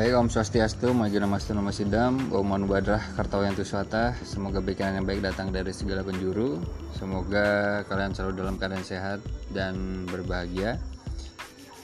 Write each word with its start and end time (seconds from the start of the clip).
Baik 0.00 0.16
Om 0.16 0.32
Swastiastu, 0.32 0.96
Maju 0.96 1.12
Namastu 1.12 1.52
Nama 1.52 1.68
Sidam, 1.68 2.32
Om 2.32 2.40
Manu 2.40 2.64
Badrah, 2.64 3.04
Kartawayantu 3.20 3.68
Swata. 3.68 4.16
Semoga 4.24 4.56
bikinan 4.64 4.96
yang 4.96 5.04
baik 5.04 5.20
datang 5.20 5.52
dari 5.52 5.76
segala 5.76 6.00
penjuru. 6.00 6.56
Semoga 6.96 7.84
kalian 7.84 8.16
selalu 8.16 8.32
dalam 8.40 8.56
keadaan 8.56 8.80
sehat 8.80 9.20
dan 9.52 10.08
berbahagia. 10.08 10.80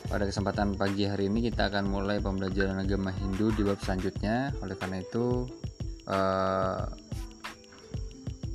Pada 0.08 0.24
kesempatan 0.24 0.80
pagi 0.80 1.04
hari 1.04 1.28
ini 1.28 1.52
kita 1.52 1.68
akan 1.68 1.92
mulai 1.92 2.16
pembelajaran 2.16 2.80
agama 2.80 3.12
Hindu 3.12 3.52
di 3.52 3.60
bab 3.68 3.84
selanjutnya. 3.84 4.48
Oleh 4.64 4.80
karena 4.80 5.04
itu 5.04 5.44
uh, 6.08 6.88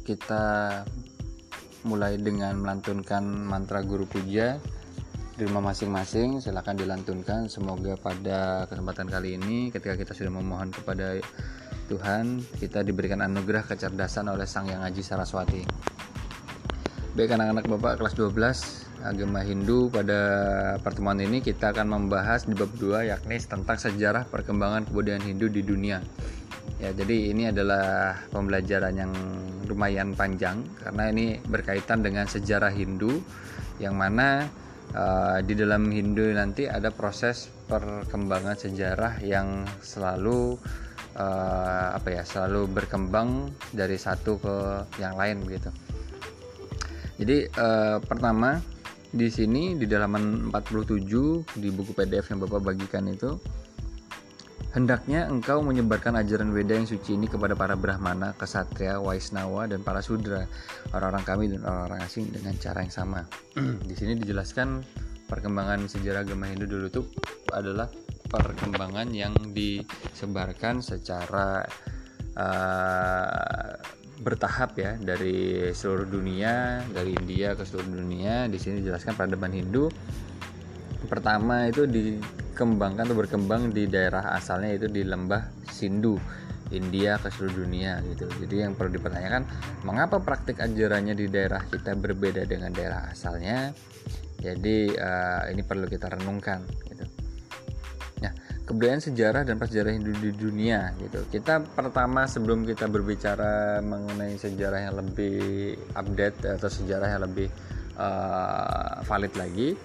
Kita 0.02 0.46
mulai 1.86 2.18
dengan 2.18 2.58
melantunkan 2.58 3.22
mantra 3.22 3.86
guru 3.86 4.10
puja 4.10 4.58
di 5.42 5.50
rumah 5.50 5.74
masing-masing 5.74 6.38
silahkan 6.38 6.78
dilantunkan. 6.78 7.50
Semoga 7.50 7.98
pada 7.98 8.70
kesempatan 8.70 9.10
kali 9.10 9.42
ini 9.42 9.74
ketika 9.74 9.98
kita 9.98 10.14
sudah 10.14 10.38
memohon 10.38 10.70
kepada 10.70 11.18
Tuhan 11.90 12.46
kita 12.62 12.86
diberikan 12.86 13.26
anugerah 13.26 13.66
kecerdasan 13.66 14.30
oleh 14.30 14.46
Sang 14.46 14.70
Yang 14.70 14.82
Aji 14.86 15.02
Saraswati. 15.02 15.62
Baik 17.18 17.34
anak-anak 17.34 17.66
bapak 17.74 17.98
kelas 17.98 18.14
12 18.14 19.02
agama 19.02 19.42
Hindu 19.42 19.90
pada 19.90 20.22
pertemuan 20.78 21.18
ini 21.18 21.42
kita 21.42 21.74
akan 21.74 21.90
membahas 21.90 22.46
di 22.46 22.54
bab 22.54 22.70
2 22.78 23.10
yakni 23.10 23.42
tentang 23.42 23.82
sejarah 23.82 24.30
perkembangan 24.30 24.94
kebudayaan 24.94 25.26
Hindu 25.26 25.50
di 25.50 25.66
dunia. 25.66 26.06
Ya 26.78 26.94
jadi 26.94 27.34
ini 27.34 27.50
adalah 27.50 28.14
pembelajaran 28.30 28.94
yang 28.94 29.10
lumayan 29.66 30.14
panjang 30.14 30.62
karena 30.86 31.10
ini 31.10 31.42
berkaitan 31.50 32.06
dengan 32.06 32.30
sejarah 32.30 32.70
Hindu 32.70 33.26
yang 33.82 33.98
mana 33.98 34.46
uh, 34.96 35.40
di 35.44 35.54
dalam 35.56 35.88
Hindu 35.92 36.32
nanti 36.32 36.68
ada 36.68 36.92
proses 36.92 37.52
perkembangan 37.68 38.56
sejarah 38.56 39.20
yang 39.24 39.64
selalu 39.80 40.60
uh, 41.16 41.88
apa 41.96 42.22
ya 42.22 42.24
selalu 42.24 42.68
berkembang 42.72 43.52
dari 43.72 43.96
satu 43.96 44.40
ke 44.40 44.56
yang 45.00 45.16
lain 45.16 45.44
begitu. 45.44 45.72
Jadi 47.22 47.46
uh, 47.58 48.02
pertama 48.02 48.58
di 49.12 49.28
sini 49.28 49.76
di 49.76 49.86
halaman 49.92 50.50
47 50.50 51.60
di 51.60 51.70
buku 51.70 51.92
PDF 51.92 52.32
yang 52.32 52.40
Bapak 52.48 52.64
bagikan 52.64 53.12
itu 53.12 53.36
Hendaknya 54.72 55.28
engkau 55.28 55.60
menyebarkan 55.60 56.16
ajaran 56.16 56.56
Weda 56.56 56.80
yang 56.80 56.88
suci 56.88 57.20
ini 57.20 57.28
kepada 57.28 57.60
para 57.60 57.76
Brahmana, 57.76 58.32
Kesatria, 58.40 59.04
Waisnawa, 59.04 59.68
dan 59.68 59.84
para 59.84 60.00
Sudra, 60.00 60.48
orang-orang 60.96 61.24
kami 61.28 61.44
dan 61.52 61.68
orang-orang 61.68 62.00
asing 62.08 62.32
dengan 62.32 62.56
cara 62.56 62.80
yang 62.80 62.94
sama. 62.94 63.28
Di 63.84 63.96
sini 64.00 64.16
dijelaskan 64.16 64.80
perkembangan 65.28 65.92
sejarah 65.92 66.24
agama 66.24 66.48
Hindu 66.48 66.72
dulu 66.72 66.86
itu 66.88 67.04
adalah 67.52 67.92
perkembangan 68.32 69.12
yang 69.12 69.36
disebarkan 69.52 70.80
secara 70.80 71.68
uh, 72.40 73.76
bertahap 74.24 74.80
ya 74.80 74.96
dari 74.96 75.68
seluruh 75.76 76.08
dunia, 76.08 76.80
dari 76.96 77.12
India 77.12 77.60
ke 77.60 77.68
seluruh 77.68 77.92
dunia. 77.92 78.48
Di 78.48 78.56
sini 78.56 78.80
dijelaskan 78.80 79.20
peradaban 79.20 79.52
Hindu 79.52 79.92
pertama 81.10 81.66
itu 81.66 81.90
dikembangkan 81.90 83.10
atau 83.10 83.18
berkembang 83.18 83.74
di 83.74 83.90
daerah 83.90 84.34
asalnya 84.38 84.78
itu 84.78 84.88
di 84.92 85.02
lembah 85.02 85.66
Sindu 85.70 86.20
India 86.72 87.20
ke 87.20 87.28
seluruh 87.30 87.68
dunia 87.68 88.00
gitu. 88.08 88.26
Jadi 88.42 88.64
yang 88.64 88.74
perlu 88.74 88.96
dipertanyakan 88.96 89.44
mengapa 89.84 90.24
praktik 90.24 90.64
ajarannya 90.64 91.14
di 91.14 91.28
daerah 91.28 91.62
kita 91.68 91.94
berbeda 92.00 92.48
dengan 92.48 92.72
daerah 92.72 93.12
asalnya? 93.12 93.76
Jadi 94.42 94.90
uh, 94.96 95.52
ini 95.52 95.62
perlu 95.62 95.86
kita 95.86 96.10
renungkan 96.18 96.66
gitu. 96.90 97.06
Nah 98.24 98.34
kebudayaan 98.66 99.04
sejarah 99.04 99.44
dan 99.44 99.60
prasejarah 99.60 99.92
Hindu 99.94 100.16
di 100.18 100.32
dunia 100.34 100.96
gitu. 100.98 101.22
Kita 101.30 101.62
pertama 101.62 102.26
sebelum 102.26 102.64
kita 102.64 102.88
berbicara 102.88 103.84
mengenai 103.84 104.40
sejarah 104.40 104.90
yang 104.90 104.96
lebih 104.98 105.76
update 105.94 106.58
atau 106.58 106.70
sejarah 106.72 107.20
yang 107.20 107.24
lebih 107.28 107.52
uh, 108.00 109.04
valid 109.06 109.36
lagi 109.36 109.76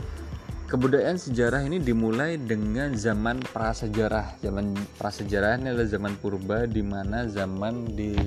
kebudayaan 0.66 1.14
sejarah 1.14 1.62
ini 1.62 1.78
dimulai 1.78 2.34
dengan 2.42 2.90
zaman 2.98 3.38
prasejarah. 3.54 4.42
Zaman 4.42 4.74
prasejarah 4.98 5.62
ini 5.62 5.70
adalah 5.70 5.86
zaman 5.86 6.18
purba 6.18 6.66
di 6.66 6.82
mana 6.82 7.30
zaman 7.30 7.94
di 7.94 8.18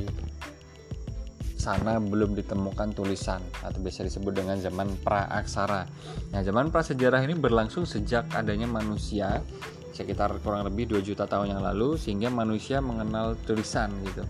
sana 1.59 1.99
belum 1.99 2.39
ditemukan 2.39 2.95
tulisan 2.95 3.43
atau 3.59 3.83
biasa 3.83 4.07
disebut 4.07 4.31
dengan 4.31 4.55
zaman 4.55 4.95
praaksara. 5.03 5.83
Nah, 6.31 6.39
zaman 6.39 6.71
prasejarah 6.71 7.19
ini 7.27 7.35
berlangsung 7.35 7.83
sejak 7.83 8.31
adanya 8.31 8.71
manusia 8.71 9.43
sekitar 9.91 10.31
kurang 10.39 10.63
lebih 10.63 10.95
2 10.95 11.03
juta 11.03 11.27
tahun 11.27 11.59
yang 11.59 11.61
lalu 11.61 11.99
sehingga 11.99 12.31
manusia 12.31 12.79
mengenal 12.79 13.35
tulisan 13.43 13.91
gitu. 14.07 14.23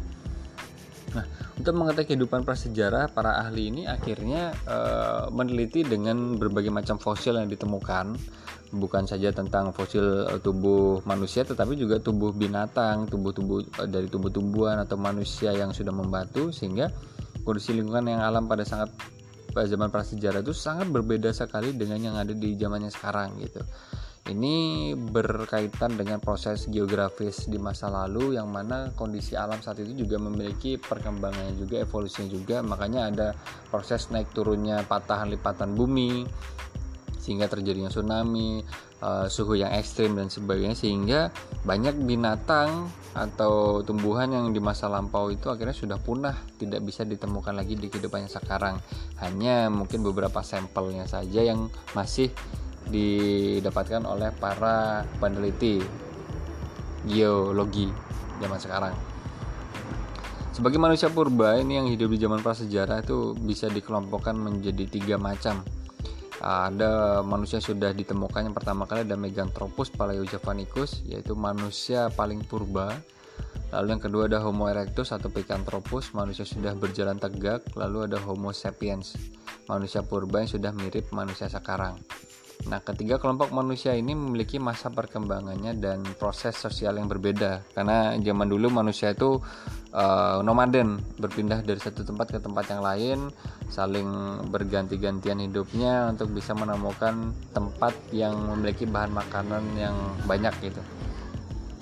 Nah, 1.10 1.26
untuk 1.58 1.74
mengetahui 1.74 2.06
kehidupan 2.14 2.46
prasejarah, 2.46 3.10
para 3.10 3.42
ahli 3.42 3.74
ini 3.74 3.82
akhirnya 3.90 4.54
e, 4.68 4.78
meneliti 5.34 5.82
dengan 5.82 6.38
berbagai 6.38 6.70
macam 6.70 7.02
fosil 7.02 7.34
yang 7.42 7.50
ditemukan, 7.50 8.14
bukan 8.74 9.10
saja 9.10 9.34
tentang 9.34 9.74
fosil 9.74 10.30
eh, 10.30 10.40
tubuh 10.42 11.02
manusia, 11.10 11.42
tetapi 11.42 11.74
juga 11.74 11.98
tubuh 11.98 12.30
binatang, 12.30 13.10
tubuh-tubuh 13.10 13.66
eh, 13.82 13.90
dari 13.90 14.06
tumbuh-tumbuhan 14.06 14.78
atau 14.86 14.98
manusia 14.98 15.50
yang 15.54 15.74
sudah 15.74 15.94
membatu, 15.94 16.54
sehingga 16.54 16.94
kondisi 17.42 17.74
lingkungan 17.74 18.06
yang 18.06 18.22
alam 18.22 18.46
pada 18.46 18.62
sangat 18.62 18.94
pada 19.50 19.66
zaman 19.66 19.90
prasejarah 19.90 20.46
itu 20.46 20.54
sangat 20.54 20.94
berbeda 20.94 21.34
sekali 21.34 21.74
dengan 21.74 21.98
yang 21.98 22.16
ada 22.22 22.38
di 22.38 22.54
zamannya 22.54 22.94
sekarang 22.94 23.42
gitu. 23.42 23.66
Ini 24.28 24.94
berkaitan 24.94 25.96
dengan 25.96 26.20
proses 26.20 26.68
geografis 26.68 27.48
di 27.48 27.56
masa 27.56 27.88
lalu 27.88 28.36
yang 28.36 28.52
mana 28.52 28.92
kondisi 28.94 29.40
alam 29.40 29.64
saat 29.64 29.80
itu 29.80 30.06
juga 30.06 30.20
memiliki 30.20 30.76
perkembangannya 30.76 31.56
juga, 31.56 31.80
evolusinya 31.80 32.28
juga. 32.28 32.60
Makanya 32.60 33.02
ada 33.10 33.28
proses 33.72 34.12
naik 34.12 34.30
turunnya 34.36 34.84
patahan 34.84 35.32
lipatan 35.32 35.74
bumi 35.74 36.28
sehingga 37.20 37.46
terjadinya 37.46 37.92
tsunami, 37.94 38.64
uh, 39.06 39.28
suhu 39.30 39.60
yang 39.60 39.70
ekstrim 39.76 40.16
dan 40.16 40.32
sebagainya 40.32 40.74
sehingga 40.74 41.20
banyak 41.68 42.02
binatang 42.02 42.90
atau 43.14 43.84
tumbuhan 43.84 44.32
yang 44.32 44.50
di 44.50 44.58
masa 44.58 44.88
lampau 44.88 45.30
itu 45.30 45.52
akhirnya 45.52 45.76
sudah 45.76 45.98
punah, 46.00 46.34
tidak 46.58 46.82
bisa 46.86 47.04
ditemukan 47.04 47.54
lagi 47.54 47.76
di 47.76 47.92
kehidupannya 47.92 48.32
sekarang. 48.32 48.80
Hanya 49.20 49.68
mungkin 49.68 50.02
beberapa 50.02 50.42
sampelnya 50.42 51.06
saja 51.06 51.44
yang 51.44 51.68
masih 51.94 52.32
didapatkan 52.90 54.04
oleh 54.04 54.34
para 54.36 55.06
peneliti 55.22 55.82
geologi 57.06 57.88
zaman 58.42 58.60
sekarang. 58.60 58.94
Sebagai 60.60 60.76
manusia 60.76 61.08
purba 61.08 61.56
ini 61.56 61.80
yang 61.80 61.88
hidup 61.88 62.12
di 62.12 62.20
zaman 62.20 62.44
prasejarah 62.44 63.00
itu 63.00 63.32
bisa 63.40 63.72
dikelompokkan 63.72 64.36
menjadi 64.36 64.84
tiga 64.92 65.16
macam. 65.16 65.64
Ada 66.40 67.20
manusia 67.24 67.64
sudah 67.64 67.96
ditemukan 67.96 68.52
yang 68.52 68.56
pertama 68.56 68.84
kali 68.88 69.08
ada 69.08 69.16
Meganthropus 69.16 69.92
paleojavanicus 69.92 71.08
yaitu 71.08 71.36
manusia 71.36 72.12
paling 72.12 72.44
purba. 72.44 72.92
Lalu 73.70 73.88
yang 73.96 74.04
kedua 74.04 74.26
ada 74.26 74.42
Homo 74.42 74.66
erectus 74.66 75.14
atau 75.14 75.30
Picanthropus, 75.30 76.18
manusia 76.18 76.42
sudah 76.42 76.74
berjalan 76.74 77.22
tegak. 77.22 77.64
Lalu 77.78 78.10
ada 78.10 78.18
Homo 78.18 78.50
sapiens, 78.50 79.14
manusia 79.70 80.02
purba 80.02 80.42
yang 80.42 80.50
sudah 80.50 80.74
mirip 80.74 81.08
manusia 81.14 81.46
sekarang. 81.48 82.02
Nah, 82.68 82.84
ketiga 82.84 83.16
kelompok 83.16 83.56
manusia 83.56 83.96
ini 83.96 84.12
memiliki 84.12 84.60
masa 84.60 84.92
perkembangannya 84.92 85.80
dan 85.80 86.04
proses 86.20 86.60
sosial 86.60 87.00
yang 87.00 87.08
berbeda. 87.08 87.64
Karena 87.72 88.20
zaman 88.20 88.52
dulu 88.52 88.68
manusia 88.68 89.16
itu 89.16 89.40
uh, 89.96 90.44
nomaden, 90.44 91.00
berpindah 91.16 91.64
dari 91.64 91.80
satu 91.80 92.04
tempat 92.04 92.36
ke 92.36 92.40
tempat 92.44 92.68
yang 92.68 92.84
lain, 92.84 93.20
saling 93.72 94.10
berganti-gantian 94.52 95.40
hidupnya 95.40 96.12
untuk 96.12 96.36
bisa 96.36 96.52
menemukan 96.52 97.32
tempat 97.56 97.96
yang 98.12 98.36
memiliki 98.36 98.84
bahan 98.84 99.16
makanan 99.16 99.64
yang 99.80 99.96
banyak 100.28 100.52
gitu. 100.60 100.84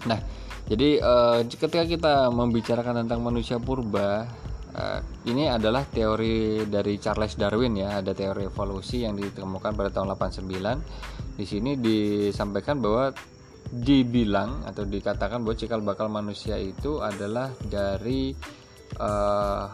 Nah, 0.06 0.22
jadi 0.70 1.02
uh, 1.02 1.42
ketika 1.48 1.84
kita 1.90 2.14
membicarakan 2.30 3.02
tentang 3.02 3.26
manusia 3.26 3.58
purba, 3.58 4.30
Uh, 4.78 5.02
ini 5.26 5.50
adalah 5.50 5.90
teori 5.90 6.62
dari 6.70 7.02
Charles 7.02 7.34
Darwin 7.34 7.74
ya, 7.82 7.98
ada 7.98 8.14
teori 8.14 8.46
evolusi 8.46 9.02
yang 9.10 9.18
ditemukan 9.18 9.74
pada 9.74 9.90
tahun 9.90 10.14
89. 10.14 11.34
Di 11.34 11.46
sini 11.50 11.82
disampaikan 11.82 12.78
bahwa 12.78 13.10
dibilang 13.74 14.64
atau 14.70 14.86
dikatakan 14.86 15.42
bahwa 15.42 15.58
cikal 15.58 15.82
bakal 15.82 16.14
manusia 16.14 16.62
itu 16.62 17.02
adalah 17.02 17.52
dari 17.66 18.38
uh, 19.02 19.66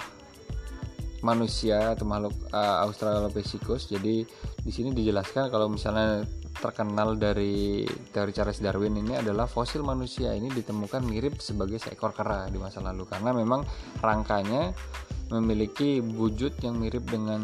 manusia 1.24 2.00
atau 2.00 2.08
makhluk 2.08 2.36
uh, 2.56 2.88
Australopithecus. 2.88 3.92
Jadi 3.92 4.24
di 4.64 4.72
sini 4.72 4.96
dijelaskan 4.96 5.52
kalau 5.52 5.68
misalnya 5.68 6.24
terkenal 6.54 7.18
dari 7.18 7.84
teori 7.86 8.32
Charles 8.32 8.62
Darwin 8.62 8.98
ini 8.98 9.18
adalah 9.18 9.50
fosil 9.50 9.82
manusia 9.82 10.32
ini 10.34 10.50
ditemukan 10.54 11.02
mirip 11.04 11.42
sebagai 11.42 11.82
seekor 11.82 12.14
kera 12.14 12.48
di 12.48 12.62
masa 12.62 12.80
lalu 12.80 13.10
karena 13.10 13.34
memang 13.34 13.66
rangkanya 14.00 14.72
memiliki 15.34 15.98
wujud 15.98 16.62
yang 16.62 16.78
mirip 16.78 17.10
dengan 17.10 17.42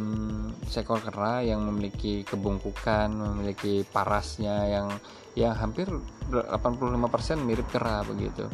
seekor 0.69 1.01
kera 1.01 1.41
yang 1.41 1.65
memiliki 1.65 2.21
kebungkukan, 2.21 3.09
memiliki 3.09 3.81
parasnya 3.89 4.69
yang 4.69 4.87
yang 5.33 5.53
hampir 5.57 5.89
85% 6.29 7.41
mirip 7.41 7.65
kera 7.73 8.05
begitu. 8.05 8.45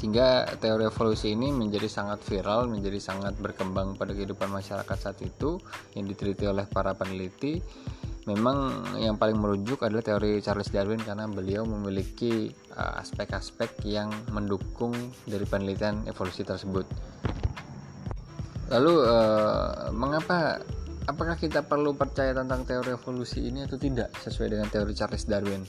Sehingga 0.00 0.48
teori 0.56 0.88
evolusi 0.88 1.36
ini 1.36 1.52
menjadi 1.52 1.84
sangat 1.84 2.24
viral, 2.24 2.72
menjadi 2.72 2.96
sangat 2.96 3.36
berkembang 3.36 4.00
pada 4.00 4.16
kehidupan 4.16 4.48
masyarakat 4.48 4.96
saat 4.96 5.20
itu 5.20 5.60
yang 5.92 6.08
diteliti 6.08 6.48
oleh 6.48 6.64
para 6.64 6.96
peneliti. 6.96 7.60
Memang 8.30 8.86
yang 9.02 9.18
paling 9.18 9.34
merujuk 9.34 9.82
adalah 9.82 10.06
teori 10.06 10.38
Charles 10.38 10.70
Darwin 10.70 11.02
karena 11.02 11.26
beliau 11.26 11.66
memiliki 11.66 12.46
uh, 12.78 13.02
aspek-aspek 13.02 13.82
uh, 13.82 13.86
yang 13.90 14.08
mendukung 14.30 14.94
dari 15.26 15.42
penelitian 15.42 16.06
evolusi 16.06 16.46
tersebut. 16.46 16.86
Lalu 18.70 18.94
uh, 19.02 19.90
mengapa 19.90 20.62
apakah 21.10 21.34
kita 21.34 21.66
perlu 21.66 21.90
percaya 21.98 22.30
tentang 22.30 22.62
teori 22.62 22.94
evolusi 22.94 23.50
ini 23.50 23.66
atau 23.66 23.74
tidak 23.74 24.14
sesuai 24.22 24.54
dengan 24.54 24.70
teori 24.70 24.94
Charles 24.94 25.26
Darwin? 25.26 25.66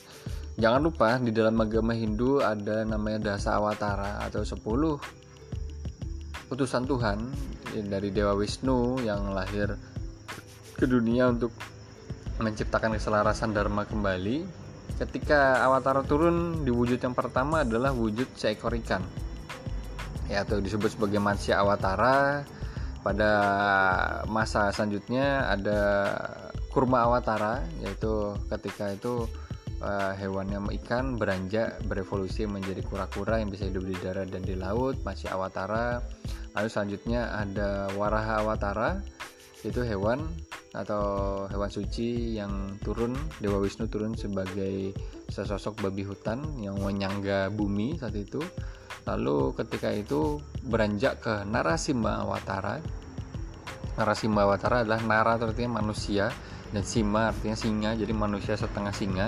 Jangan 0.62 0.82
lupa 0.86 1.18
di 1.18 1.34
dalam 1.34 1.58
agama 1.58 1.98
Hindu 1.98 2.46
ada 2.46 2.86
namanya 2.86 3.34
dasa 3.34 3.58
awatara 3.58 4.22
atau 4.22 4.46
10 4.46 4.62
utusan 6.54 6.84
Tuhan 6.86 7.20
dari 7.90 8.14
Dewa 8.14 8.38
Wisnu 8.38 9.02
yang 9.02 9.34
lahir 9.34 9.74
ke 10.76 10.86
dunia 10.86 11.32
untuk 11.32 11.56
menciptakan 12.42 12.98
keselarasan 12.98 13.54
dharma 13.54 13.86
kembali. 13.86 14.44
Ketika 14.98 15.62
awatara 15.64 16.04
turun 16.04 16.66
di 16.66 16.70
wujud 16.74 17.00
yang 17.00 17.16
pertama 17.16 17.64
adalah 17.64 17.94
wujud 17.94 18.28
seekor 18.36 18.76
ikan. 18.82 19.02
Ya 20.28 20.44
atau 20.44 20.60
disebut 20.60 20.98
sebagai 20.98 21.22
manusia 21.22 21.62
awatara 21.62 22.46
pada 23.02 23.32
masa 24.30 24.70
selanjutnya 24.70 25.50
ada 25.50 25.80
kurma 26.70 27.04
awatara 27.04 27.66
yaitu 27.84 28.38
ketika 28.48 28.94
itu 28.94 29.26
uh, 29.82 30.14
hewannya 30.16 30.62
ikan 30.82 31.18
beranjak 31.18 31.82
berevolusi 31.90 32.46
menjadi 32.46 32.80
kura-kura 32.86 33.42
yang 33.42 33.50
bisa 33.50 33.68
hidup 33.68 33.84
di 33.90 33.98
darat 34.00 34.30
dan 34.30 34.46
di 34.46 34.56
laut 34.56 35.02
masih 35.04 35.34
awatara 35.34 36.00
lalu 36.56 36.68
selanjutnya 36.70 37.34
ada 37.36 37.90
waraha 37.98 38.46
awatara 38.46 38.90
itu 39.62 39.86
hewan 39.86 40.26
atau 40.72 41.04
hewan 41.52 41.70
suci 41.70 42.40
yang 42.40 42.80
turun 42.80 43.14
Dewa 43.44 43.60
Wisnu 43.60 43.92
turun 43.92 44.16
sebagai 44.16 44.96
sesosok 45.28 45.84
babi 45.84 46.08
hutan 46.08 46.42
yang 46.64 46.80
menyangga 46.80 47.52
bumi 47.52 48.00
saat 48.00 48.16
itu. 48.18 48.42
Lalu 49.06 49.58
ketika 49.58 49.90
itu 49.92 50.40
beranjak 50.66 51.22
ke 51.22 51.34
Narasimha 51.46 52.22
Awatara. 52.26 52.80
Narasimha 53.98 54.48
Awatara 54.48 54.86
adalah 54.86 55.02
Nara 55.04 55.36
artinya 55.38 55.82
manusia 55.82 56.32
dan 56.72 56.88
Sima 56.88 57.30
artinya 57.34 57.58
singa 57.58 57.92
jadi 57.98 58.14
manusia 58.16 58.56
setengah 58.56 58.94
singa. 58.96 59.28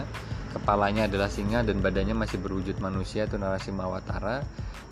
Kepalanya 0.53 1.09
adalah 1.09 1.33
singa 1.33 1.65
dan 1.65 1.81
badannya 1.81 2.13
masih 2.13 2.38
berwujud 2.38 2.77
manusia 2.77 3.25
itu 3.25 3.35
Narasimha 3.35 3.89
Awatara 3.89 4.45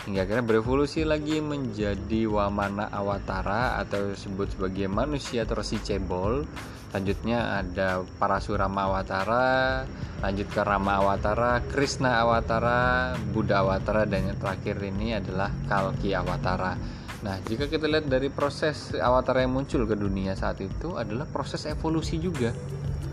hingga 0.08 0.26
akhirnya 0.26 0.46
berevolusi 0.46 1.06
lagi 1.06 1.40
menjadi 1.40 2.26
Wamana 2.26 2.90
Awatara 2.90 3.78
atau 3.82 4.12
disebut 4.12 4.58
sebagai 4.58 4.90
manusia 4.90 5.46
atau 5.46 5.62
resi 5.62 5.78
cebol 5.78 6.48
Lanjutnya 6.92 7.64
ada 7.64 8.04
Parasurama 8.20 8.92
Awatara, 8.92 9.88
lanjut 10.20 10.48
ke 10.52 10.60
Rama 10.60 11.00
Awatara, 11.00 11.64
Krishna 11.72 12.20
Awatara, 12.20 13.16
Buddha 13.32 13.64
Awatara 13.64 14.04
dan 14.04 14.28
yang 14.28 14.36
terakhir 14.36 14.76
ini 14.84 15.16
adalah 15.16 15.56
Kalki 15.72 16.12
Awatara. 16.12 16.76
Nah, 17.24 17.40
jika 17.48 17.72
kita 17.72 17.88
lihat 17.88 18.12
dari 18.12 18.28
proses 18.28 18.92
awatara 18.98 19.46
yang 19.46 19.54
muncul 19.56 19.86
ke 19.86 19.94
dunia 19.94 20.34
saat 20.36 20.60
itu 20.60 21.00
adalah 21.00 21.24
proses 21.30 21.64
evolusi 21.70 22.20
juga. 22.20 22.52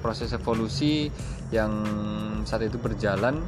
Proses 0.02 0.34
evolusi 0.34 1.06
yang 1.54 1.70
saat 2.48 2.66
itu 2.66 2.80
berjalan 2.82 3.38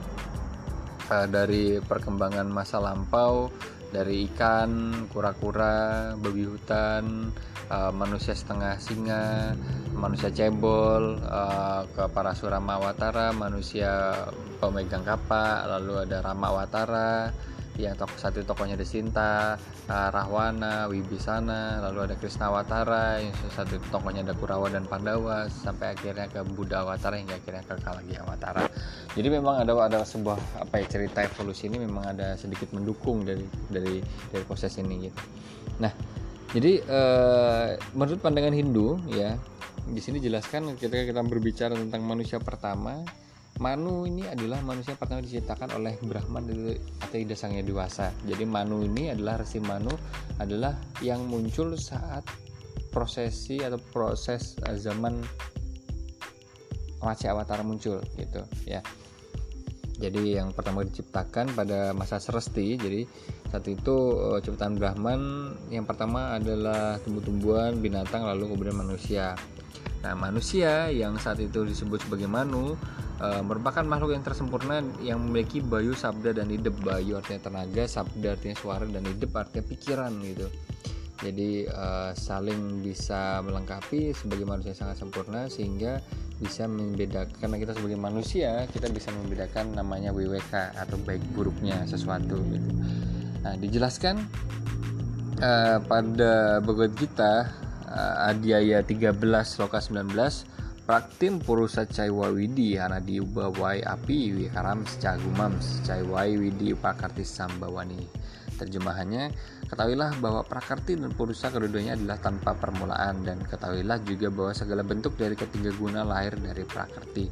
dari 1.27 1.83
perkembangan 1.83 2.47
masa 2.47 2.79
lampau 2.79 3.51
dari 3.91 4.31
ikan, 4.31 5.05
kura-kura, 5.11 6.15
babi 6.15 6.47
hutan, 6.47 7.35
uh, 7.67 7.91
manusia 7.91 8.39
setengah 8.39 8.79
singa, 8.79 9.59
manusia 9.99 10.31
cebol, 10.31 11.19
uh, 11.27 11.83
ke 11.91 12.07
para 12.15 12.31
Suramawatara, 12.31 13.35
manusia 13.35 14.15
pemegang 14.63 15.03
kapak, 15.03 15.67
lalu 15.67 16.07
ada 16.07 16.23
Ramawatara, 16.23 17.35
yang 17.81 17.97
tokoh 17.97 18.15
satu 18.15 18.47
tokohnya 18.47 18.79
Desinta, 18.79 19.59
uh, 19.91 20.09
Rahwana, 20.15 20.87
Wibisana, 20.87 21.83
lalu 21.83 22.07
ada 22.11 22.15
Krishnawatara, 22.15 23.27
yang 23.27 23.35
satu 23.51 23.83
tokohnya 23.91 24.23
ada 24.23 24.39
Kurawa 24.39 24.71
dan 24.71 24.87
Pandawa, 24.87 25.51
sampai 25.51 25.99
akhirnya 25.99 26.31
ke 26.31 26.47
Buddha 26.47 26.87
Awatara 26.87 27.19
hingga 27.19 27.43
akhirnya 27.43 27.67
ke 27.67 27.75
Kalagi 27.83 28.15
Awatara. 28.23 28.71
Jadi 29.19 29.27
memang 29.27 29.59
ada 29.59 29.75
ada 29.75 30.01
sebuah 30.07 30.39
apa 30.63 30.83
ya 30.83 30.87
cerita 30.87 31.27
evolusi 31.27 31.67
ini 31.67 31.83
memang 31.83 32.15
ada 32.15 32.39
sedikit 32.39 32.71
mendukung 32.71 33.27
dari 33.27 33.43
dari 33.67 33.99
dari 34.31 34.45
proses 34.47 34.79
ini 34.79 35.11
gitu. 35.11 35.21
Nah, 35.83 35.91
jadi 36.55 36.79
uh, 36.87 37.69
menurut 37.99 38.23
pandangan 38.23 38.55
Hindu 38.55 39.03
ya 39.11 39.35
di 39.91 39.99
sini 39.99 40.23
jelaskan 40.23 40.79
ketika 40.79 41.03
kita 41.03 41.23
berbicara 41.27 41.75
tentang 41.75 42.07
manusia 42.07 42.39
pertama 42.39 43.03
Manu 43.61 44.09
ini 44.09 44.25
adalah 44.25 44.65
manusia 44.65 44.97
pertama 44.97 45.21
diciptakan 45.21 45.77
oleh 45.77 46.01
Brahman 46.01 46.49
atau 46.97 47.17
Ida 47.21 47.37
Sang 47.37 47.53
Dewasa. 47.61 48.09
Jadi 48.25 48.49
Manu 48.49 48.81
ini 48.81 49.13
adalah 49.13 49.37
resi 49.45 49.61
Manu 49.61 49.93
adalah 50.41 50.73
yang 51.05 51.29
muncul 51.29 51.77
saat 51.77 52.25
prosesi 52.89 53.61
atau 53.61 53.77
proses 53.93 54.57
eh, 54.65 54.81
zaman 54.81 55.21
Matsya 57.05 57.37
Awatara 57.37 57.61
muncul 57.61 58.01
gitu 58.17 58.41
ya. 58.65 58.81
Jadi 60.01 60.41
yang 60.41 60.57
pertama 60.57 60.81
diciptakan 60.81 61.53
pada 61.53 61.93
masa 61.93 62.17
Seresti. 62.17 62.81
Jadi 62.81 63.05
saat 63.53 63.69
itu 63.69 63.97
eh, 64.33 64.39
ciptaan 64.41 64.81
Brahman 64.81 65.53
yang 65.69 65.85
pertama 65.85 66.41
adalah 66.41 66.97
tumbuh-tumbuhan, 67.05 67.77
binatang 67.79 68.25
lalu 68.25 68.57
kemudian 68.57 68.81
manusia. 68.81 69.37
Nah, 70.01 70.17
manusia 70.17 70.89
yang 70.89 71.21
saat 71.21 71.37
itu 71.45 71.61
disebut 71.61 72.01
sebagai 72.09 72.25
Manu 72.25 72.73
e, 73.21 73.29
merupakan 73.45 73.85
makhluk 73.85 74.17
yang 74.17 74.25
tersempurna 74.25 74.81
yang 75.05 75.21
memiliki 75.21 75.61
bayu, 75.61 75.93
sabda 75.93 76.33
dan 76.33 76.49
idep. 76.49 76.73
Bayu 76.81 77.21
artinya 77.21 77.53
tenaga, 77.53 77.85
sabda 77.85 78.33
artinya 78.33 78.57
suara 78.57 78.89
dan 78.89 79.05
idep 79.05 79.29
artinya 79.37 79.65
pikiran 79.69 80.13
gitu. 80.25 80.49
Jadi 81.21 81.69
e, 81.69 81.89
saling 82.17 82.81
bisa 82.81 83.45
melengkapi 83.45 84.17
sebagai 84.17 84.49
manusia 84.49 84.73
yang 84.73 84.81
sangat 84.89 84.97
sempurna 85.01 85.53
sehingga 85.53 86.01
bisa 86.41 86.65
membedakan 86.65 87.37
karena 87.37 87.57
kita 87.61 87.73
sebagai 87.77 88.01
manusia 88.01 88.65
kita 88.73 88.89
bisa 88.89 89.13
membedakan 89.13 89.77
namanya 89.77 90.17
WWK 90.17 90.73
atau 90.81 90.97
baik 91.05 91.21
buruknya 91.37 91.85
sesuatu 91.85 92.41
gitu. 92.49 92.71
Nah, 93.45 93.55
dijelaskan 93.61 94.25
e, 95.37 95.51
pada 95.85 96.65
Bhagavad 96.65 96.97
Gita 96.97 97.61
uh, 97.91 98.31
Adiaya 98.31 98.81
13 98.87 99.19
Loka 99.61 99.79
19 99.83 100.87
Praktim 100.87 101.39
Purusa 101.39 101.87
Caiwa 101.87 102.31
Widi 102.35 102.75
Hanadi 102.75 103.23
Ubawai 103.23 103.83
Api 103.85 104.35
Wikaram 104.35 104.83
Secagumam 104.87 105.55
Caiwai 105.87 106.35
Widi 106.39 106.75
Upakarti 106.75 107.23
Sambawani 107.23 108.03
Terjemahannya, 108.61 109.33
ketahuilah 109.71 110.19
bahwa 110.19 110.43
prakarti 110.43 110.99
dan 110.99 111.15
purusa 111.15 111.47
keduanya 111.55 111.95
adalah 111.95 112.19
tanpa 112.19 112.59
permulaan 112.59 113.23
dan 113.23 113.39
ketahuilah 113.47 114.03
juga 114.03 114.27
bahwa 114.27 114.51
segala 114.51 114.83
bentuk 114.83 115.15
dari 115.15 115.39
ketiga 115.39 115.71
guna 115.79 116.03
lahir 116.03 116.35
dari 116.43 116.67
prakarti. 116.67 117.31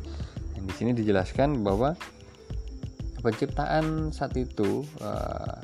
Yang 0.54 0.64
di 0.71 0.75
sini 0.78 0.90
dijelaskan 0.95 1.66
bahwa 1.66 1.99
penciptaan 3.18 4.14
saat 4.14 4.38
itu 4.38 4.87
uh, 5.02 5.59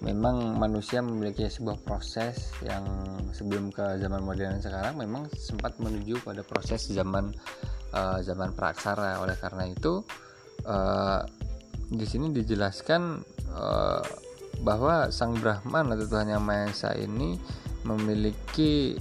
memang 0.00 0.56
manusia 0.56 1.04
memiliki 1.04 1.44
sebuah 1.44 1.76
proses 1.84 2.48
yang 2.64 2.88
sebelum 3.36 3.68
ke 3.68 4.00
zaman 4.00 4.24
modern 4.24 4.56
sekarang 4.56 4.96
memang 4.96 5.28
sempat 5.36 5.76
menuju 5.76 6.24
pada 6.24 6.40
proses 6.40 6.88
zaman 6.88 7.28
uh, 7.92 8.24
zaman 8.24 8.56
praksara 8.56 9.20
oleh 9.20 9.36
karena 9.36 9.68
itu 9.68 10.00
uh, 10.64 11.20
di 11.92 12.06
sini 12.08 12.32
dijelaskan 12.32 13.20
uh, 13.52 14.00
bahwa 14.60 15.08
sang 15.08 15.36
Brahman 15.40 15.92
atau 15.96 16.06
Tuhan 16.06 16.32
yang 16.32 16.44
Maha 16.44 16.68
Esa 16.68 16.92
ini 16.96 17.40
memiliki 17.84 18.96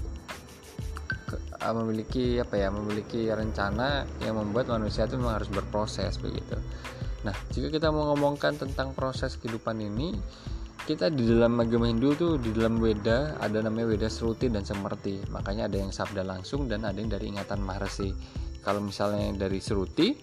uh, 1.59 1.73
memiliki 1.75 2.39
apa 2.39 2.55
ya 2.55 2.71
memiliki 2.71 3.27
rencana 3.27 4.07
yang 4.23 4.39
membuat 4.39 4.71
manusia 4.71 5.05
itu 5.05 5.19
memang 5.19 5.43
harus 5.43 5.51
berproses 5.51 6.15
begitu. 6.17 6.55
Nah, 7.27 7.35
jika 7.51 7.67
kita 7.67 7.91
mau 7.91 8.15
ngomongkan 8.15 8.55
tentang 8.55 8.95
proses 8.95 9.35
kehidupan 9.35 9.83
ini, 9.83 10.15
kita 10.87 11.11
di 11.11 11.21
dalam 11.27 11.59
agama 11.59 11.85
Hindu 11.85 12.15
tuh 12.15 12.33
di 12.41 12.49
dalam 12.49 12.81
Weda 12.81 13.37
ada 13.37 13.61
namanya 13.61 13.93
Weda 13.93 14.09
Sruti 14.09 14.49
dan 14.49 14.65
Semerti 14.65 15.21
makanya 15.29 15.69
ada 15.69 15.77
yang 15.77 15.93
sabda 15.93 16.25
langsung 16.25 16.65
dan 16.65 16.81
ada 16.81 16.97
yang 16.97 17.13
dari 17.13 17.29
ingatan 17.29 17.61
Maharsi 17.61 18.09
kalau 18.65 18.81
misalnya 18.81 19.29
dari 19.37 19.61
Sruti 19.61 20.17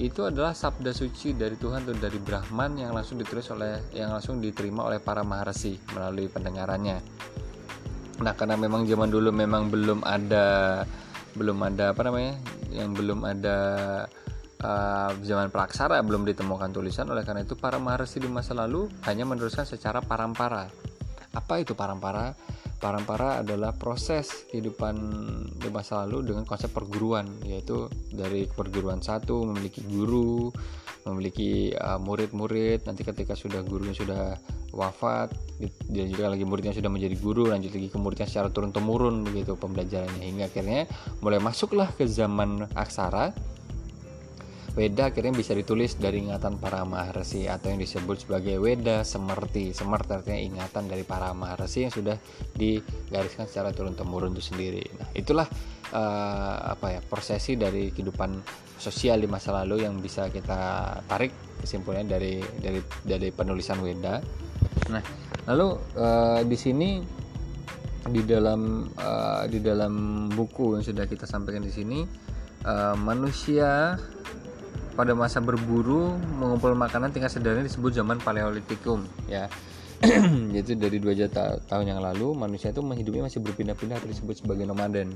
itu 0.00 0.24
adalah 0.24 0.56
sabda 0.56 0.96
suci 0.96 1.36
dari 1.36 1.60
Tuhan 1.60 1.84
atau 1.84 1.92
dari 1.92 2.16
Brahman 2.16 2.80
yang 2.80 2.96
langsung 2.96 3.20
ditulis 3.20 3.44
oleh 3.52 3.84
yang 3.92 4.16
langsung 4.16 4.40
diterima 4.40 4.88
oleh 4.88 4.96
para 4.96 5.20
Maharsi 5.20 5.76
melalui 5.92 6.32
pendengarannya. 6.32 6.98
Nah 8.24 8.32
karena 8.32 8.56
memang 8.56 8.88
zaman 8.88 9.12
dulu 9.12 9.28
memang 9.28 9.68
belum 9.68 10.00
ada 10.04 10.80
belum 11.36 11.58
ada 11.62 11.92
apa 11.92 12.02
namanya 12.08 12.40
yang 12.72 12.96
belum 12.96 13.28
ada 13.28 13.58
uh, 14.64 15.10
zaman 15.20 15.52
praksara 15.52 16.00
belum 16.00 16.24
ditemukan 16.28 16.72
tulisan 16.72 17.08
oleh 17.12 17.22
karena 17.22 17.44
itu 17.44 17.54
para 17.54 17.76
maharsi 17.76 18.24
di 18.24 18.28
masa 18.28 18.56
lalu 18.56 18.88
hanya 19.04 19.28
meneruskan 19.28 19.68
secara 19.68 20.00
parampara. 20.00 20.68
Apa 21.30 21.62
itu 21.62 21.76
parampara 21.76 22.34
parampara 22.80 23.44
adalah 23.44 23.76
proses 23.76 24.48
kehidupan 24.48 24.96
di 25.60 25.68
masa 25.68 26.02
lalu 26.02 26.32
dengan 26.32 26.48
konsep 26.48 26.72
perguruan 26.72 27.28
yaitu 27.44 27.86
dari 28.08 28.48
perguruan 28.48 29.04
satu 29.04 29.44
memiliki 29.44 29.84
guru 29.84 30.48
memiliki 31.08 31.72
uh, 31.76 31.96
murid-murid. 31.96 32.84
Nanti 32.84 33.04
ketika 33.04 33.32
sudah 33.32 33.64
gurunya 33.64 33.96
sudah 33.96 34.36
wafat 34.70 35.34
dan 35.90 36.06
juga 36.06 36.30
lagi 36.30 36.46
muridnya 36.46 36.70
sudah 36.70 36.90
menjadi 36.92 37.16
guru 37.18 37.50
lanjut 37.50 37.74
lagi 37.74 37.88
ke 37.90 37.98
muridnya 37.98 38.28
secara 38.28 38.48
turun 38.52 38.72
temurun 38.72 39.24
begitu 39.24 39.56
pembelajarannya. 39.56 40.24
Hingga 40.24 40.44
akhirnya 40.52 40.80
mulai 41.24 41.40
masuklah 41.40 41.88
ke 41.94 42.04
zaman 42.04 42.68
aksara 42.76 43.32
Weda 44.78 45.10
akhirnya 45.10 45.34
bisa 45.34 45.50
ditulis 45.50 45.98
dari 45.98 46.22
ingatan 46.22 46.54
para 46.62 46.86
maharsi 46.86 47.50
atau 47.50 47.74
yang 47.74 47.82
disebut 47.82 48.22
sebagai 48.22 48.62
Weda 48.62 49.02
Semerti. 49.02 49.74
Semerti 49.74 50.14
artinya 50.14 50.38
ingatan 50.38 50.86
dari 50.86 51.02
para 51.02 51.34
maharsi 51.34 51.90
yang 51.90 51.94
sudah 51.94 52.14
digariskan 52.54 53.50
secara 53.50 53.74
turun 53.74 53.98
temurun 53.98 54.30
itu 54.30 54.54
sendiri. 54.54 54.86
Nah, 54.94 55.10
itulah 55.10 55.50
uh, 55.90 56.70
apa 56.70 56.86
ya 56.94 57.00
prosesi 57.02 57.58
dari 57.58 57.90
kehidupan 57.90 58.38
sosial 58.78 59.18
di 59.18 59.26
masa 59.26 59.50
lalu 59.50 59.82
yang 59.82 59.98
bisa 59.98 60.30
kita 60.30 61.02
tarik 61.10 61.34
kesimpulannya 61.58 62.06
dari 62.06 62.38
dari 62.62 62.80
dari 63.02 63.28
penulisan 63.34 63.82
Weda. 63.82 64.22
Nah, 64.86 65.02
lalu 65.50 65.68
uh, 65.98 66.46
di 66.46 66.54
sini 66.54 67.02
di 68.06 68.22
dalam 68.22 68.86
uh, 68.86 69.44
di 69.50 69.58
dalam 69.58 70.26
buku 70.30 70.78
yang 70.78 70.84
sudah 70.86 71.04
kita 71.10 71.26
sampaikan 71.26 71.60
di 71.60 71.74
sini 71.74 72.00
uh, 72.64 72.96
manusia 72.96 73.98
pada 74.94 75.12
masa 75.14 75.38
berburu 75.38 76.18
mengumpul 76.38 76.74
makanan 76.74 77.14
tingkat 77.14 77.32
sederhana 77.32 77.64
disebut 77.64 77.94
zaman 77.94 78.18
Paleolitikum 78.20 79.06
ya. 79.30 79.46
Yaitu 80.54 80.80
dari 80.80 80.96
dua 80.96 81.12
juta 81.12 81.60
tahun 81.68 81.92
yang 81.92 82.00
lalu 82.00 82.32
manusia 82.32 82.72
itu 82.72 82.80
menghidupnya 82.80 83.28
masih 83.28 83.44
berpindah-pindah 83.44 84.00
atau 84.00 84.08
disebut 84.08 84.40
sebagai 84.40 84.64
nomaden. 84.64 85.12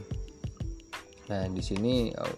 Nah 1.33 1.49
di 1.49 1.63
sini 1.65 2.13
eh, 2.13 2.37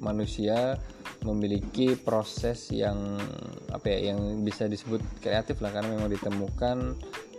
manusia 0.00 0.80
memiliki 1.24 1.96
proses 1.96 2.72
yang 2.72 3.16
apa 3.72 3.88
ya 3.88 4.12
yang 4.12 4.44
bisa 4.44 4.68
disebut 4.68 5.00
kreatif 5.24 5.60
lah 5.64 5.72
karena 5.72 5.96
memang 5.96 6.12
ditemukan 6.12 6.76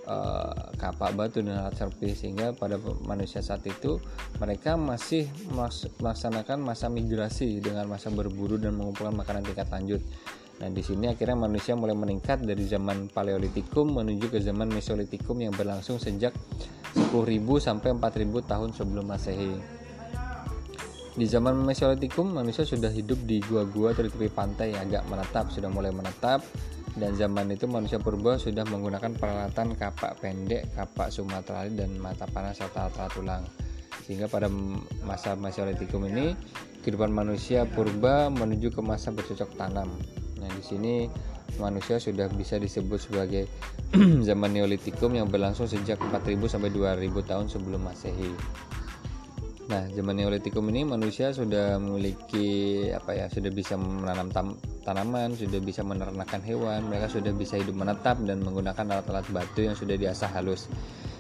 uh, 0.06 0.72
kapak 0.78 1.14
batu 1.18 1.42
dan 1.42 1.66
alat 1.66 1.76
servis 1.76 2.22
sehingga 2.22 2.54
pada 2.54 2.78
manusia 3.04 3.42
saat 3.42 3.66
itu 3.66 4.00
mereka 4.40 4.78
masih 4.78 5.30
melaksanakan 6.00 6.62
masa 6.62 6.88
migrasi 6.88 7.60
dengan 7.60 7.90
masa 7.90 8.14
berburu 8.14 8.62
dan 8.62 8.78
mengumpulkan 8.78 9.14
makanan 9.14 9.44
tingkat 9.46 9.68
lanjut. 9.70 10.02
Nah, 10.56 10.72
di 10.72 10.80
sini 10.80 11.12
akhirnya 11.12 11.36
manusia 11.36 11.76
mulai 11.76 12.00
meningkat 12.00 12.40
dari 12.48 12.64
zaman 12.64 13.12
Paleolitikum 13.12 13.92
menuju 13.92 14.32
ke 14.32 14.40
zaman 14.40 14.72
Mesolitikum 14.72 15.36
yang 15.44 15.52
berlangsung 15.52 16.00
sejak 16.00 16.32
10.000 16.96 17.12
sampai 17.60 17.92
4.000 17.92 18.40
tahun 18.48 18.70
sebelum 18.72 19.04
Masehi. 19.04 19.60
Di 21.16 21.28
zaman 21.28 21.60
Mesolitikum, 21.60 22.32
manusia 22.40 22.64
sudah 22.64 22.88
hidup 22.88 23.20
di 23.28 23.44
gua-gua 23.44 23.92
tepi 23.92 24.32
pantai 24.32 24.76
agak 24.80 25.04
menetap, 25.12 25.52
sudah 25.52 25.68
mulai 25.68 25.92
menetap 25.92 26.44
dan 26.96 27.12
zaman 27.12 27.52
itu 27.52 27.68
manusia 27.68 28.00
purba 28.00 28.40
sudah 28.40 28.64
menggunakan 28.64 29.12
peralatan 29.20 29.76
kapak 29.76 30.16
pendek, 30.24 30.72
kapak 30.72 31.12
Sumatera 31.12 31.68
dan 31.68 32.00
mata 32.00 32.24
panas 32.32 32.56
serta 32.56 32.88
alat 32.88 33.12
tulang. 33.12 33.44
Sehingga 34.08 34.32
pada 34.32 34.48
masa 35.04 35.36
Mesolitikum 35.36 36.08
ini 36.08 36.32
kehidupan 36.88 37.12
manusia 37.12 37.68
purba 37.68 38.32
menuju 38.32 38.72
ke 38.72 38.80
masa 38.80 39.12
bercocok 39.12 39.60
tanam. 39.60 39.92
Nah, 40.40 40.50
di 40.56 40.64
sini 40.64 41.10
manusia 41.60 42.00
sudah 42.00 42.32
bisa 42.32 42.56
disebut 42.56 43.00
sebagai 43.12 43.44
zaman 44.28 44.56
Neolitikum 44.56 45.12
yang 45.20 45.28
berlangsung 45.28 45.68
sejak 45.68 46.00
4000 46.00 46.48
sampai 46.48 46.72
2000 46.72 47.12
tahun 47.28 47.46
sebelum 47.52 47.82
Masehi. 47.84 48.32
Nah, 49.66 49.90
zaman 49.90 50.14
Neolitikum 50.14 50.62
ini 50.70 50.86
manusia 50.86 51.34
sudah 51.34 51.82
memiliki 51.82 52.86
apa 52.94 53.18
ya, 53.18 53.26
sudah 53.26 53.50
bisa 53.50 53.74
menanam 53.74 54.30
tam, 54.30 54.54
tanaman, 54.86 55.34
sudah 55.34 55.58
bisa 55.58 55.82
menernakan 55.82 56.38
hewan, 56.46 56.86
mereka 56.86 57.10
sudah 57.10 57.34
bisa 57.34 57.58
hidup 57.58 57.74
menetap 57.74 58.22
dan 58.30 58.46
menggunakan 58.46 58.86
alat-alat 58.86 59.26
batu 59.34 59.66
yang 59.66 59.74
sudah 59.74 59.98
diasah 59.98 60.30
halus 60.38 60.70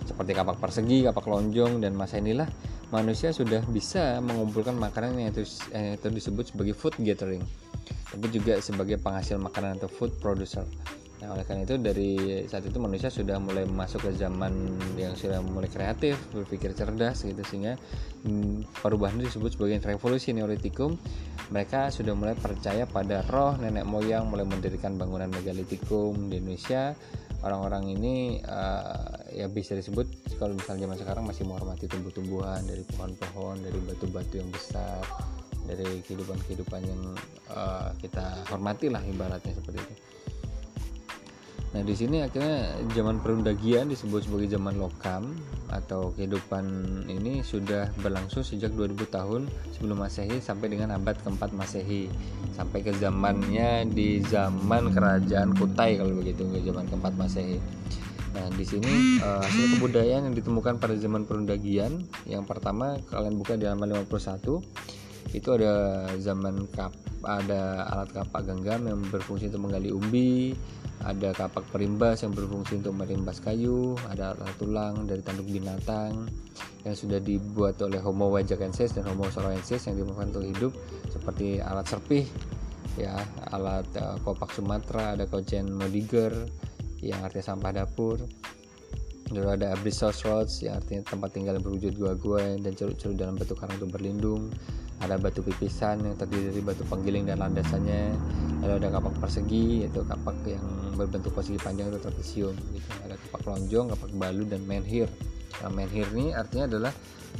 seperti 0.06 0.38
kapak 0.38 0.62
persegi, 0.62 1.02
kapak 1.02 1.26
lonjong 1.26 1.82
dan 1.82 1.98
masa 1.98 2.22
inilah 2.22 2.46
manusia 2.94 3.34
sudah 3.34 3.66
bisa 3.66 4.22
mengumpulkan 4.22 4.78
makanan 4.78 5.18
yang 5.18 5.34
itu, 5.34 5.42
yang 5.74 5.98
itu 5.98 6.08
disebut 6.14 6.54
sebagai 6.54 6.78
food 6.78 6.94
gathering, 7.02 7.42
tapi 8.14 8.30
juga 8.30 8.62
sebagai 8.62 9.02
penghasil 9.02 9.42
makanan 9.42 9.82
atau 9.82 9.90
food 9.90 10.14
producer. 10.22 10.62
Nah, 11.26 11.34
oleh 11.34 11.42
karena 11.42 11.66
itu 11.66 11.82
dari 11.82 12.12
saat 12.46 12.70
itu 12.70 12.78
manusia 12.78 13.10
sudah 13.10 13.42
mulai 13.42 13.66
masuk 13.66 14.06
ke 14.06 14.14
zaman 14.14 14.78
yang 14.94 15.18
sudah 15.18 15.42
mulai 15.42 15.66
kreatif, 15.66 16.22
berpikir 16.30 16.78
cerdas 16.78 17.26
gitu 17.26 17.42
sehingga 17.42 17.82
hmm, 18.22 18.70
perubahan 18.86 19.18
disebut 19.18 19.58
sebagai 19.58 19.82
revolusi 19.82 20.38
neolitikum. 20.38 20.94
Mereka 21.50 21.90
sudah 21.90 22.14
mulai 22.14 22.38
percaya 22.38 22.86
pada 22.86 23.26
roh 23.26 23.58
nenek 23.58 23.90
moyang, 23.90 24.30
mulai 24.30 24.46
mendirikan 24.46 25.02
bangunan 25.02 25.26
megalitikum 25.34 26.30
di 26.30 26.38
Indonesia. 26.38 26.94
Orang-orang 27.42 27.90
ini 27.90 28.38
uh, 28.46 29.26
ya 29.34 29.50
bisa 29.50 29.74
disebut 29.74 30.38
kalau 30.38 30.54
misalnya 30.54 30.86
zaman 30.86 30.98
sekarang 31.02 31.24
masih 31.26 31.50
menghormati 31.50 31.90
tumbuh-tumbuhan 31.90 32.70
dari 32.70 32.86
pohon-pohon, 32.86 33.66
dari 33.66 33.82
batu-batu 33.82 34.46
yang 34.46 34.50
besar, 34.54 35.02
dari 35.66 36.06
kehidupan-kehidupan 36.06 36.82
yang 36.86 37.02
uh, 37.50 37.90
kita 37.98 38.46
hormati 38.54 38.94
lah 38.94 39.02
ibaratnya 39.02 39.58
seperti 39.58 39.82
itu. 39.82 40.15
Nah, 41.76 41.84
di 41.84 41.92
sini 41.92 42.24
akhirnya 42.24 42.72
zaman 42.96 43.20
perundagian 43.20 43.92
disebut 43.92 44.24
sebagai 44.24 44.48
zaman 44.48 44.80
lokam 44.80 45.36
atau 45.68 46.16
kehidupan 46.16 46.64
ini 47.12 47.44
sudah 47.44 47.92
berlangsung 48.00 48.48
sejak 48.48 48.72
2000 48.72 48.96
tahun 49.12 49.52
sebelum 49.76 50.00
Masehi 50.00 50.40
sampai 50.40 50.72
dengan 50.72 50.96
abad 50.96 51.20
keempat 51.20 51.52
Masehi 51.52 52.08
sampai 52.56 52.80
ke 52.80 52.96
zamannya 52.96 53.92
di 53.92 54.24
zaman 54.24 54.96
kerajaan 54.96 55.52
Kutai 55.52 56.00
kalau 56.00 56.16
begitu 56.16 56.48
ke 56.48 56.64
zaman 56.64 56.88
keempat 56.88 57.12
Masehi. 57.20 57.60
Nah, 58.40 58.48
di 58.56 58.64
sini 58.64 59.20
uh, 59.20 59.44
hasil 59.44 59.76
kebudayaan 59.76 60.32
yang 60.32 60.36
ditemukan 60.36 60.80
pada 60.80 60.96
zaman 60.96 61.28
perundagian 61.28 62.08
yang 62.24 62.48
pertama 62.48 62.96
kalian 63.12 63.36
buka 63.36 63.60
di 63.60 63.68
halaman 63.68 64.00
51 64.08 64.64
itu 65.34 65.50
ada 65.56 66.06
zaman 66.22 66.68
kap 66.76 66.94
ada 67.26 67.90
alat 67.90 68.10
kapak 68.14 68.46
genggam 68.46 68.86
yang 68.86 69.00
berfungsi 69.10 69.50
untuk 69.50 69.66
menggali 69.66 69.90
umbi 69.90 70.54
ada 71.06 71.34
kapak 71.34 71.66
perimbas 71.70 72.22
yang 72.26 72.34
berfungsi 72.34 72.82
untuk 72.82 72.94
merimbas 72.98 73.42
kayu 73.42 73.98
ada 74.10 74.38
alat 74.38 74.56
tulang 74.58 75.06
dari 75.10 75.22
tanduk 75.26 75.50
binatang 75.50 76.30
yang 76.86 76.96
sudah 76.96 77.18
dibuat 77.18 77.82
oleh 77.82 77.98
Homo 77.98 78.30
wajakensis 78.30 78.94
dan 78.94 79.10
Homo 79.10 79.30
soroensis 79.34 79.90
yang 79.90 79.98
dimakan 79.98 80.30
untuk 80.34 80.46
hidup 80.46 80.74
seperti 81.10 81.58
alat 81.62 81.86
serpih 81.90 82.26
ya 82.96 83.18
alat 83.52 83.86
uh, 84.00 84.16
kopak 84.24 84.54
Sumatera 84.54 85.18
ada 85.18 85.26
kojen 85.28 85.74
modiger 85.74 86.32
yang 87.04 87.20
artinya 87.26 87.54
sampah 87.54 87.72
dapur 87.84 88.24
lalu 89.34 89.58
ada 89.58 89.74
abyssal 89.74 90.14
rods 90.26 90.62
yang 90.62 90.78
artinya 90.78 91.02
tempat 91.06 91.34
tinggal 91.34 91.58
yang 91.58 91.66
berwujud 91.66 91.98
gua-gua 91.98 92.46
dan 92.62 92.78
ceruk-ceruk 92.78 93.18
dalam 93.18 93.40
batu 93.40 93.58
karang 93.58 93.82
untuk 93.82 93.98
berlindung 93.98 94.54
ada 95.04 95.20
batu 95.20 95.44
pipisan 95.44 96.00
yang 96.08 96.16
terdiri 96.16 96.56
dari 96.56 96.62
batu 96.64 96.84
penggiling 96.88 97.28
dan 97.28 97.44
landasannya. 97.44 98.16
Lalu 98.64 98.74
ada 98.80 98.88
kapak 98.96 99.14
persegi 99.20 99.84
yaitu 99.84 100.02
kapak 100.08 100.38
yang 100.48 100.64
berbentuk 100.96 101.36
persegi 101.36 101.60
panjang 101.60 101.92
itu 101.92 102.00
trapesium 102.00 102.56
gitu. 102.72 102.90
ada 103.04 103.20
kapak 103.28 103.42
lonjong 103.44 103.86
kapak 103.92 104.12
balu 104.16 104.44
dan 104.48 104.64
menhir. 104.64 105.12
Nah, 105.64 105.72
menhir 105.72 106.08
ini 106.16 106.32
artinya 106.32 106.72
adalah 106.72 106.94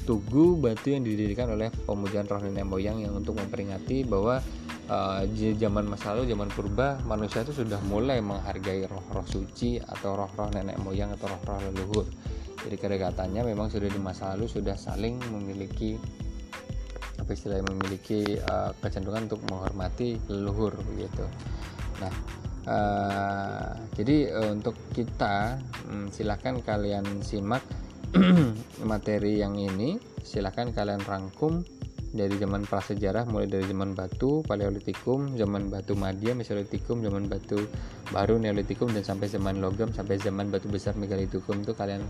tugu 0.04 0.60
batu 0.60 0.92
yang 0.92 1.08
didirikan 1.08 1.48
oleh 1.56 1.72
pemujaan 1.88 2.28
roh 2.28 2.44
nenek 2.44 2.68
moyang 2.68 3.00
yang 3.00 3.16
untuk 3.16 3.40
memperingati 3.40 4.04
bahwa 4.04 4.44
uh, 4.90 5.26
zaman 5.34 5.86
masa 5.86 6.14
lalu 6.14 6.34
zaman 6.34 6.50
purba 6.52 7.00
manusia 7.06 7.42
itu 7.42 7.66
sudah 7.66 7.80
mulai 7.86 8.22
menghargai 8.22 8.86
roh-roh 8.86 9.26
suci 9.26 9.78
atau 9.82 10.18
roh-roh 10.18 10.50
nenek 10.54 10.78
moyang 10.82 11.14
atau 11.14 11.30
roh-roh 11.32 11.60
leluhur 11.70 12.06
jadi 12.66 12.76
kedekatannya 12.82 13.42
memang 13.46 13.70
sudah 13.70 13.90
di 13.92 14.02
masa 14.02 14.34
lalu 14.34 14.50
sudah 14.50 14.74
saling 14.74 15.22
memiliki 15.30 16.02
apa 17.26 17.34
istilahnya 17.34 17.66
memiliki 17.74 18.38
uh, 18.38 18.74
kecenderungan 18.82 19.30
untuk 19.32 19.42
menghormati 19.50 20.20
leluhur 20.30 20.78
begitu. 20.94 21.26
Nah, 21.98 22.14
uh, 22.70 23.72
jadi 23.98 24.30
uh, 24.36 24.50
untuk 24.54 24.76
kita 24.94 25.58
um, 25.90 26.12
silahkan 26.12 26.60
kalian 26.62 27.26
simak 27.26 27.66
materi 28.90 29.42
yang 29.42 29.58
ini, 29.58 29.98
silahkan 30.22 30.70
kalian 30.70 31.02
rangkum 31.02 31.66
dari 32.16 32.40
zaman 32.40 32.64
prasejarah 32.64 33.28
mulai 33.28 33.52
dari 33.52 33.68
zaman 33.68 33.92
batu 33.92 34.40
paleolitikum 34.48 35.36
zaman 35.36 35.68
batu 35.68 35.94
madya 36.00 36.32
mesolitikum 36.32 37.04
zaman 37.04 37.28
batu 37.28 37.68
baru 38.10 38.40
neolitikum 38.40 38.90
dan 38.96 39.04
sampai 39.04 39.28
zaman 39.28 39.60
logam 39.60 39.92
sampai 39.92 40.16
zaman 40.16 40.48
batu 40.48 40.72
besar 40.72 40.96
megalitikum 40.96 41.60
itu 41.60 41.76
kalian 41.76 42.02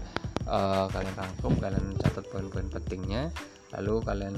uh, 0.45 0.85
kalian 0.89 1.15
rangkum 1.17 1.53
kalian 1.57 1.85
catat 1.99 2.25
poin-poin 2.29 2.67
pentingnya. 2.69 3.29
Lalu 3.75 3.93
kalian 4.05 4.35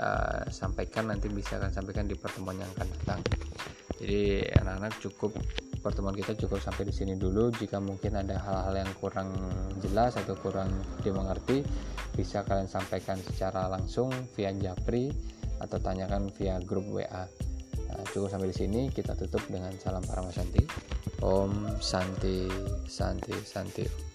uh, 0.00 0.42
sampaikan 0.48 1.10
nanti 1.12 1.28
bisa 1.28 1.60
akan 1.60 1.70
sampaikan 1.74 2.08
di 2.08 2.16
pertemuan 2.16 2.56
yang 2.56 2.70
akan 2.78 2.88
datang. 2.88 3.20
Jadi 4.00 4.48
anak-anak 4.56 4.92
cukup 5.02 5.36
pertemuan 5.82 6.14
kita 6.14 6.38
cukup 6.38 6.62
sampai 6.62 6.86
di 6.88 6.94
sini 6.94 7.18
dulu. 7.18 7.50
Jika 7.50 7.82
mungkin 7.82 8.14
ada 8.14 8.38
hal-hal 8.38 8.86
yang 8.86 8.92
kurang 9.02 9.34
jelas 9.82 10.14
atau 10.14 10.38
kurang 10.38 10.70
dimengerti 11.02 11.66
bisa 12.14 12.46
kalian 12.46 12.70
sampaikan 12.70 13.18
secara 13.18 13.66
langsung 13.66 14.14
via 14.38 14.54
Japri 14.54 15.10
atau 15.58 15.82
tanyakan 15.82 16.30
via 16.38 16.62
grup 16.62 16.86
WA 16.86 17.26
nah, 17.90 18.02
cukup 18.14 18.30
sampai 18.30 18.54
di 18.54 18.56
sini. 18.56 18.80
Kita 18.88 19.18
tutup 19.18 19.42
dengan 19.50 19.74
salam 19.82 20.06
para 20.06 20.22
Santi 20.30 20.62
Om 21.18 21.82
Santi 21.82 22.46
Santi 22.86 23.34
Santi 23.42 24.11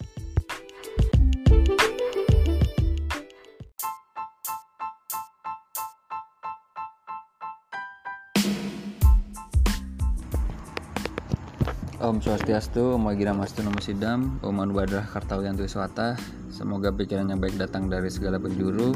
Om 11.98 12.22
Swastiastu, 12.22 12.94
Om 12.94 13.10
Agira 13.10 13.34
Mastu 13.34 13.58
Namo 13.66 13.82
Sidam, 13.82 14.38
Om 14.38 14.62
Anubadrah 14.62 15.02
Kartawiyantu 15.10 15.66
Swata. 15.66 16.14
Semoga 16.46 16.94
pikiran 16.94 17.26
yang 17.26 17.42
baik 17.42 17.58
datang 17.58 17.90
dari 17.90 18.06
segala 18.06 18.38
penjuru. 18.38 18.94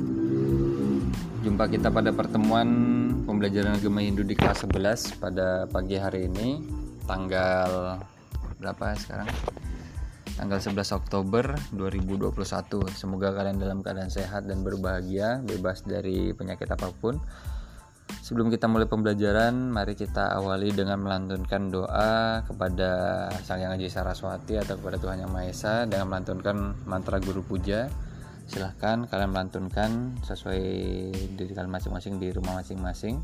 Jumpa 1.42 1.66
kita 1.66 1.90
pada 1.90 2.14
pertemuan 2.14 2.70
pembelajaran 3.26 3.74
agama 3.82 4.06
Hindu 4.06 4.22
di 4.22 4.38
kelas 4.38 4.62
11 4.62 5.18
pada 5.18 5.66
pagi 5.66 5.98
hari 5.98 6.30
ini, 6.30 6.62
tanggal 7.02 7.98
berapa 8.62 8.94
sekarang? 8.94 9.26
Tanggal 10.38 10.62
11 10.62 10.94
Oktober 10.94 11.58
2021. 11.74 12.86
Semoga 12.94 13.34
kalian 13.34 13.58
dalam 13.58 13.82
keadaan 13.82 14.14
sehat 14.14 14.46
dan 14.46 14.62
berbahagia, 14.62 15.42
bebas 15.42 15.82
dari 15.82 16.30
penyakit 16.38 16.70
apa 16.70 16.94
pun. 16.94 17.18
Sebelum 18.20 18.52
kita 18.52 18.68
mulai 18.68 18.84
pembelajaran, 18.84 19.72
mari 19.72 19.96
kita 19.96 20.36
awali 20.36 20.68
dengan 20.68 21.00
melantunkan 21.00 21.72
doa 21.72 22.44
kepada 22.44 22.90
Sang 23.40 23.64
Yang 23.64 23.80
Aji 23.80 23.88
Saraswati 23.88 24.60
atau 24.60 24.76
kepada 24.76 25.00
Tuhan 25.00 25.24
Yang 25.24 25.32
Maha 25.32 25.46
Esa 25.48 25.74
dengan 25.88 26.12
melantunkan 26.12 26.76
mantra 26.84 27.16
guru 27.24 27.40
puja. 27.40 27.88
Silahkan 28.44 29.08
kalian 29.08 29.32
melantunkan 29.32 30.20
sesuai 30.28 30.62
diri 31.40 31.52
kalian 31.56 31.72
masing-masing 31.72 32.20
di 32.20 32.28
rumah 32.28 32.60
masing-masing. 32.60 33.16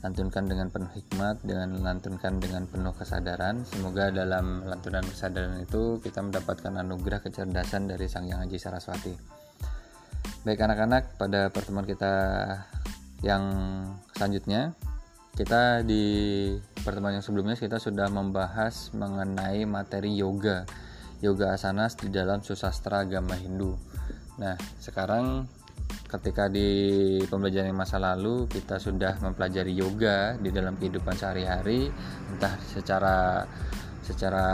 Lantunkan 0.00 0.46
dengan 0.46 0.70
penuh 0.70 0.88
hikmat, 0.94 1.42
dengan 1.42 1.82
lantunkan 1.82 2.38
dengan 2.38 2.64
penuh 2.70 2.94
kesadaran. 2.94 3.66
Semoga 3.66 4.14
dalam 4.14 4.62
lantunan 4.64 5.02
kesadaran 5.02 5.60
itu 5.60 5.98
kita 6.00 6.22
mendapatkan 6.22 6.72
anugerah 6.72 7.20
kecerdasan 7.20 7.90
dari 7.90 8.06
Sang 8.08 8.24
Yang 8.24 8.48
Aji 8.48 8.58
Saraswati. 8.62 9.37
Baik 10.46 10.64
anak-anak, 10.64 11.18
pada 11.18 11.50
pertemuan 11.52 11.84
kita 11.84 12.14
yang 13.26 13.42
selanjutnya 14.14 14.74
kita 15.38 15.86
di 15.86 16.02
pertemuan 16.82 17.14
yang 17.14 17.22
sebelumnya 17.22 17.54
kita 17.54 17.78
sudah 17.78 18.10
membahas 18.10 18.90
mengenai 18.90 19.62
materi 19.70 20.18
yoga. 20.18 20.66
Yoga 21.22 21.54
asanas 21.54 21.94
di 21.94 22.10
dalam 22.10 22.42
susastra 22.42 23.06
agama 23.06 23.38
Hindu. 23.38 23.78
Nah 24.42 24.58
sekarang 24.82 25.46
ketika 26.10 26.50
di 26.50 26.68
pembelajaran 27.30 27.70
masa 27.70 28.02
lalu 28.02 28.50
kita 28.50 28.82
sudah 28.82 29.22
mempelajari 29.22 29.78
yoga 29.78 30.34
di 30.40 30.50
dalam 30.50 30.74
kehidupan 30.74 31.14
sehari-hari 31.14 31.86
entah 32.34 32.58
secara 32.66 33.46
secara 34.02 34.46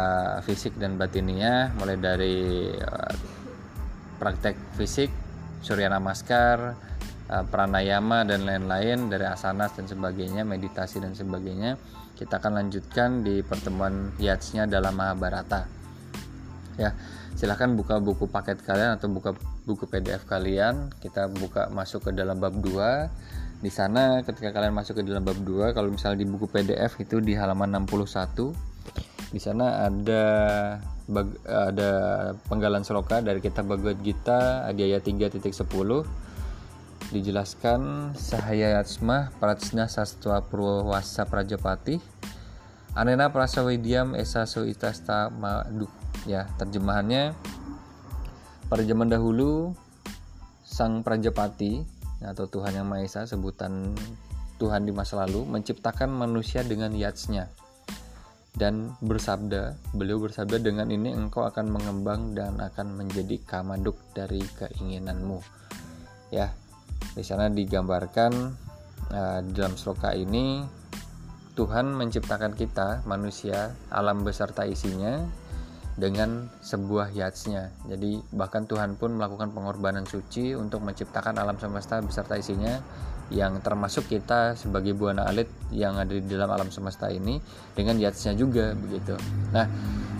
fisik 0.42 0.76
dan 0.76 0.98
batinnya 0.98 1.72
mulai 1.78 1.96
dari 1.96 2.68
uh, 2.74 3.14
praktek 4.18 4.58
fisik 4.74 5.23
surya 5.64 5.88
namaskar 5.88 6.76
Eh, 7.24 7.44
pranayama 7.48 8.20
dan 8.28 8.44
lain-lain 8.44 9.08
dari 9.08 9.24
asanas 9.24 9.72
dan 9.72 9.88
sebagainya 9.88 10.44
meditasi 10.44 11.00
dan 11.00 11.16
sebagainya 11.16 11.80
kita 12.20 12.36
akan 12.36 12.60
lanjutkan 12.60 13.24
di 13.24 13.40
pertemuan 13.40 14.12
yatsnya 14.20 14.68
dalam 14.68 14.92
Mahabharata. 14.92 15.64
Ya 16.76 16.92
silahkan 17.32 17.72
buka 17.72 17.96
buku 17.96 18.28
paket 18.28 18.60
kalian 18.60 19.00
atau 19.00 19.08
buka 19.08 19.32
buku 19.64 19.88
PDF 19.88 20.28
kalian. 20.28 20.92
Kita 21.00 21.32
buka 21.32 21.72
masuk 21.72 22.06
ke 22.06 22.10
dalam 22.12 22.36
bab 22.36 22.60
2 22.60 23.64
di 23.64 23.72
sana 23.72 24.20
ketika 24.20 24.52
kalian 24.52 24.76
masuk 24.76 25.00
ke 25.00 25.08
dalam 25.08 25.24
bab 25.24 25.40
2 25.40 25.72
kalau 25.72 25.88
misalnya 25.88 26.20
di 26.20 26.28
buku 26.28 26.44
PDF 26.44 27.00
itu 27.00 27.24
di 27.24 27.32
halaman 27.40 27.88
61 27.88 28.52
di 29.32 29.40
sana 29.40 29.88
ada 29.88 30.24
ada 31.44 31.92
penggalan 32.48 32.80
seloka 32.80 33.20
dari 33.20 33.44
kitab 33.44 33.68
Bhagavad 33.68 34.00
Gita 34.00 34.64
ayat 34.64 35.04
3.10 35.04 35.52
dijelaskan 37.12 38.12
Sahaya 38.16 38.80
Yatsma 38.80 39.28
Pratsna 39.36 39.84
Sastva 39.92 40.40
Purwasa 40.40 41.28
Prajapati. 41.28 42.00
Anena 42.96 43.28
Prasawidiam 43.28 44.14
Esa 44.14 44.48
Suitasta 44.48 45.28
Madu 45.28 45.90
ya 46.24 46.48
terjemahannya. 46.56 47.36
Pada 48.70 48.82
zaman 48.86 49.12
dahulu 49.12 49.76
Sang 50.64 51.04
Prajapati 51.04 51.84
atau 52.24 52.48
Tuhan 52.48 52.80
Yang 52.80 52.86
Maha 52.88 53.02
Esa 53.04 53.22
sebutan 53.28 53.92
Tuhan 54.56 54.88
di 54.88 54.92
masa 54.94 55.20
lalu 55.20 55.44
menciptakan 55.44 56.08
manusia 56.08 56.64
dengan 56.64 56.94
yatsnya 56.96 57.52
dan 58.54 58.94
bersabda 59.02 59.74
beliau 59.94 60.22
bersabda 60.22 60.62
dengan 60.62 60.86
ini 60.90 61.10
engkau 61.10 61.42
akan 61.42 61.74
mengembang 61.74 62.38
dan 62.38 62.62
akan 62.62 62.94
menjadi 62.94 63.42
kamaduk 63.42 63.98
dari 64.14 64.40
keinginanmu 64.40 65.42
ya 66.30 66.54
di 67.14 67.22
sana 67.22 67.50
digambarkan 67.50 68.32
uh, 69.10 69.40
dalam 69.42 69.74
sloka 69.74 70.14
ini 70.14 70.62
Tuhan 71.54 71.94
menciptakan 71.94 72.58
kita 72.58 73.06
manusia 73.06 73.78
alam 73.86 74.26
beserta 74.26 74.66
isinya 74.66 75.22
dengan 75.94 76.50
sebuah 76.58 77.14
yatsnya. 77.14 77.70
Jadi 77.86 78.18
bahkan 78.34 78.66
Tuhan 78.66 78.98
pun 78.98 79.14
melakukan 79.14 79.54
pengorbanan 79.54 80.02
suci 80.02 80.58
untuk 80.58 80.82
menciptakan 80.82 81.38
alam 81.38 81.54
semesta 81.62 82.02
beserta 82.02 82.34
isinya 82.34 82.82
yang 83.32 83.60
termasuk 83.64 84.08
kita 84.10 84.58
sebagai 84.58 84.92
buana 84.92 85.24
alit 85.24 85.48
yang 85.72 85.96
ada 85.96 86.12
di 86.12 86.24
dalam 86.24 86.50
alam 86.52 86.68
semesta 86.68 87.08
ini 87.08 87.40
dengan 87.72 87.96
yatsnya 87.96 88.36
juga 88.36 88.76
begitu. 88.76 89.16
Nah, 89.54 89.64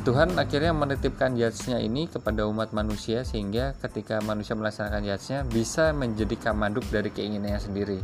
Tuhan 0.04 0.36
akhirnya 0.36 0.72
menitipkan 0.76 1.32
yatsnya 1.36 1.80
ini 1.80 2.08
kepada 2.08 2.44
umat 2.44 2.76
manusia 2.76 3.24
sehingga 3.24 3.72
ketika 3.80 4.20
manusia 4.20 4.52
melaksanakan 4.52 5.04
yatsnya 5.04 5.48
bisa 5.48 5.92
menjadi 5.96 6.36
kamaduk 6.36 6.84
dari 6.92 7.08
keinginannya 7.08 7.60
sendiri 7.60 8.00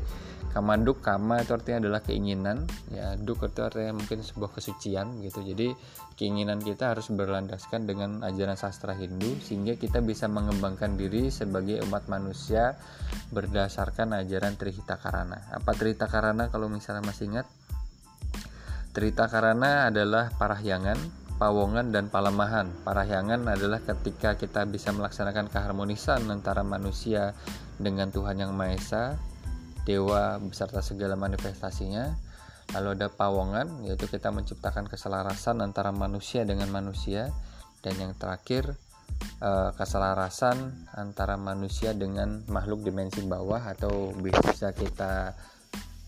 kamanduk 0.51 0.99
kama 0.99 1.43
itu 1.47 1.55
artinya 1.55 1.87
adalah 1.87 2.03
keinginan 2.03 2.67
ya 2.91 3.15
duk 3.15 3.47
itu 3.47 3.63
artinya 3.63 3.95
mungkin 3.95 4.21
sebuah 4.21 4.51
kesucian 4.59 5.23
gitu. 5.23 5.47
Jadi 5.47 5.73
keinginan 6.19 6.59
kita 6.59 6.91
harus 6.93 7.09
berlandaskan 7.09 7.87
dengan 7.87 8.21
ajaran 8.27 8.59
sastra 8.59 8.93
Hindu 8.99 9.39
sehingga 9.41 9.79
kita 9.79 10.03
bisa 10.03 10.27
mengembangkan 10.27 10.99
diri 10.99 11.31
sebagai 11.31 11.81
umat 11.87 12.11
manusia 12.11 12.75
berdasarkan 13.31 14.19
ajaran 14.19 14.59
Trihita 14.59 14.99
Karana 14.99 15.39
apa 15.55 15.71
Trihita 15.73 16.11
Karana 16.11 16.51
kalau 16.51 16.67
misalnya 16.67 17.07
masih 17.07 17.31
ingat? 17.31 17.47
Trihita 18.91 19.31
Karana 19.31 19.87
adalah 19.87 20.35
parahyangan 20.35 20.99
pawongan 21.41 21.89
dan 21.89 22.13
palemahan. 22.13 22.69
Parahyangan 22.85 23.49
adalah 23.49 23.81
ketika 23.81 24.37
kita 24.37 24.69
bisa 24.69 24.93
melaksanakan 24.93 25.49
keharmonisan 25.49 26.29
antara 26.29 26.61
manusia 26.61 27.33
dengan 27.81 28.13
Tuhan 28.13 28.45
Yang 28.45 28.53
Maha 28.53 28.77
Esa 28.77 29.05
dewa 29.91 30.39
beserta 30.39 30.79
segala 30.79 31.19
manifestasinya 31.19 32.15
lalu 32.71 32.95
ada 32.95 33.11
pawongan 33.11 33.83
yaitu 33.83 34.07
kita 34.07 34.31
menciptakan 34.31 34.87
keselarasan 34.87 35.59
antara 35.59 35.91
manusia 35.91 36.47
dengan 36.47 36.71
manusia 36.71 37.35
dan 37.83 37.99
yang 37.99 38.13
terakhir 38.15 38.79
eh, 39.43 39.71
keselarasan 39.75 40.87
antara 40.95 41.35
manusia 41.35 41.91
dengan 41.91 42.47
makhluk 42.47 42.87
dimensi 42.87 43.27
bawah 43.27 43.59
atau 43.75 44.15
bisa 44.15 44.71
kita 44.71 45.35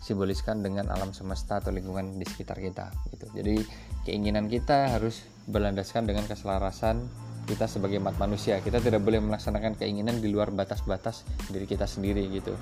simboliskan 0.03 0.63
dengan 0.63 0.91
alam 0.91 1.11
semesta 1.15 1.59
atau 1.63 1.71
lingkungan 1.71 2.19
di 2.19 2.27
sekitar 2.27 2.59
kita 2.59 2.91
gitu. 3.15 3.27
Jadi 3.39 3.63
keinginan 4.03 4.51
kita 4.51 4.99
harus 4.99 5.23
berlandaskan 5.47 6.11
dengan 6.11 6.27
keselarasan 6.27 7.07
kita 7.47 7.71
sebagai 7.71 8.03
umat 8.03 8.19
manusia. 8.19 8.59
Kita 8.59 8.83
tidak 8.83 9.03
boleh 9.03 9.23
melaksanakan 9.23 9.79
keinginan 9.79 10.19
di 10.19 10.31
luar 10.31 10.51
batas-batas 10.51 11.23
diri 11.51 11.71
kita 11.71 11.87
sendiri 11.87 12.27
gitu 12.35 12.55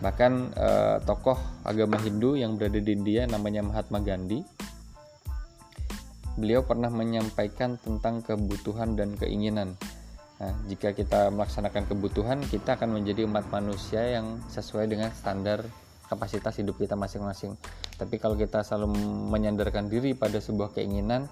bahkan 0.00 0.52
eh, 0.56 0.96
tokoh 1.04 1.36
agama 1.64 2.00
Hindu 2.00 2.36
yang 2.36 2.56
berada 2.56 2.80
di 2.80 2.92
India 2.92 3.28
namanya 3.28 3.60
Mahatma 3.64 4.00
Gandhi 4.00 4.42
beliau 6.40 6.64
pernah 6.64 6.88
menyampaikan 6.88 7.76
tentang 7.76 8.24
kebutuhan 8.24 8.96
dan 8.96 9.12
keinginan 9.20 9.76
Nah, 10.40 10.56
jika 10.72 10.96
kita 10.96 11.28
melaksanakan 11.28 11.84
kebutuhan, 11.84 12.40
kita 12.40 12.80
akan 12.80 12.96
menjadi 12.96 13.28
umat 13.28 13.44
manusia 13.52 14.00
yang 14.16 14.40
sesuai 14.48 14.88
dengan 14.88 15.12
standar 15.12 15.60
kapasitas 16.08 16.56
hidup 16.56 16.80
kita 16.80 16.96
masing-masing. 16.96 17.60
Tapi 18.00 18.16
kalau 18.16 18.40
kita 18.40 18.64
selalu 18.64 18.96
menyandarkan 19.28 19.92
diri 19.92 20.16
pada 20.16 20.40
sebuah 20.40 20.72
keinginan, 20.72 21.28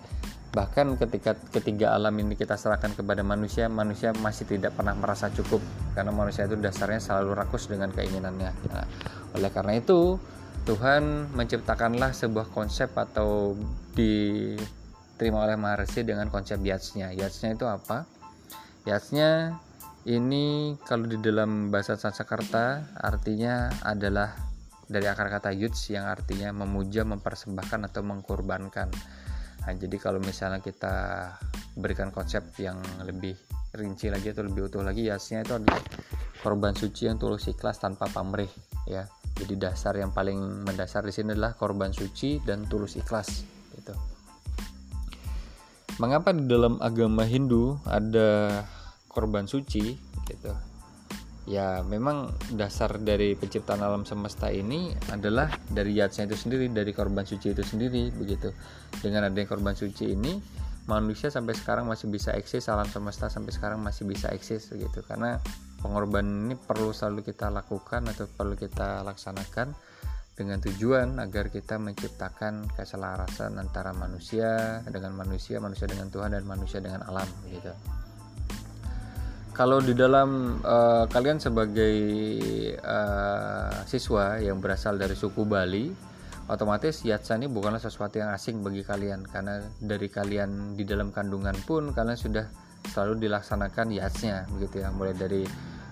bahkan 0.53 0.93
ketika 1.01 1.33
ketiga 1.49 1.97
alam 1.97 2.13
ini 2.21 2.37
kita 2.37 2.61
serahkan 2.61 2.93
kepada 2.93 3.25
manusia, 3.25 3.73
manusia 3.73 4.13
masih 4.13 4.45
tidak 4.45 4.77
pernah 4.77 4.93
merasa 4.93 5.33
cukup 5.33 5.65
karena 5.97 6.13
manusia 6.13 6.45
itu 6.45 6.61
dasarnya 6.61 7.01
selalu 7.01 7.41
rakus 7.41 7.73
dengan 7.73 7.89
keinginannya. 7.89 8.53
Nah, 8.53 8.87
oleh 9.33 9.49
karena 9.49 9.81
itu, 9.81 10.21
Tuhan 10.69 11.33
menciptakanlah 11.33 12.13
sebuah 12.13 12.53
konsep 12.53 12.93
atau 12.93 13.57
diterima 13.97 15.49
oleh 15.49 15.57
Maharshi 15.57 16.05
dengan 16.05 16.29
konsep 16.29 16.61
yatsnya. 16.61 17.17
Yatsnya 17.17 17.57
itu 17.57 17.65
apa? 17.65 18.05
Yatsnya 18.85 19.57
ini 20.09 20.77
kalau 20.89 21.05
di 21.05 21.21
dalam 21.21 21.69
bahasa 21.69 21.97
Sanskerta 21.97 22.97
artinya 22.97 23.69
adalah 23.85 24.48
dari 24.89 25.05
akar 25.05 25.29
kata 25.29 25.53
yuts 25.53 25.93
yang 25.93 26.09
artinya 26.09 26.51
memuja, 26.51 27.05
mempersembahkan 27.05 27.93
atau 27.93 28.01
mengkorbankan. 28.01 28.89
Nah, 29.69 29.73
jadi 29.77 29.97
kalau 30.01 30.17
misalnya 30.19 30.65
kita 30.65 31.29
berikan 31.77 32.09
konsep 32.09 32.41
yang 32.57 32.81
lebih 33.05 33.37
rinci 33.77 34.09
lagi 34.09 34.33
atau 34.33 34.49
lebih 34.49 34.73
utuh 34.73 34.81
lagi, 34.81 35.13
yasnya 35.13 35.45
itu 35.45 35.61
adalah 35.61 35.79
korban 36.41 36.73
suci 36.73 37.05
yang 37.05 37.21
tulus 37.21 37.47
ikhlas 37.53 37.77
tanpa 37.79 38.09
pamrih, 38.09 38.49
ya. 38.89 39.05
Jadi 39.39 39.55
dasar 39.55 39.95
yang 39.95 40.11
paling 40.11 40.65
mendasar 40.67 41.05
di 41.05 41.13
sini 41.13 41.37
adalah 41.37 41.55
korban 41.55 41.93
suci 41.93 42.41
dan 42.43 42.65
tulus 42.67 42.97
ikhlas, 42.97 43.45
gitu. 43.77 43.93
Mengapa 46.01 46.33
di 46.33 46.49
dalam 46.49 46.81
agama 46.81 47.29
Hindu 47.29 47.77
ada 47.85 48.63
korban 49.11 49.51
suci 49.51 49.99
gitu 50.29 50.68
ya 51.49 51.81
memang 51.81 52.29
dasar 52.53 53.01
dari 53.01 53.33
penciptaan 53.33 53.81
alam 53.81 54.05
semesta 54.05 54.53
ini 54.53 54.93
adalah 55.09 55.49
dari 55.73 55.97
yatsnya 55.97 56.29
itu 56.29 56.37
sendiri 56.37 56.69
dari 56.69 56.93
korban 56.93 57.25
suci 57.25 57.57
itu 57.57 57.65
sendiri 57.65 58.13
begitu. 58.13 58.53
Dengan 59.01 59.33
adanya 59.33 59.49
korban 59.49 59.73
suci 59.73 60.13
ini 60.13 60.37
manusia 60.85 61.33
sampai 61.33 61.57
sekarang 61.57 61.89
masih 61.89 62.13
bisa 62.13 62.37
eksis 62.37 62.69
alam 62.69 62.85
semesta 62.85 63.33
sampai 63.33 63.57
sekarang 63.57 63.81
masih 63.81 64.05
bisa 64.05 64.29
eksis 64.29 64.69
begitu. 64.77 65.01
Karena 65.09 65.41
pengorbanan 65.81 66.53
ini 66.53 66.55
perlu 66.61 66.93
selalu 66.93 67.25
kita 67.25 67.49
lakukan 67.49 68.13
atau 68.13 68.29
perlu 68.29 68.53
kita 68.53 69.01
laksanakan 69.09 69.73
dengan 70.37 70.61
tujuan 70.61 71.17
agar 71.19 71.49
kita 71.49 71.81
menciptakan 71.81 72.69
keselarasan 72.77 73.57
antara 73.57 73.97
manusia 73.97 74.85
dengan 74.87 75.17
manusia, 75.17 75.59
manusia 75.59 75.89
dengan 75.89 76.13
Tuhan 76.13 76.31
dan 76.31 76.45
manusia 76.47 76.79
dengan 76.79 77.03
alam 77.09 77.27
gitu 77.51 77.73
kalau 79.59 79.83
di 79.83 79.91
dalam 79.91 80.63
uh, 80.63 81.11
kalian 81.11 81.43
sebagai 81.43 81.97
uh, 82.79 83.83
siswa 83.91 84.39
yang 84.39 84.63
berasal 84.63 84.95
dari 84.95 85.19
suku 85.19 85.43
Bali 85.43 85.91
otomatis 86.47 87.03
yatsa 87.03 87.35
ini 87.35 87.51
bukanlah 87.51 87.83
sesuatu 87.83 88.23
yang 88.23 88.31
asing 88.31 88.63
bagi 88.63 88.87
kalian. 88.87 89.27
Karena 89.27 89.59
dari 89.83 90.07
kalian 90.07 90.79
di 90.79 90.87
dalam 90.87 91.11
kandungan 91.11 91.59
pun 91.67 91.91
kalian 91.91 92.15
sudah 92.15 92.47
selalu 92.87 93.27
dilaksanakan 93.27 93.99
yatsnya 93.99 94.47
begitu 94.47 94.87
ya. 94.87 94.95
Mulai 94.95 95.19
dari 95.19 95.43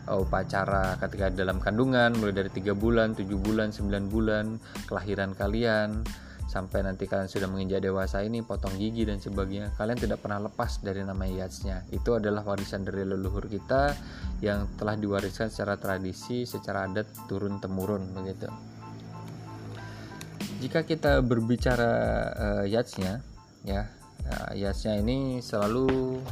uh, 0.06 0.22
upacara 0.22 0.94
ketika 1.02 1.34
dalam 1.34 1.58
kandungan 1.58 2.14
mulai 2.22 2.46
dari 2.46 2.54
tiga 2.54 2.70
bulan, 2.70 3.18
tujuh 3.18 3.42
bulan, 3.42 3.74
sembilan 3.74 4.04
bulan 4.06 4.44
kelahiran 4.86 5.34
kalian 5.34 6.06
sampai 6.56 6.80
nanti 6.88 7.04
kalian 7.04 7.28
sudah 7.28 7.52
menginjak 7.52 7.84
dewasa 7.84 8.24
ini 8.24 8.40
potong 8.40 8.72
gigi 8.80 9.04
dan 9.04 9.20
sebagainya 9.20 9.76
kalian 9.76 10.00
tidak 10.00 10.24
pernah 10.24 10.48
lepas 10.48 10.80
dari 10.80 11.04
nama 11.04 11.28
yatsnya. 11.28 11.84
Itu 11.92 12.16
adalah 12.16 12.40
warisan 12.48 12.88
dari 12.88 13.04
leluhur 13.04 13.44
kita 13.44 13.92
yang 14.40 14.64
telah 14.80 14.96
diwariskan 14.96 15.52
secara 15.52 15.76
tradisi 15.76 16.48
secara 16.48 16.88
adat 16.88 17.04
turun 17.28 17.60
temurun 17.60 18.08
begitu. 18.16 18.48
Jika 20.64 20.88
kita 20.88 21.20
berbicara 21.20 21.92
uh, 22.32 22.64
yatsnya 22.64 23.20
ya 23.60 23.92
uh, 24.24 24.56
yatsnya 24.56 24.96
ini 24.96 25.44
selalu 25.44 26.24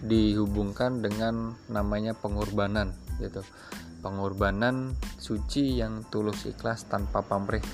dihubungkan 0.00 1.04
dengan 1.04 1.52
namanya 1.68 2.16
pengorbanan 2.16 2.96
gitu. 3.20 3.44
Pengorbanan 4.00 4.96
suci 5.20 5.80
yang 5.80 6.04
tulus 6.08 6.48
ikhlas 6.48 6.88
tanpa 6.88 7.20
pamrih 7.20 7.64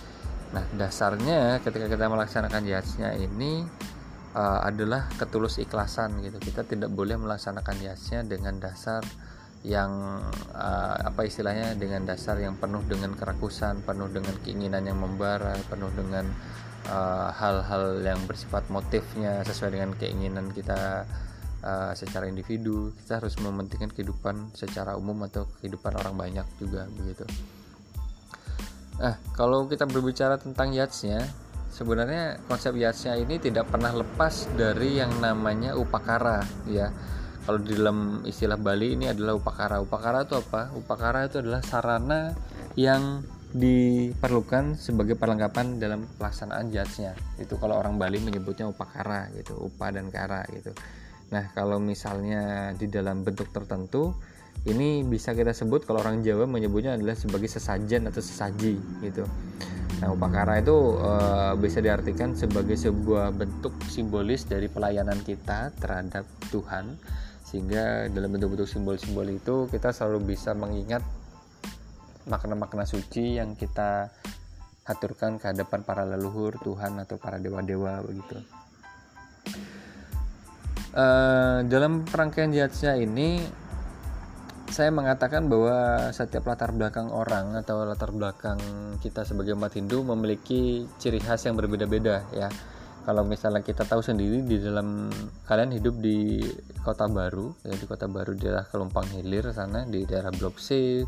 Nah, 0.51 0.65
dasarnya 0.75 1.63
ketika 1.63 1.87
kita 1.87 2.11
melaksanakan 2.11 2.63
yasnya 2.67 3.15
ini 3.15 3.63
uh, 4.35 4.61
adalah 4.67 5.07
ketulus 5.15 5.63
ikhlasan 5.63 6.19
gitu. 6.27 6.43
Kita 6.43 6.67
tidak 6.67 6.91
boleh 6.91 7.15
melaksanakan 7.19 7.77
yasnya 7.83 8.27
dengan 8.27 8.59
dasar 8.59 9.03
yang 9.61 10.25
uh, 10.57 10.97
apa 11.05 11.29
istilahnya 11.29 11.77
dengan 11.77 12.09
dasar 12.09 12.41
yang 12.41 12.57
penuh 12.57 12.81
dengan 12.89 13.13
kerakusan, 13.13 13.85
penuh 13.85 14.09
dengan 14.09 14.33
keinginan 14.41 14.89
yang 14.89 14.99
membara, 14.99 15.53
penuh 15.69 15.93
dengan 15.93 16.27
uh, 16.89 17.29
hal-hal 17.31 18.01
uh, 18.01 18.03
yang 18.03 18.19
bersifat 18.25 18.67
motifnya 18.73 19.45
sesuai 19.45 19.77
dengan 19.77 19.93
keinginan 19.95 20.49
kita 20.51 21.05
uh, 21.61 21.93
secara 21.93 22.27
individu. 22.27 22.91
Kita 23.05 23.21
harus 23.21 23.37
mementingkan 23.37 23.93
kehidupan 23.93 24.57
secara 24.57 24.97
umum 24.97 25.29
atau 25.29 25.45
kehidupan 25.61 25.93
orang 25.95 26.17
banyak 26.17 26.47
juga 26.57 26.89
begitu. 26.97 27.29
Nah, 29.01 29.17
kalau 29.33 29.65
kita 29.65 29.89
berbicara 29.89 30.37
tentang 30.37 30.77
yatsnya, 30.77 31.25
sebenarnya 31.73 32.37
konsep 32.45 32.77
yatsnya 32.77 33.17
ini 33.17 33.41
tidak 33.41 33.73
pernah 33.73 33.97
lepas 33.97 34.53
dari 34.55 35.01
yang 35.01 35.11
namanya 35.25 35.73
upakara, 35.73 36.45
ya. 36.69 36.93
Kalau 37.49 37.57
di 37.57 37.73
dalam 37.73 38.21
istilah 38.29 38.61
Bali 38.61 39.01
ini 39.01 39.09
adalah 39.09 39.41
upakara. 39.41 39.81
Upakara 39.81 40.29
itu 40.29 40.37
apa? 40.37 40.71
Upakara 40.77 41.25
itu 41.25 41.41
adalah 41.41 41.65
sarana 41.65 42.37
yang 42.77 43.25
diperlukan 43.51 44.79
sebagai 44.79 45.19
perlengkapan 45.19 45.83
dalam 45.83 46.07
pelaksanaan 46.21 46.71
yatsnya. 46.71 47.17
Itu 47.41 47.59
kalau 47.59 47.81
orang 47.81 47.97
Bali 47.99 48.21
menyebutnya 48.21 48.69
upakara 48.69 49.33
gitu, 49.35 49.57
upa 49.59 49.91
dan 49.91 50.13
kara 50.13 50.45
gitu. 50.53 50.71
Nah, 51.33 51.51
kalau 51.57 51.81
misalnya 51.83 52.71
di 52.77 52.87
dalam 52.87 53.25
bentuk 53.25 53.51
tertentu 53.51 54.15
ini 54.69 55.01
bisa 55.07 55.33
kita 55.33 55.57
sebut 55.57 55.89
kalau 55.89 56.05
orang 56.05 56.21
Jawa 56.21 56.45
menyebutnya 56.45 56.93
adalah 56.93 57.17
sebagai 57.17 57.49
sesajen 57.49 58.05
atau 58.13 58.21
sesaji 58.21 58.77
gitu. 59.01 59.25
Nah, 60.01 60.09
upakara 60.13 60.61
itu 60.61 60.97
e, 60.97 61.13
bisa 61.61 61.81
diartikan 61.81 62.33
sebagai 62.33 62.77
sebuah 62.77 63.37
bentuk 63.37 63.73
simbolis 63.89 64.49
dari 64.49 64.69
pelayanan 64.69 65.21
kita 65.25 65.73
terhadap 65.77 66.25
Tuhan 66.53 66.97
sehingga 67.45 68.09
dalam 68.13 68.33
bentuk-bentuk 68.33 68.69
simbol-simbol 68.69 69.29
itu 69.29 69.69
kita 69.69 69.93
selalu 69.93 70.37
bisa 70.37 70.53
mengingat 70.57 71.05
makna-makna 72.29 72.85
suci 72.85 73.41
yang 73.41 73.57
kita 73.57 74.13
haturkan 74.85 75.37
ke 75.41 75.53
hadapan 75.53 75.81
para 75.85 76.05
leluhur 76.05 76.57
Tuhan 76.61 77.01
atau 77.01 77.17
para 77.17 77.37
dewa-dewa 77.37 78.01
begitu. 78.07 78.39
Uh, 80.91 81.63
dalam 81.71 82.03
rangkaian 82.03 82.51
jihadnya 82.51 82.99
ini 82.99 83.47
saya 84.71 84.95
mengatakan 84.95 85.51
bahwa 85.51 86.09
setiap 86.15 86.47
latar 86.47 86.71
belakang 86.71 87.11
orang 87.11 87.59
atau 87.59 87.83
latar 87.83 88.15
belakang 88.15 88.59
kita 89.03 89.27
sebagai 89.27 89.59
umat 89.59 89.75
Hindu 89.75 90.07
memiliki 90.07 90.87
ciri 91.03 91.19
khas 91.19 91.45
yang 91.51 91.59
berbeda-beda 91.59 92.23
ya. 92.31 92.47
Kalau 93.03 93.27
misalnya 93.27 93.65
kita 93.67 93.83
tahu 93.83 94.05
sendiri 94.05 94.47
di 94.47 94.63
dalam 94.63 95.11
kalian 95.49 95.75
hidup 95.75 95.99
di 95.99 96.39
kota 96.87 97.11
baru, 97.11 97.51
ya 97.67 97.75
di 97.75 97.87
kota 97.89 98.07
baru 98.07 98.37
di 98.37 98.47
daerah 98.47 98.63
Kelumpang 98.69 99.09
Hilir 99.11 99.51
sana 99.51 99.83
di 99.89 100.07
daerah 100.07 100.31
Blok 100.31 100.63
C, 100.63 101.03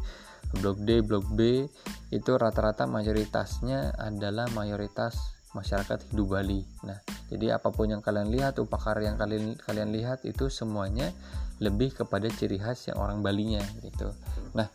Blok 0.58 0.82
D, 0.82 1.04
Blok 1.04 1.30
B 1.30 1.62
itu 2.10 2.30
rata-rata 2.34 2.88
mayoritasnya 2.90 3.94
adalah 3.94 4.50
mayoritas 4.50 5.14
masyarakat 5.52 6.10
Hindu 6.10 6.24
Bali. 6.26 6.64
Nah, 6.88 6.98
jadi 7.28 7.60
apa 7.60 7.68
pun 7.68 7.92
yang 7.92 8.00
kalian 8.00 8.32
lihat, 8.32 8.56
upakara 8.58 9.04
yang 9.04 9.20
kalian 9.20 9.54
kalian 9.60 9.92
lihat 9.92 10.24
itu 10.24 10.48
semuanya 10.48 11.12
lebih 11.62 11.94
kepada 11.94 12.26
ciri 12.26 12.58
khas 12.58 12.90
yang 12.90 12.98
orang 12.98 13.22
Balinya 13.22 13.62
gitu. 13.80 14.10
Nah, 14.58 14.66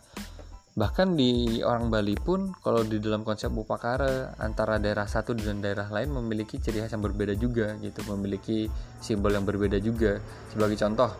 bahkan 0.72 1.12
di 1.12 1.60
orang 1.60 1.92
Bali 1.92 2.16
pun 2.16 2.56
kalau 2.64 2.80
di 2.80 2.96
dalam 2.96 3.22
konsep 3.28 3.52
upakara 3.52 4.32
antara 4.40 4.80
daerah 4.80 5.04
satu 5.04 5.36
dan 5.36 5.60
daerah 5.60 5.92
lain 5.92 6.08
memiliki 6.16 6.56
ciri 6.56 6.80
khas 6.80 6.96
yang 6.96 7.04
berbeda 7.04 7.36
juga 7.36 7.76
gitu, 7.84 8.00
memiliki 8.16 8.72
simbol 9.04 9.36
yang 9.36 9.44
berbeda 9.44 9.76
juga. 9.78 10.16
Sebagai 10.48 10.80
contoh, 10.80 11.12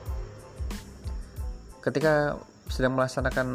ketika 1.85 2.41
sedang 2.73 2.97
melaksanakan 2.97 3.49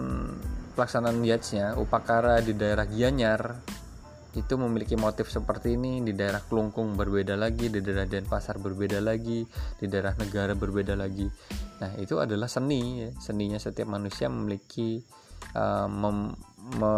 pelaksanaan 0.74 1.22
yatsnya 1.26 1.78
upakara 1.78 2.42
di 2.42 2.54
daerah 2.58 2.86
Gianyar 2.90 3.62
itu 4.34 4.54
memiliki 4.58 4.98
motif 4.98 5.30
seperti 5.30 5.78
ini 5.78 6.02
di 6.02 6.18
daerah 6.18 6.42
Klungkung 6.42 6.98
berbeda 6.98 7.38
lagi 7.38 7.70
di 7.70 7.80
daerah 7.86 8.10
Denpasar 8.10 8.58
berbeda 8.58 8.98
lagi 8.98 9.46
di 9.78 9.86
daerah 9.86 10.18
negara 10.18 10.58
berbeda 10.58 10.98
lagi 10.98 11.30
nah 11.78 11.94
itu 12.02 12.18
adalah 12.18 12.50
seni 12.50 13.06
ya. 13.06 13.10
seninya 13.22 13.62
setiap 13.62 13.90
manusia 13.94 14.30
memiliki 14.30 15.02
uh, 15.54 15.86
mem, 15.86 16.34
me, 16.82 16.94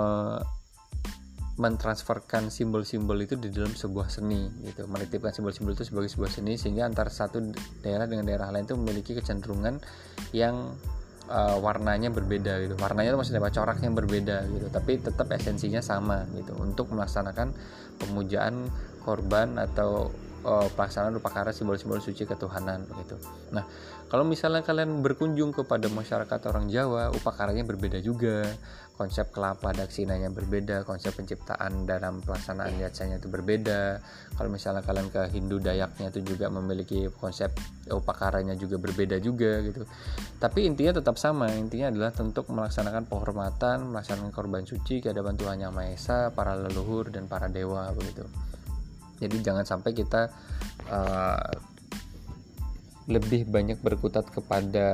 mentransferkan 1.55 2.51
simbol-simbol 2.51 3.15
itu 3.23 3.39
di 3.39 3.47
dalam 3.47 3.71
sebuah 3.71 4.11
seni 4.11 4.43
gitu 4.67 4.87
menitipkan 4.91 5.31
simbol-simbol 5.31 5.71
itu 5.71 5.87
sebagai 5.87 6.11
sebuah 6.11 6.31
seni 6.31 6.59
sehingga 6.59 6.83
antara 6.83 7.07
satu 7.07 7.39
daerah 7.79 8.07
dengan 8.11 8.27
daerah 8.27 8.51
lain 8.51 8.67
itu 8.67 8.75
memiliki 8.75 9.15
kecenderungan 9.15 9.79
yang 10.35 10.75
uh, 11.29 11.57
warnanya 11.61 12.09
berbeda 12.13 12.61
gitu. 12.65 12.75
Warnanya 12.77 13.13
itu 13.13 13.19
maksudnya 13.19 13.41
apa? 13.41 13.51
Coraknya 13.53 13.89
berbeda 13.93 14.37
gitu. 14.49 14.67
Tapi 14.69 15.01
tetap 15.01 15.27
esensinya 15.31 15.81
sama 15.81 16.25
gitu. 16.37 16.53
Untuk 16.57 16.91
melaksanakan 16.93 17.53
pemujaan 18.01 18.69
korban 19.05 19.61
atau 19.61 20.09
uh, 20.45 20.67
pelaksanaan 20.73 21.17
upakara 21.17 21.49
simbol-simbol 21.53 22.01
suci 22.01 22.25
ketuhanan 22.25 22.85
begitu. 22.89 23.17
Nah, 23.53 23.65
kalau 24.05 24.23
misalnya 24.23 24.61
kalian 24.61 25.01
berkunjung 25.01 25.51
kepada 25.51 25.89
masyarakat 25.89 26.39
orang 26.49 26.69
Jawa, 26.69 27.09
upakaranya 27.11 27.65
berbeda 27.65 27.99
juga, 27.99 28.45
konsep 28.95 29.33
kelapa 29.33 29.75
daksinanya 29.75 30.31
berbeda, 30.31 30.87
konsep 30.87 31.11
penciptaan 31.17 31.83
dalam 31.83 32.23
pelaksanaan 32.23 32.79
yatsanya 32.79 33.19
itu 33.19 33.27
berbeda. 33.27 33.99
Kalau 34.37 34.49
misalnya 34.53 34.85
kalian 34.85 35.09
ke 35.09 35.21
Hindu 35.35 35.57
Dayaknya 35.59 36.13
itu 36.13 36.21
juga 36.23 36.47
memiliki 36.53 37.11
konsep 37.17 37.51
upakaranya 37.91 38.53
juga 38.55 38.79
berbeda 38.79 39.19
juga 39.19 39.59
gitu. 39.65 39.83
Tapi 40.39 40.69
intinya 40.69 41.01
tetap 41.01 41.17
sama, 41.19 41.51
intinya 41.57 41.89
adalah 41.91 42.13
untuk 42.21 42.47
melaksanakan 42.53 43.09
penghormatan, 43.09 43.89
melaksanakan 43.91 44.31
korban 44.31 44.63
suci 44.63 45.03
ke 45.03 45.11
hadapan 45.11 45.35
Tuhan 45.35 45.57
Yang 45.59 45.73
Maha 45.73 45.89
Esa, 45.91 46.19
para 46.31 46.55
leluhur 46.55 47.11
dan 47.11 47.27
para 47.27 47.51
dewa 47.51 47.89
begitu 47.91 48.23
jadi 49.19 49.35
jangan 49.41 49.63
sampai 49.63 49.95
kita 49.95 50.27
uh, 50.91 51.74
lebih 53.05 53.45
banyak 53.45 53.77
berkutat 53.85 54.25
kepada 54.33 54.87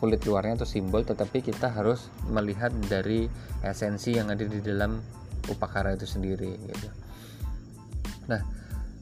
kulit 0.00 0.24
luarnya 0.24 0.64
atau 0.64 0.68
simbol 0.68 1.04
tetapi 1.04 1.44
kita 1.44 1.68
harus 1.68 2.08
melihat 2.32 2.72
dari 2.88 3.28
esensi 3.60 4.16
yang 4.16 4.32
ada 4.32 4.44
di 4.48 4.60
dalam 4.64 5.00
upakara 5.52 5.92
itu 5.92 6.08
sendiri 6.08 6.56
gitu. 6.56 6.88
Nah, 8.28 8.40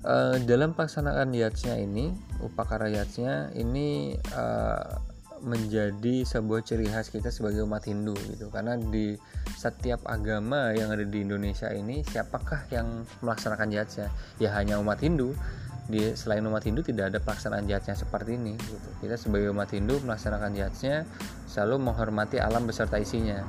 uh, 0.03 0.37
dalam 0.43 0.75
pelaksanaan 0.75 1.31
yatsnya 1.35 1.79
ini, 1.79 2.11
upakara 2.43 2.91
yatsnya 2.91 3.55
ini 3.55 4.19
uh, 4.35 4.99
menjadi 5.43 6.23
sebuah 6.23 6.63
ciri 6.63 6.87
khas 6.87 7.11
kita 7.11 7.35
sebagai 7.35 7.67
umat 7.67 7.87
Hindu 7.87 8.15
gitu. 8.31 8.47
Karena 8.51 8.79
di 8.79 9.19
setiap 9.59 10.07
agama 10.07 10.71
yang 10.75 10.95
ada 10.95 11.03
di 11.03 11.23
Indonesia 11.23 11.71
ini 11.75 12.07
siapakah 12.07 12.71
yang 12.71 13.03
melaksanakan 13.23 13.71
jihadnya 13.71 14.09
ya 14.39 14.55
hanya 14.55 14.79
umat 14.79 15.03
Hindu 15.03 15.35
di 15.93 16.17
selain 16.17 16.41
umat 16.49 16.65
Hindu 16.65 16.81
tidak 16.81 17.13
ada 17.13 17.19
pelaksanaan 17.21 17.69
jihadnya 17.69 17.93
seperti 17.93 18.41
ini 18.41 18.57
gitu. 18.57 18.89
Kita 19.05 19.21
sebagai 19.21 19.53
umat 19.53 19.69
Hindu 19.77 20.01
melaksanakan 20.01 20.57
jihadnya 20.57 21.05
selalu 21.45 21.93
menghormati 21.93 22.41
alam 22.41 22.65
beserta 22.65 22.97
isinya. 22.97 23.45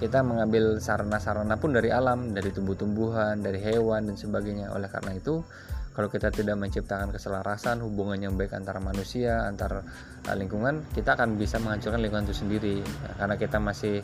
Kita 0.00 0.24
mengambil 0.24 0.80
sarana-sarana 0.80 1.60
pun 1.60 1.76
dari 1.76 1.92
alam 1.92 2.32
dari 2.32 2.48
tumbuh-tumbuhan 2.48 3.44
dari 3.44 3.60
hewan 3.60 4.08
dan 4.08 4.16
sebagainya. 4.16 4.72
Oleh 4.72 4.88
karena 4.88 5.12
itu 5.12 5.44
kalau 5.92 6.08
kita 6.08 6.32
tidak 6.32 6.56
menciptakan 6.56 7.12
keselarasan 7.12 7.84
hubungan 7.84 8.16
yang 8.16 8.32
baik 8.40 8.56
antara 8.56 8.80
manusia 8.80 9.44
antar 9.44 9.84
uh, 10.24 10.34
lingkungan 10.34 10.88
kita 10.96 11.20
akan 11.20 11.36
bisa 11.36 11.60
menghancurkan 11.60 12.00
lingkungan 12.00 12.24
itu 12.24 12.40
sendiri. 12.40 12.80
Karena 13.20 13.36
kita 13.36 13.60
masih 13.60 14.00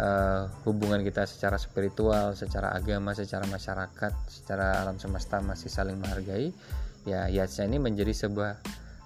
uh, 0.00 0.48
hubungan 0.64 1.02
kita 1.02 1.26
secara 1.28 1.58
spiritual 1.60 2.32
secara 2.32 2.72
agama 2.72 3.12
secara 3.12 3.44
masyarakat 3.44 4.12
secara 4.30 4.80
alam 4.80 4.96
semesta 4.96 5.42
masih 5.42 5.68
saling 5.68 5.98
menghargai 5.98 6.54
ya 7.06 7.30
yatsa 7.30 7.66
ini 7.66 7.78
menjadi 7.78 8.14
sebuah 8.14 8.52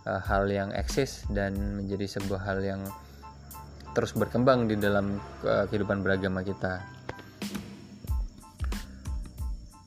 uh, 0.08 0.20
hal 0.24 0.48
yang 0.48 0.70
eksis 0.72 1.26
dan 1.32 1.56
menjadi 1.82 2.20
sebuah 2.20 2.40
hal 2.44 2.64
yang 2.64 2.80
terus 3.92 4.16
berkembang 4.16 4.70
di 4.70 4.80
dalam 4.80 5.20
uh, 5.44 5.68
kehidupan 5.68 6.00
beragama 6.00 6.40
kita. 6.40 6.80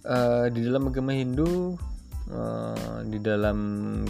Uh, 0.06 0.46
di 0.54 0.62
dalam 0.62 0.94
agama 0.94 1.18
Hindu 1.18 1.74
Eh, 2.26 2.98
di 3.06 3.22
dalam 3.22 3.60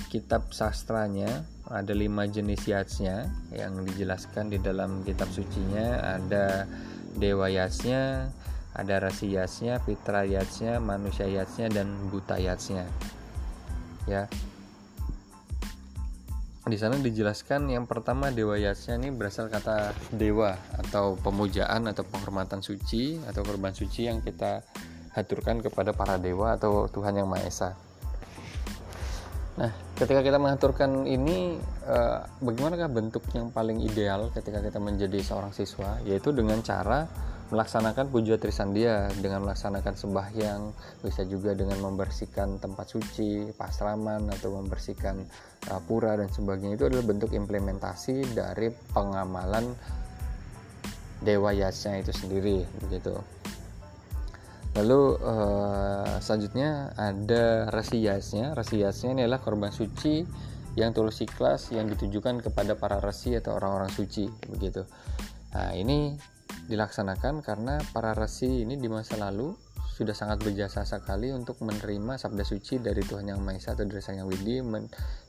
kitab 0.08 0.56
sastranya 0.56 1.44
ada 1.68 1.92
lima 1.92 2.24
jenis 2.24 2.64
yatsnya 2.64 3.28
yang 3.52 3.84
dijelaskan 3.84 4.56
di 4.56 4.64
dalam 4.64 5.04
kitab 5.04 5.28
sucinya 5.36 6.16
ada 6.16 6.64
dewa 7.20 7.52
yatsnya 7.52 8.32
ada 8.72 9.04
rasi 9.04 9.36
yatsnya 9.36 9.84
fitra 9.84 10.24
yatsnya 10.24 10.80
manusia 10.80 11.28
yatsnya 11.28 11.68
dan 11.68 11.92
buta 12.08 12.40
yatsnya 12.40 12.88
ya 14.06 14.30
di 16.66 16.78
sana 16.82 16.98
dijelaskan 16.98 17.70
yang 17.70 17.86
pertama 17.86 18.34
dewa 18.34 18.58
yatsnya 18.58 18.98
ini 18.98 19.14
berasal 19.14 19.54
kata 19.54 19.94
dewa 20.10 20.58
atau 20.82 21.14
pemujaan 21.22 21.86
atau 21.86 22.02
penghormatan 22.10 22.66
suci 22.66 23.22
atau 23.30 23.46
korban 23.46 23.70
suci 23.70 24.10
yang 24.10 24.26
kita 24.26 24.66
haturkan 25.14 25.62
kepada 25.62 25.94
para 25.94 26.18
dewa 26.18 26.58
atau 26.58 26.90
Tuhan 26.90 27.22
yang 27.22 27.30
Maha 27.30 27.46
Esa 27.46 27.70
Nah, 29.56 29.72
ketika 29.96 30.20
kita 30.20 30.36
mengaturkan 30.36 31.08
ini, 31.08 31.56
eh, 31.88 32.20
bagaimanakah 32.44 32.92
bentuk 32.92 33.24
yang 33.32 33.56
paling 33.56 33.80
ideal 33.80 34.28
ketika 34.36 34.60
kita 34.60 34.84
menjadi 34.84 35.16
seorang 35.24 35.56
siswa? 35.56 35.96
Yaitu 36.04 36.36
dengan 36.36 36.60
cara 36.60 37.08
melaksanakan 37.54 38.10
puja 38.10 38.42
trisandia 38.42 39.06
dengan 39.22 39.46
melaksanakan 39.46 39.94
sembahyang, 39.94 40.62
bisa 41.06 41.22
juga 41.30 41.54
dengan 41.54 41.78
membersihkan 41.78 42.58
tempat 42.58 42.90
suci, 42.90 43.54
pasraman 43.54 44.26
atau 44.34 44.58
membersihkan 44.58 45.22
uh, 45.70 45.82
pura 45.86 46.18
dan 46.18 46.30
sebagainya. 46.34 46.80
Itu 46.80 46.90
adalah 46.90 47.06
bentuk 47.06 47.32
implementasi 47.38 48.34
dari 48.34 48.74
pengamalan 48.94 49.78
dewa 51.22 51.54
yasnya 51.54 52.02
itu 52.02 52.12
sendiri, 52.12 52.66
begitu. 52.86 53.14
Lalu 54.76 55.02
uh, 55.24 56.18
selanjutnya 56.20 56.92
ada 56.98 57.70
rasiasnya. 57.72 58.58
Rasiasnya 58.58 59.16
ini 59.16 59.22
adalah 59.24 59.40
korban 59.40 59.72
suci 59.72 60.26
yang 60.76 60.92
tulus 60.92 61.24
ikhlas 61.24 61.72
yang 61.72 61.88
ditujukan 61.88 62.44
kepada 62.44 62.76
para 62.76 63.00
resi 63.00 63.32
atau 63.40 63.56
orang-orang 63.56 63.88
suci 63.88 64.28
begitu. 64.52 64.84
Nah, 65.56 65.72
ini 65.72 66.20
dilaksanakan 66.66 67.46
karena 67.46 67.78
para 67.94 68.18
resi 68.18 68.66
ini 68.66 68.76
di 68.80 68.90
masa 68.90 69.18
lalu 69.22 69.54
sudah 69.96 70.12
sangat 70.12 70.44
berjasa 70.44 70.84
sekali 70.84 71.32
untuk 71.32 71.64
menerima 71.64 72.20
sabda 72.20 72.44
suci 72.44 72.84
dari 72.84 73.00
Tuhan 73.00 73.32
Yang 73.32 73.40
Maha 73.40 73.56
Esa 73.56 73.80
atau 73.80 73.88
dari 73.88 74.04
Sang 74.04 74.20
Yang 74.20 74.28
Widi 74.36 74.60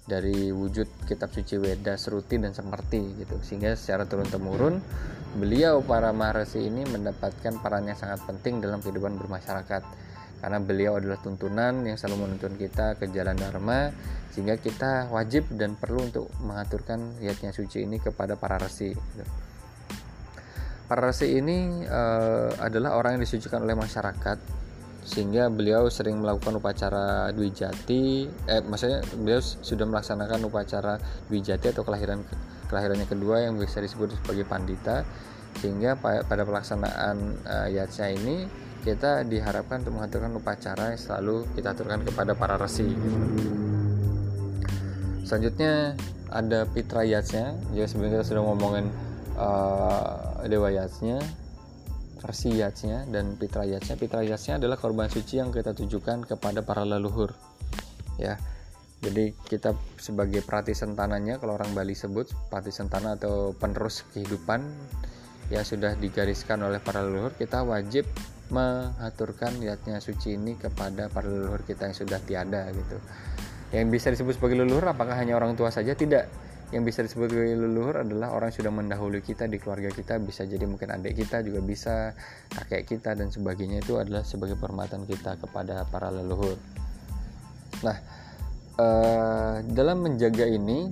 dari 0.02 0.50
wujud 0.50 1.06
kitab 1.06 1.30
suci 1.30 1.54
Weda, 1.54 1.94
Seruti 1.94 2.34
dan 2.34 2.50
Semerti 2.50 2.98
gitu. 3.14 3.38
Sehingga 3.46 3.78
secara 3.78 4.10
turun 4.10 4.26
temurun 4.26 4.82
beliau 5.38 5.86
para 5.86 6.10
maharesi 6.10 6.66
ini 6.66 6.82
mendapatkan 6.82 7.62
peran 7.62 7.86
yang 7.86 7.94
sangat 7.94 8.26
penting 8.26 8.58
dalam 8.58 8.82
kehidupan 8.82 9.14
bermasyarakat 9.14 9.82
karena 10.42 10.58
beliau 10.58 10.98
adalah 10.98 11.22
tuntunan 11.22 11.86
yang 11.86 11.94
selalu 11.94 12.26
menuntun 12.26 12.58
kita 12.58 12.98
ke 12.98 13.06
jalan 13.14 13.38
dharma 13.38 13.94
sehingga 14.34 14.58
kita 14.58 15.14
wajib 15.14 15.46
dan 15.54 15.78
perlu 15.78 16.10
untuk 16.10 16.26
mengaturkan 16.42 17.22
niatnya 17.22 17.54
suci 17.54 17.86
ini 17.86 18.02
kepada 18.02 18.34
para 18.34 18.58
resi. 18.58 18.92
Gitu. 18.92 19.45
Para 20.86 21.10
resi 21.10 21.34
ini 21.34 21.82
uh, 21.82 22.54
adalah 22.62 22.94
orang 22.94 23.18
yang 23.18 23.26
disucikan 23.26 23.66
oleh 23.66 23.74
masyarakat. 23.74 24.38
Sehingga 25.06 25.50
beliau 25.50 25.86
sering 25.86 26.18
melakukan 26.18 26.58
upacara 26.58 27.30
Dwijati 27.30 28.26
eh 28.26 28.62
maksudnya 28.66 29.06
beliau 29.14 29.38
sudah 29.38 29.86
melaksanakan 29.86 30.42
upacara 30.50 30.98
Dwijati 31.30 31.70
atau 31.70 31.86
kelahiran 31.86 32.26
kelahirannya 32.66 33.06
kedua 33.06 33.46
yang 33.46 33.58
bisa 33.58 33.82
disebut 33.82 34.14
sebagai 34.22 34.46
pandita. 34.46 35.02
Sehingga 35.58 35.98
pada 35.98 36.42
pelaksanaan 36.46 37.16
uh, 37.42 37.68
yatsnya 37.70 38.14
ini 38.14 38.46
kita 38.86 39.26
diharapkan 39.26 39.82
untuk 39.82 39.98
mengaturkan 39.98 40.30
upacara 40.38 40.94
yang 40.94 41.00
selalu 41.02 41.50
kita 41.58 41.74
aturkan 41.74 42.06
kepada 42.06 42.38
para 42.38 42.54
resi. 42.54 42.86
Selanjutnya 45.26 45.98
ada 46.30 46.66
pitra 46.70 47.02
yatsnya 47.02 47.58
jadi 47.74 47.90
sebelum 47.90 48.14
kita 48.14 48.22
sudah 48.22 48.42
ngomongin 48.46 48.86
uh, 49.36 50.42
dewa 50.48 50.72
yatsnya 50.72 51.20
versi 52.16 52.58
yatsnya 52.58 53.06
dan 53.06 53.36
pitra 53.36 53.68
yatsnya 53.68 53.94
pitra 53.94 54.24
yatsnya 54.24 54.58
adalah 54.58 54.80
korban 54.80 55.06
suci 55.06 55.38
yang 55.38 55.52
kita 55.52 55.76
tujukan 55.76 56.24
kepada 56.26 56.64
para 56.64 56.82
leluhur 56.82 57.36
ya. 58.16 58.40
Jadi 59.04 59.36
kita 59.44 59.76
sebagai 60.00 60.40
perhati 60.40 60.72
sentananya 60.72 61.36
kalau 61.36 61.60
orang 61.60 61.76
Bali 61.76 61.92
sebut 61.92 62.32
perhati 62.48 62.72
sentana 62.72 63.14
atau 63.14 63.52
penerus 63.52 64.02
kehidupan 64.16 64.64
yang 65.52 65.62
sudah 65.62 65.94
digariskan 66.00 66.64
oleh 66.64 66.82
para 66.82 67.04
leluhur 67.04 67.30
kita 67.36 67.62
wajib 67.62 68.08
mengaturkan 68.50 69.52
niatnya 69.60 70.00
suci 70.00 70.34
ini 70.34 70.56
kepada 70.56 71.12
para 71.12 71.28
leluhur 71.28 71.62
kita 71.62 71.92
yang 71.92 71.96
sudah 71.96 72.18
tiada 72.24 72.72
gitu. 72.72 72.96
Yang 73.70 73.86
bisa 73.92 74.06
disebut 74.16 74.40
sebagai 74.40 74.64
leluhur 74.64 74.88
apakah 74.88 75.14
hanya 75.14 75.36
orang 75.36 75.54
tua 75.54 75.68
saja? 75.68 75.92
Tidak 75.92 76.45
yang 76.74 76.82
bisa 76.82 77.06
disebut 77.06 77.30
sebagai 77.30 77.54
leluhur 77.62 78.02
adalah 78.02 78.34
orang 78.34 78.50
yang 78.50 78.58
sudah 78.58 78.72
mendahului 78.74 79.22
kita 79.22 79.46
di 79.46 79.62
keluarga 79.62 79.86
kita 79.94 80.18
bisa 80.18 80.42
jadi 80.42 80.66
mungkin 80.66 80.90
adik 80.90 81.14
kita 81.14 81.46
juga 81.46 81.62
bisa 81.62 81.94
kakek 82.50 82.90
kita 82.90 83.14
dan 83.14 83.30
sebagainya. 83.30 83.86
Itu 83.86 84.02
adalah 84.02 84.26
sebagai 84.26 84.58
permatan 84.58 85.06
kita 85.06 85.38
kepada 85.38 85.86
para 85.86 86.10
leluhur. 86.10 86.58
Nah 87.86 87.96
uh, 88.82 89.62
dalam 89.62 90.02
menjaga 90.02 90.42
ini 90.50 90.90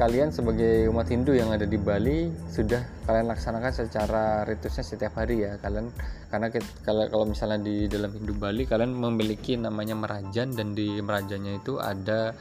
kalian 0.00 0.32
sebagai 0.32 0.88
umat 0.88 1.12
Hindu 1.12 1.36
yang 1.36 1.52
ada 1.52 1.68
di 1.68 1.76
Bali 1.76 2.32
sudah 2.48 2.80
kalian 3.04 3.28
laksanakan 3.28 3.72
secara 3.74 4.46
ritusnya 4.46 4.86
setiap 4.86 5.18
hari 5.18 5.42
ya. 5.42 5.58
Kalian 5.58 5.92
karena 6.30 6.54
kalau 6.86 7.04
kalau 7.10 7.26
misalnya 7.26 7.60
di 7.60 7.90
dalam 7.90 8.14
Hindu 8.14 8.32
Bali 8.38 8.62
kalian 8.62 8.94
memiliki 8.94 9.58
namanya 9.58 9.98
merajan 9.98 10.54
dan 10.54 10.72
di 10.72 11.02
merajannya 11.02 11.60
itu 11.60 11.76
ada 11.82 12.32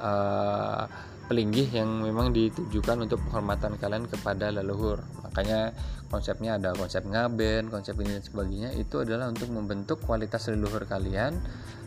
uh, 0.00 0.88
pelinggih 1.30 1.70
yang 1.70 2.02
memang 2.02 2.34
ditujukan 2.34 3.06
untuk 3.06 3.22
penghormatan 3.28 3.78
kalian 3.78 4.10
kepada 4.10 4.50
leluhur. 4.50 4.98
Makanya 5.22 5.70
konsepnya 6.10 6.58
ada 6.58 6.74
konsep 6.74 7.06
ngaben 7.06 7.70
konsep 7.70 7.94
ini 8.02 8.18
dan 8.18 8.24
sebagainya 8.26 8.70
itu 8.74 9.06
adalah 9.06 9.30
untuk 9.30 9.46
membentuk 9.54 10.02
kualitas 10.02 10.50
leluhur 10.50 10.82
kalian 10.90 11.38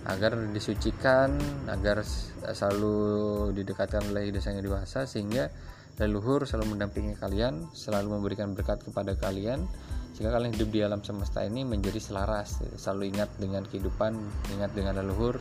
agar 0.07 0.39
disucikan 0.55 1.35
agar 1.67 2.07
selalu 2.55 3.51
didekatkan 3.51 3.99
oleh 4.15 4.31
desa 4.31 4.55
yang 4.55 4.63
dewasa 4.63 5.03
sehingga 5.03 5.51
leluhur 5.99 6.47
selalu 6.47 6.79
mendampingi 6.79 7.19
kalian 7.19 7.67
selalu 7.75 8.17
memberikan 8.17 8.55
berkat 8.55 8.79
kepada 8.81 9.13
kalian 9.19 9.67
sehingga 10.15 10.31
kalian 10.39 10.55
hidup 10.55 10.69
di 10.71 10.79
alam 10.81 11.03
semesta 11.03 11.43
ini 11.43 11.67
menjadi 11.67 11.99
selaras 11.99 12.63
selalu 12.79 13.11
ingat 13.11 13.29
dengan 13.37 13.67
kehidupan 13.67 14.15
ingat 14.55 14.71
dengan 14.71 15.03
leluhur 15.03 15.35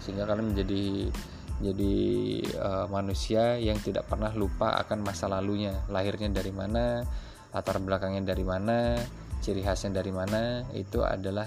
sehingga 0.00 0.24
kalian 0.24 0.56
menjadi 0.56 1.12
jadi 1.62 1.96
uh, 2.58 2.86
manusia 2.90 3.54
yang 3.56 3.78
tidak 3.78 4.10
pernah 4.10 4.34
lupa 4.34 4.74
akan 4.82 5.06
masa 5.06 5.30
lalunya. 5.30 5.78
Lahirnya 5.86 6.28
dari 6.34 6.50
mana 6.50 7.06
latar 7.54 7.78
belakangnya 7.78 8.34
dari 8.34 8.42
mana 8.42 8.98
ciri 9.38 9.62
khasnya 9.62 10.02
dari 10.02 10.10
mana 10.10 10.66
itu 10.74 11.06
adalah 11.06 11.46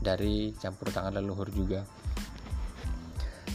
dari 0.00 0.56
campur 0.56 0.88
tangan 0.88 1.20
leluhur 1.20 1.52
juga. 1.52 1.84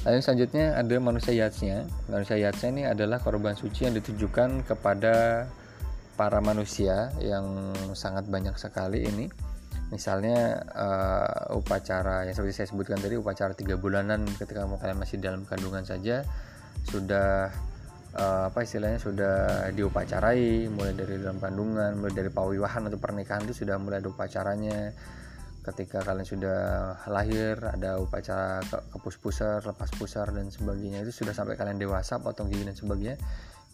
Lalu 0.05 0.21
selanjutnya 0.21 0.77
ada 0.77 0.95
manusia 1.01 1.33
yatsnya. 1.33 1.89
Manusia 2.05 2.37
yatsnya 2.37 2.69
ini 2.69 2.83
adalah 2.85 3.17
korban 3.17 3.57
suci 3.57 3.89
yang 3.89 3.97
ditujukan 3.97 4.61
kepada 4.61 5.49
para 6.13 6.37
manusia 6.39 7.09
yang 7.19 7.73
sangat 7.97 8.29
banyak 8.29 8.53
sekali 8.55 9.03
ini 9.03 9.25
misalnya 9.93 10.65
uh, 10.73 11.57
upacara 11.57 12.25
yang 12.25 12.33
seperti 12.33 12.53
saya 12.57 12.67
sebutkan 12.73 12.97
tadi 12.97 13.21
upacara 13.21 13.53
tiga 13.53 13.77
bulanan 13.77 14.25
ketika 14.25 14.65
kalian 14.65 14.97
masih 14.97 15.21
dalam 15.21 15.45
kandungan 15.45 15.85
saja 15.85 16.25
sudah 16.85 17.53
uh, 18.15 18.43
apa 18.49 18.59
istilahnya 18.63 18.99
sudah 18.99 19.35
diupacarai 19.75 20.71
mulai 20.71 20.95
dari 20.95 21.19
dalam 21.19 21.37
kandungan 21.37 21.99
mulai 21.99 22.13
dari 22.15 22.31
pawiwahan 22.31 22.87
atau 22.89 22.99
pernikahan 22.99 23.43
itu 23.45 23.65
sudah 23.65 23.75
mulai 23.77 23.99
ada 24.01 24.09
upacaranya. 24.09 24.95
Ketika 25.65 26.05
kalian 26.05 26.29
sudah 26.29 26.61
lahir 27.09 27.57
ada 27.57 27.97
upacara 27.97 28.61
ke, 28.61 28.77
kepus 28.93 29.17
pusar 29.17 29.65
lepas 29.65 29.89
pusar 29.97 30.29
dan 30.29 30.53
sebagainya 30.53 31.01
itu 31.01 31.09
sudah 31.09 31.33
sampai 31.33 31.57
kalian 31.57 31.81
dewasa 31.81 32.21
potong 32.21 32.53
gigi 32.53 32.69
dan 32.69 32.77
sebagainya 32.77 33.17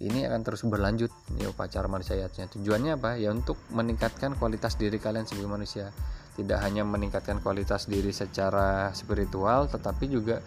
ini 0.01 0.25
akan 0.25 0.41
terus 0.41 0.65
berlanjut 0.65 1.13
ya 1.37 1.53
upacara 1.53 1.85
manusiaatnya 1.85 2.49
tujuannya 2.49 2.97
apa? 2.97 3.21
Ya 3.21 3.29
untuk 3.29 3.61
meningkatkan 3.69 4.33
kualitas 4.33 4.73
diri 4.81 4.97
kalian 4.97 5.29
sebagai 5.29 5.53
manusia. 5.53 5.93
Tidak 6.33 6.57
hanya 6.57 6.81
meningkatkan 6.81 7.37
kualitas 7.45 7.85
diri 7.85 8.09
secara 8.09 8.89
spiritual 8.97 9.69
tetapi 9.69 10.09
juga 10.09 10.41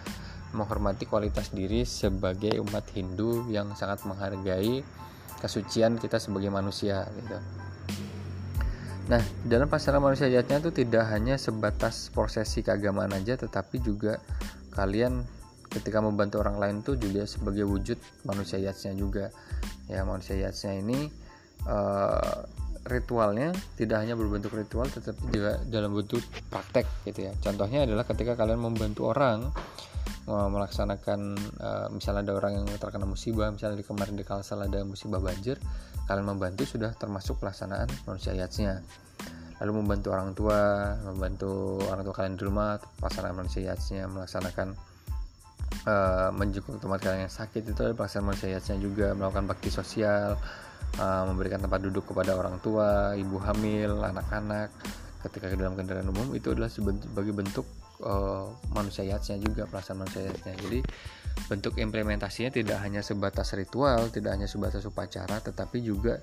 menghormati 0.54 1.06
kualitas 1.06 1.54
diri 1.54 1.86
sebagai 1.86 2.58
umat 2.62 2.86
Hindu 2.94 3.46
yang 3.50 3.74
sangat 3.78 4.02
menghargai 4.06 4.82
kesucian 5.38 6.02
kita 6.02 6.18
sebagai 6.18 6.50
manusia 6.50 7.06
gitu. 7.14 7.38
Nah, 9.04 9.20
dalam 9.44 9.68
pasaran 9.68 10.00
manusia 10.00 10.32
jatnya 10.32 10.64
itu 10.64 10.72
tidak 10.72 11.04
hanya 11.12 11.36
sebatas 11.36 12.08
prosesi 12.08 12.64
keagamaan 12.64 13.12
aja 13.12 13.36
tetapi 13.36 13.76
juga 13.84 14.16
kalian 14.72 15.20
ketika 15.74 15.98
membantu 15.98 16.40
orang 16.40 16.56
lain 16.62 16.76
tuh 16.86 16.94
juga 16.94 17.26
sebagai 17.26 17.66
wujud 17.66 17.98
manusia 18.24 18.62
yatsnya 18.62 18.94
juga. 18.94 19.34
Ya 19.90 20.06
manusia 20.06 20.38
yatsnya 20.38 20.78
ini 20.78 21.10
uh, 21.66 22.46
ritualnya 22.84 23.50
tidak 23.80 24.04
hanya 24.04 24.14
berbentuk 24.14 24.52
ritual 24.54 24.86
tetapi 24.86 25.20
juga 25.32 25.58
dalam 25.68 25.92
bentuk 25.92 26.22
praktek 26.48 26.86
gitu 27.10 27.26
ya. 27.28 27.32
Contohnya 27.42 27.84
adalah 27.84 28.06
ketika 28.06 28.38
kalian 28.38 28.60
membantu 28.62 29.10
orang 29.10 29.50
melaksanakan 30.24 31.36
uh, 31.60 31.86
misalnya 31.92 32.32
ada 32.32 32.34
orang 32.40 32.52
yang 32.56 32.66
terkena 32.80 33.04
musibah 33.04 33.52
misalnya 33.52 33.84
di 33.84 33.86
kemarin 33.86 34.16
di 34.16 34.24
Kalsel 34.24 34.64
ada 34.64 34.80
musibah 34.80 35.20
banjir 35.20 35.60
kalian 36.08 36.24
membantu 36.24 36.64
sudah 36.64 36.96
termasuk 36.96 37.36
pelaksanaan 37.44 37.88
manusia 38.08 38.32
yatsnya 38.32 38.80
lalu 39.60 39.84
membantu 39.84 40.08
orang 40.16 40.32
tua 40.32 40.60
membantu 41.04 41.76
orang 41.92 42.02
tua 42.08 42.14
kalian 42.16 42.34
di 42.40 42.44
rumah 42.44 42.80
pelaksanaan 43.00 43.36
manusia 43.36 43.62
yatsnya 43.68 44.08
melaksanakan 44.08 44.72
uh, 45.86 46.30
menjenguk 46.34 46.80
teman 46.80 46.98
kalian 46.98 47.26
yang 47.28 47.34
sakit 47.34 47.62
itu 47.66 47.80
ada 47.82 47.94
pelaksanaan 47.96 48.34
manusianya 48.34 48.76
juga 48.80 49.12
melakukan 49.12 49.44
bakti 49.48 49.70
sosial 49.70 50.38
uh, 50.98 51.22
memberikan 51.28 51.60
tempat 51.62 51.80
duduk 51.82 52.10
kepada 52.10 52.34
orang 52.38 52.58
tua 52.62 53.14
ibu 53.18 53.36
hamil 53.42 54.02
anak-anak 54.02 54.70
ketika 55.24 55.48
ke 55.48 55.56
dalam 55.56 55.72
kendaraan 55.72 56.08
umum 56.12 56.36
itu 56.36 56.52
adalah 56.52 56.68
sebagai 56.68 57.32
bentuk 57.32 57.64
uh, 58.04 58.52
manusianya 58.76 59.18
juga 59.40 59.64
pelaksanaan 59.64 60.04
manusianya 60.04 60.56
jadi 60.60 60.80
bentuk 61.48 61.80
implementasinya 61.80 62.52
tidak 62.54 62.78
hanya 62.84 63.00
sebatas 63.00 63.56
ritual 63.56 64.12
tidak 64.12 64.36
hanya 64.36 64.46
sebatas 64.46 64.84
upacara 64.86 65.40
tetapi 65.40 65.80
juga 65.82 66.20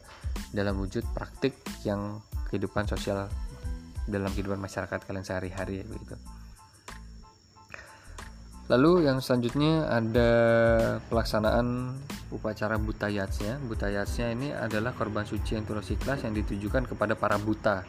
dalam 0.54 0.78
wujud 0.80 1.04
praktik 1.12 1.58
yang 1.84 2.22
kehidupan 2.48 2.88
sosial 2.88 3.28
dalam 4.10 4.32
kehidupan 4.34 4.60
masyarakat 4.60 5.00
kalian 5.06 5.26
sehari-hari 5.26 5.86
begitu. 5.86 6.18
Lalu 8.72 9.04
yang 9.04 9.20
selanjutnya 9.20 9.84
ada 9.92 10.32
pelaksanaan 11.12 11.92
upacara 12.32 12.80
butayatsnya. 12.80 13.60
Butayatsnya 13.68 14.32
ini 14.32 14.56
adalah 14.56 14.96
korban 14.96 15.28
suci 15.28 15.60
yang 15.60 15.68
tulus 15.68 15.92
ikhlas 15.92 16.24
yang 16.24 16.32
ditujukan 16.32 16.88
kepada 16.88 17.20
para 17.20 17.36
buta. 17.36 17.84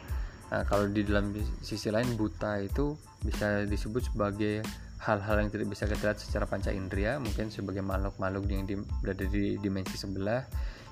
Nah, 0.51 0.67
kalau 0.67 0.91
di 0.91 1.07
dalam 1.07 1.31
sisi 1.63 1.87
lain 1.87 2.19
buta 2.19 2.59
itu 2.59 2.99
bisa 3.23 3.63
disebut 3.63 4.11
sebagai 4.11 4.67
hal-hal 5.07 5.47
yang 5.47 5.55
tidak 5.55 5.71
bisa 5.71 5.87
kita 5.87 6.03
lihat 6.11 6.19
secara 6.19 6.51
panca 6.51 6.75
indera, 6.75 7.23
mungkin 7.23 7.55
sebagai 7.55 7.87
makhluk-makhluk 7.87 8.51
yang 8.51 8.67
di, 8.67 8.75
berada 8.99 9.23
di 9.23 9.63
dimensi 9.63 9.95
sebelah 9.95 10.43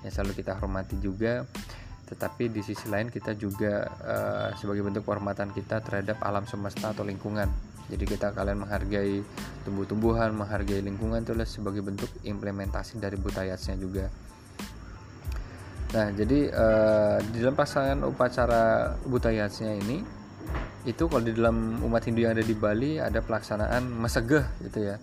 yang 0.07 0.15
selalu 0.15 0.39
kita 0.39 0.55
hormati 0.55 1.03
juga. 1.03 1.43
Tetapi 2.07 2.47
di 2.47 2.63
sisi 2.63 2.87
lain 2.87 3.11
kita 3.11 3.35
juga 3.35 3.91
uh, 4.07 4.49
sebagai 4.55 4.87
bentuk 4.87 5.03
penghormatan 5.03 5.51
kita 5.51 5.83
terhadap 5.83 6.23
alam 6.23 6.47
semesta 6.47 6.95
atau 6.95 7.03
lingkungan 7.03 7.70
jadi 7.91 8.05
kita 8.07 8.27
kalian 8.31 8.63
menghargai 8.63 9.21
tumbuh-tumbuhan 9.67 10.31
menghargai 10.31 10.81
lingkungan 10.81 11.27
itu 11.27 11.35
sebagai 11.43 11.83
bentuk 11.83 12.09
implementasi 12.23 13.03
dari 13.03 13.19
butayatsnya 13.19 13.75
juga. 13.77 14.07
Nah 15.91 16.15
jadi 16.15 16.39
uh, 16.55 17.19
di 17.35 17.43
dalam 17.43 17.59
pasangan 17.59 18.07
upacara 18.07 18.95
butayatsnya 19.11 19.75
ini 19.75 20.07
itu 20.87 21.11
kalau 21.11 21.21
di 21.21 21.35
dalam 21.37 21.83
umat 21.85 22.07
Hindu 22.07 22.25
yang 22.25 22.33
ada 22.39 22.47
di 22.47 22.55
Bali 22.57 22.97
ada 22.97 23.21
pelaksanaan 23.21 23.85
masegeh 23.91 24.47
gitu 24.63 24.95
ya. 24.95 24.97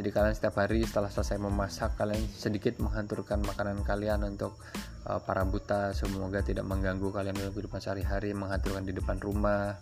Jadi 0.00 0.16
kalian 0.16 0.32
setiap 0.32 0.56
hari 0.56 0.80
setelah 0.80 1.12
selesai 1.12 1.36
memasak 1.36 1.92
kalian 2.00 2.24
sedikit 2.32 2.80
menghanturkan 2.80 3.44
makanan 3.44 3.84
kalian 3.84 4.24
untuk 4.24 4.56
uh, 5.04 5.20
para 5.20 5.44
buta 5.44 5.92
semoga 5.92 6.40
tidak 6.40 6.64
mengganggu 6.64 7.12
kalian 7.12 7.36
dalam 7.36 7.52
kehidupan 7.52 7.84
sehari-hari 7.84 8.32
menghanturkan 8.32 8.88
di 8.88 8.96
depan 8.96 9.20
rumah 9.20 9.76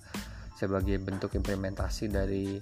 sebagai 0.58 0.98
bentuk 0.98 1.38
implementasi 1.38 2.10
dari 2.10 2.58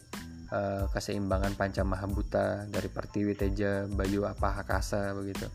uh, 0.53 0.85
keseimbangan 0.93 1.57
panca 1.57 1.81
mahabuta 1.81 2.69
dari 2.69 2.93
Pertiwi 2.93 3.33
Teja 3.33 3.89
Bayu 3.89 4.29
apa 4.29 4.61
Hakasa 4.61 5.17
begitu. 5.17 5.49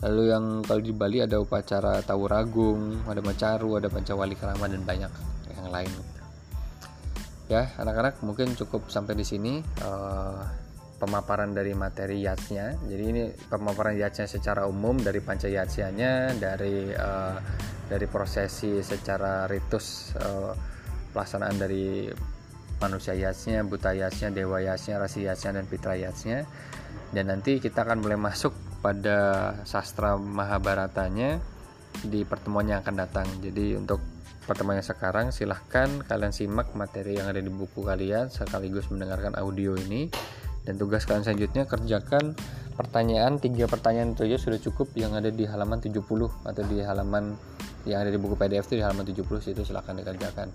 Lalu 0.00 0.22
yang 0.32 0.44
kalau 0.64 0.80
di 0.80 0.92
Bali 0.92 1.20
ada 1.20 1.36
upacara 1.40 2.00
Tawuragung, 2.00 3.04
ada 3.04 3.20
Macaru, 3.20 3.76
ada 3.76 3.88
Pancawali 3.92 4.36
Kerama 4.36 4.68
dan 4.68 4.84
banyak 4.84 5.12
yang 5.52 5.68
lain. 5.68 5.92
Ya, 7.48 7.68
anak-anak 7.76 8.24
mungkin 8.24 8.56
cukup 8.56 8.88
sampai 8.88 9.20
di 9.20 9.24
sini 9.24 9.60
uh, 9.84 10.63
pemaparan 11.04 11.52
dari 11.52 11.76
materi 11.76 12.24
yatsnya. 12.24 12.80
Jadi 12.88 13.04
ini 13.04 13.22
pemaparan 13.52 13.92
yatsnya 13.92 14.24
secara 14.24 14.64
umum 14.64 14.96
dari 14.96 15.20
panca 15.20 15.52
yatsianya, 15.52 16.32
dari 16.40 16.88
uh, 16.88 17.36
dari 17.84 18.08
prosesi 18.08 18.80
secara 18.80 19.44
ritus 19.44 20.16
uh, 20.16 20.56
pelaksanaan 21.12 21.56
dari 21.60 22.08
manusia 22.80 23.12
yasnya, 23.12 23.60
buta 23.62 23.92
yasnya, 23.92 24.32
dewa 24.32 24.64
yasnya, 24.64 24.96
rasi 24.96 25.28
yasnya 25.28 25.60
dan 25.60 25.68
pitra 25.68 25.94
yasnya. 25.94 26.48
Dan 27.12 27.30
nanti 27.30 27.60
kita 27.60 27.84
akan 27.84 28.00
mulai 28.02 28.18
masuk 28.18 28.56
pada 28.80 29.52
sastra 29.68 30.16
Mahabharatanya 30.18 31.38
di 32.02 32.26
pertemuan 32.26 32.66
yang 32.66 32.82
akan 32.82 32.96
datang. 32.96 33.28
Jadi 33.38 33.78
untuk 33.78 34.02
pertemuan 34.44 34.80
yang 34.80 34.88
sekarang 34.88 35.32
silahkan 35.32 36.04
kalian 36.04 36.34
simak 36.34 36.74
materi 36.76 37.16
yang 37.16 37.32
ada 37.32 37.40
di 37.40 37.48
buku 37.48 37.80
kalian 37.80 38.28
sekaligus 38.28 38.92
mendengarkan 38.92 39.32
audio 39.40 39.72
ini 39.72 40.12
dan 40.64 40.80
tugas 40.80 41.04
kalian 41.04 41.24
selanjutnya 41.24 41.68
kerjakan 41.68 42.32
pertanyaan 42.74 43.38
tiga 43.38 43.68
pertanyaan 43.70 44.16
itu 44.16 44.26
aja 44.26 44.38
sudah 44.40 44.58
cukup 44.58 44.90
yang 44.98 45.14
ada 45.14 45.30
di 45.30 45.44
halaman 45.46 45.78
70 45.78 46.00
atau 46.42 46.62
di 46.66 46.82
halaman 46.82 47.36
yang 47.84 48.02
ada 48.02 48.10
di 48.10 48.18
buku 48.18 48.34
PDF 48.34 48.66
itu 48.72 48.80
di 48.80 48.84
halaman 48.84 49.04
70 49.04 49.54
itu 49.54 49.62
silahkan 49.62 49.94
dikerjakan. 49.94 50.48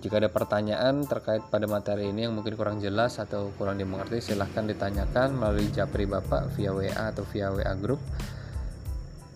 Jika 0.00 0.16
ada 0.16 0.32
pertanyaan 0.32 1.04
terkait 1.04 1.44
pada 1.52 1.68
materi 1.68 2.08
ini 2.08 2.24
yang 2.24 2.32
mungkin 2.32 2.56
kurang 2.56 2.80
jelas 2.80 3.20
atau 3.20 3.52
kurang 3.60 3.76
dimengerti 3.76 4.32
silahkan 4.32 4.64
ditanyakan 4.64 5.36
melalui 5.36 5.68
japri 5.68 6.08
bapak 6.08 6.48
via 6.56 6.72
WA 6.72 7.12
atau 7.12 7.26
via 7.28 7.52
WA 7.52 7.74
group. 7.76 8.00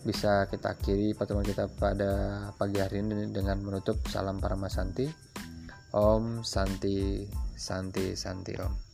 Bisa 0.08 0.48
kita 0.48 0.72
akhiri 0.72 1.12
pertemuan 1.12 1.44
kita 1.44 1.68
pada 1.68 2.12
pagi 2.56 2.80
hari 2.80 3.04
ini 3.04 3.28
dengan 3.28 3.60
menutup 3.60 4.00
salam 4.08 4.40
para 4.40 4.56
masanti 4.56 5.04
Om 5.92 6.40
Santi 6.40 7.28
Santi 7.52 8.16
Santi 8.16 8.52
Om 8.56 8.93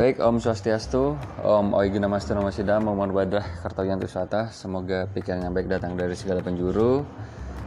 Baik, 0.00 0.16
Om 0.16 0.40
Swastiastu, 0.40 1.12
Om 1.44 1.76
Oigi 1.76 2.00
Namastu 2.00 2.32
Namasida, 2.32 2.80
Mohon 2.80 3.12
Badrah, 3.12 3.44
Kartoyantu 3.60 4.08
Swata. 4.08 4.48
Semoga 4.48 5.04
pikiran 5.04 5.44
yang 5.44 5.52
baik 5.52 5.68
datang 5.68 5.92
dari 5.92 6.16
segala 6.16 6.40
penjuru. 6.40 7.04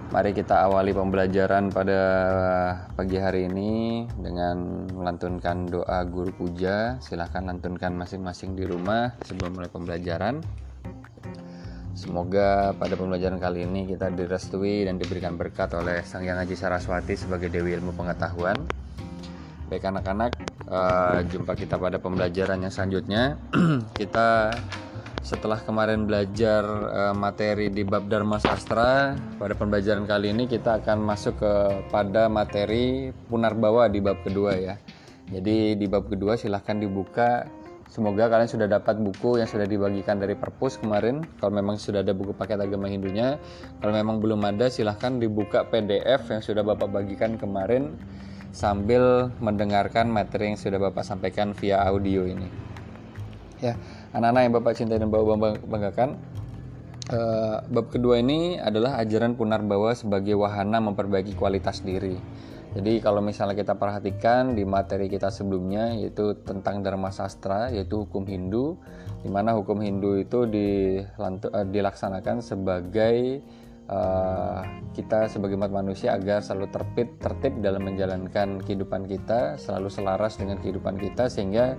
Mari 0.09 0.33
kita 0.33 0.65
awali 0.65 0.97
pembelajaran 0.97 1.69
pada 1.69 2.01
pagi 2.97 3.21
hari 3.21 3.45
ini 3.45 4.09
dengan 4.17 4.89
melantunkan 4.97 5.69
doa 5.69 6.01
guru 6.09 6.33
puja. 6.33 6.97
Silahkan 7.05 7.45
lantunkan 7.45 7.93
masing-masing 7.93 8.57
di 8.57 8.65
rumah 8.65 9.13
sebelum 9.21 9.53
mulai 9.53 9.69
pembelajaran. 9.69 10.41
Semoga 11.93 12.73
pada 12.73 12.97
pembelajaran 12.97 13.37
kali 13.37 13.69
ini 13.69 13.85
kita 13.85 14.09
direstui 14.09 14.89
dan 14.89 14.97
diberikan 14.97 15.37
berkat 15.37 15.69
oleh 15.77 16.01
Sang 16.01 16.25
Yang 16.25 16.49
Haji 16.49 16.55
Saraswati 16.57 17.13
sebagai 17.13 17.53
Dewi 17.53 17.77
Ilmu 17.77 17.93
Pengetahuan. 17.93 18.57
Baik 19.69 19.85
anak-anak, 19.85 20.52
uh, 20.73 21.21
jumpa 21.29 21.53
kita 21.53 21.77
pada 21.77 22.01
pembelajaran 22.01 22.65
yang 22.65 22.73
selanjutnya. 22.73 23.37
kita 23.99 24.49
setelah 25.23 25.61
kemarin 25.61 26.03
belajar 26.03 26.65
uh, 26.65 27.15
materi 27.15 27.69
di 27.69 27.85
bab 27.85 28.09
Dharma 28.09 28.41
Sastra, 28.41 29.15
pada 29.37 29.53
pembelajaran 29.53 30.03
kali 30.03 30.33
ini 30.33 30.49
kita 30.49 30.83
akan 30.83 30.97
masuk 31.05 31.39
ke 31.39 31.53
pada 31.87 32.27
materi 32.27 33.13
Punarbawa 33.29 33.87
di 33.87 34.01
bab 34.01 34.19
kedua 34.25 34.57
ya. 34.57 34.75
Jadi 35.31 35.79
di 35.79 35.85
bab 35.87 36.09
kedua 36.11 36.35
silahkan 36.35 36.75
dibuka 36.75 37.47
Semoga 37.93 38.25
kalian 38.25 38.49
sudah 38.49 38.65
dapat 38.65 38.97
buku 38.97 39.37
yang 39.37 39.45
sudah 39.45 39.69
dibagikan 39.69 40.17
dari 40.17 40.33
perpus 40.33 40.81
kemarin. 40.81 41.21
Kalau 41.37 41.53
memang 41.53 41.77
sudah 41.77 42.01
ada 42.01 42.09
buku 42.09 42.33
paket 42.33 42.57
agama 42.57 42.89
Hindunya, 42.89 43.37
kalau 43.77 43.93
memang 43.93 44.17
belum 44.17 44.41
ada 44.49 44.65
silahkan 44.65 45.21
dibuka 45.21 45.61
PDF 45.69 46.25
yang 46.25 46.41
sudah 46.41 46.65
Bapak 46.65 46.89
bagikan 46.89 47.37
kemarin 47.37 47.93
sambil 48.53 49.33
mendengarkan 49.41 50.13
materi 50.13 50.53
yang 50.53 50.59
sudah 50.61 50.77
Bapak 50.77 51.01
sampaikan 51.01 51.57
via 51.57 51.81
audio 51.81 52.29
ini. 52.29 52.45
Ya, 53.59 53.75
anak-anak 54.13 54.41
yang 54.45 54.53
Bapak 54.53 54.73
cintai 54.77 55.01
dan 55.01 55.09
Bapak 55.09 55.57
banggakan, 55.65 56.21
uh, 57.09 57.65
bab 57.65 57.89
kedua 57.89 58.21
ini 58.21 58.61
adalah 58.61 59.01
ajaran 59.01 59.33
Punarbawa 59.33 59.97
sebagai 59.97 60.37
wahana 60.37 60.77
memperbaiki 60.79 61.33
kualitas 61.33 61.81
diri. 61.81 62.15
Jadi 62.73 63.05
kalau 63.05 63.21
misalnya 63.21 63.53
kita 63.53 63.77
perhatikan 63.77 64.57
di 64.57 64.65
materi 64.65 65.05
kita 65.05 65.29
sebelumnya 65.29 65.93
yaitu 65.93 66.33
tentang 66.41 66.81
Dharma 66.81 67.13
Sastra 67.13 67.69
yaitu 67.69 68.01
hukum 68.01 68.25
Hindu 68.25 68.81
di 69.21 69.29
mana 69.29 69.53
hukum 69.53 69.77
Hindu 69.77 70.17
itu 70.17 70.49
uh, 70.49 71.65
dilaksanakan 71.69 72.41
sebagai 72.41 73.45
uh, 73.89 74.61
kita 74.93 75.27
sebagai 75.27 75.57
umat 75.57 75.73
manusia 75.73 76.13
agar 76.15 76.39
selalu 76.39 76.69
tertib 76.69 77.07
tertib 77.17 77.53
dalam 77.59 77.83
menjalankan 77.83 78.61
kehidupan 78.61 79.09
kita 79.09 79.57
selalu 79.57 79.89
selaras 79.89 80.37
dengan 80.37 80.61
kehidupan 80.61 80.95
kita 81.01 81.27
sehingga 81.27 81.73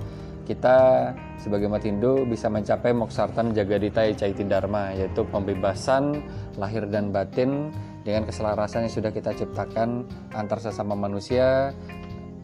kita 0.44 1.10
sebagai 1.40 1.72
umat 1.72 1.88
Hindu 1.88 2.28
bisa 2.28 2.52
mencapai 2.52 2.92
moksartan 2.92 3.56
jagadita 3.56 4.04
caiti 4.12 4.44
dharma 4.44 4.92
yaitu 4.92 5.24
pembebasan 5.32 6.20
lahir 6.60 6.84
dan 6.84 7.08
batin 7.08 7.72
dengan 8.04 8.28
keselarasan 8.28 8.84
yang 8.84 8.92
sudah 8.92 9.08
kita 9.08 9.32
ciptakan 9.32 10.04
antar 10.36 10.60
sesama 10.60 10.92
manusia, 10.92 11.72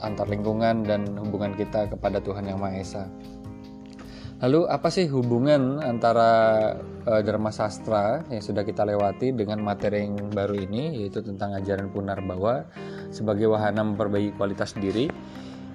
antar 0.00 0.26
lingkungan 0.32 0.88
dan 0.88 1.04
hubungan 1.20 1.52
kita 1.52 1.92
kepada 1.92 2.24
Tuhan 2.24 2.48
Yang 2.48 2.58
Maha 2.58 2.76
Esa. 2.80 3.04
Lalu 4.40 4.64
apa 4.72 4.88
sih 4.88 5.04
hubungan 5.12 5.84
antara 5.84 6.72
uh, 7.04 7.20
Dharma 7.20 7.52
Sastra 7.52 8.24
yang 8.32 8.40
sudah 8.40 8.64
kita 8.64 8.88
lewati 8.88 9.36
dengan 9.36 9.60
materi 9.60 10.08
yang 10.08 10.32
baru 10.32 10.56
ini 10.56 11.04
yaitu 11.04 11.20
tentang 11.20 11.52
ajaran 11.52 11.92
Punarbawa 11.92 12.64
sebagai 13.12 13.52
wahana 13.52 13.84
memperbaiki 13.84 14.40
kualitas 14.40 14.72
diri? 14.80 15.12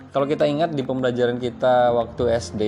Kalau 0.09 0.26
kita 0.26 0.49
ingat 0.49 0.74
di 0.74 0.82
pembelajaran 0.82 1.38
kita 1.38 1.93
waktu 1.93 2.41
SD 2.41 2.63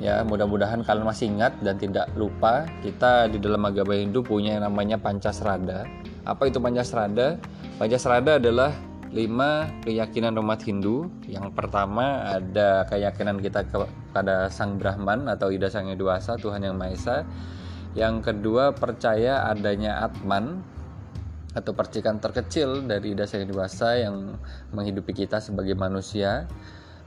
ya 0.00 0.24
mudah-mudahan 0.24 0.80
kalian 0.80 1.04
masih 1.04 1.28
ingat 1.28 1.52
dan 1.60 1.76
tidak 1.76 2.08
lupa 2.16 2.64
kita 2.80 3.28
di 3.28 3.36
dalam 3.36 3.60
agama 3.68 3.92
Hindu 3.92 4.24
punya 4.24 4.56
yang 4.56 4.64
namanya 4.64 4.96
Pancasrada 4.96 5.84
apa 6.26 6.50
itu 6.50 6.58
Pancasrada? 6.58 7.38
Pancasrada 7.78 8.42
adalah 8.42 8.74
lima 9.14 9.70
keyakinan 9.86 10.34
umat 10.42 10.58
Hindu. 10.66 11.06
Yang 11.30 11.54
pertama 11.54 12.26
ada 12.26 12.82
keyakinan 12.90 13.38
kita 13.38 13.62
kepada 14.16 14.48
Sang 14.48 14.80
Brahman 14.80 15.28
atau 15.28 15.52
Ida 15.52 15.68
Sang 15.68 15.92
Dewasa, 15.92 16.40
Tuhan 16.40 16.64
Yang 16.64 16.76
Maha 16.80 16.92
Esa. 16.96 17.16
Yang 17.92 18.32
kedua 18.32 18.72
percaya 18.72 19.44
adanya 19.44 20.00
Atman 20.08 20.64
atau 21.52 21.76
percikan 21.76 22.16
terkecil 22.16 22.88
dari 22.88 23.12
Ida 23.12 23.28
Sang 23.28 23.44
Dewasa 23.44 24.00
yang 24.00 24.40
menghidupi 24.72 25.12
kita 25.12 25.44
sebagai 25.44 25.76
manusia. 25.76 26.48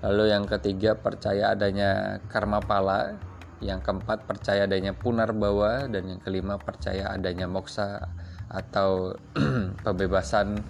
Lalu 0.05 0.29
yang 0.29 0.45
ketiga 0.45 0.93
percaya 1.01 1.49
adanya 1.57 2.21
karma 2.29 2.61
pala, 2.61 3.17
yang 3.57 3.81
keempat 3.81 4.29
percaya 4.29 4.69
adanya 4.69 4.93
punar 4.93 5.33
bawa 5.33 5.89
dan 5.89 6.13
yang 6.13 6.21
kelima 6.21 6.61
percaya 6.61 7.09
adanya 7.09 7.49
moksa 7.49 8.05
atau 8.53 9.17
pembebasan 9.85 10.61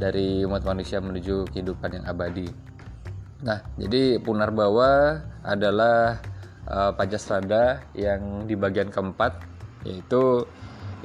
dari 0.00 0.40
umat 0.48 0.64
manusia 0.64 1.04
menuju 1.04 1.52
kehidupan 1.52 2.00
yang 2.00 2.08
abadi. 2.08 2.69
Nah, 3.40 3.64
jadi 3.80 4.20
Punarbawa 4.20 5.16
adalah 5.40 6.20
uh, 6.68 6.92
Pancasrada 6.92 7.80
yang 7.96 8.44
di 8.44 8.52
bagian 8.52 8.92
keempat 8.92 9.48
yaitu 9.88 10.44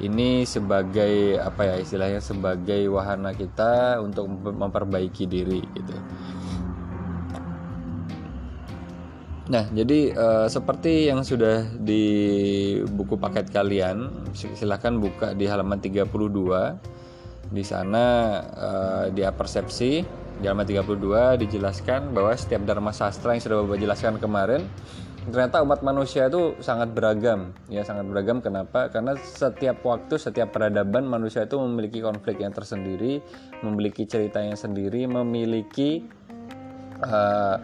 ini 0.03 0.43
sebagai 0.43 1.39
apa 1.39 1.63
ya 1.63 1.75
istilahnya 1.79 2.19
sebagai 2.19 2.91
wahana 2.91 3.31
kita 3.31 4.03
untuk 4.03 4.27
memperbaiki 4.27 5.23
diri 5.23 5.63
gitu. 5.63 5.95
Nah, 9.45 9.69
jadi 9.71 10.11
uh, 10.11 10.47
seperti 10.51 11.07
yang 11.07 11.21
sudah 11.23 11.63
di 11.77 12.03
buku 12.83 13.15
paket 13.15 13.53
kalian, 13.53 14.27
silahkan 14.33 14.97
buka 14.97 15.31
di 15.37 15.45
halaman 15.47 15.79
32. 15.79 16.11
Di 17.45 17.61
sana 17.61 18.05
uh, 18.41 19.05
dia 19.13 19.29
persepsi 19.29 20.24
di 20.39 20.45
halaman 20.51 20.67
32 20.67 21.41
dijelaskan 21.47 22.11
bahwa 22.11 22.35
setiap 22.35 22.61
dharma 22.67 22.91
sastra 22.91 23.31
yang 23.35 23.43
sudah 23.43 23.63
Bapak 23.63 23.79
jelaskan 23.79 24.19
kemarin 24.19 24.61
ternyata 25.25 25.65
umat 25.65 25.81
manusia 25.81 26.29
itu 26.29 26.53
sangat 26.61 26.93
beragam. 26.93 27.49
Ya 27.65 27.81
sangat 27.81 28.05
beragam. 28.05 28.45
Kenapa? 28.45 28.93
Karena 28.93 29.17
setiap 29.17 29.81
waktu 29.81 30.21
setiap 30.21 30.53
peradaban 30.53 31.09
manusia 31.09 31.49
itu 31.49 31.57
memiliki 31.57 31.97
konflik 32.05 32.37
yang 32.37 32.53
tersendiri 32.53 33.25
memiliki 33.65 34.05
ceritanya 34.05 34.53
sendiri 34.53 35.09
memiliki 35.09 36.05
uh, 37.01 37.57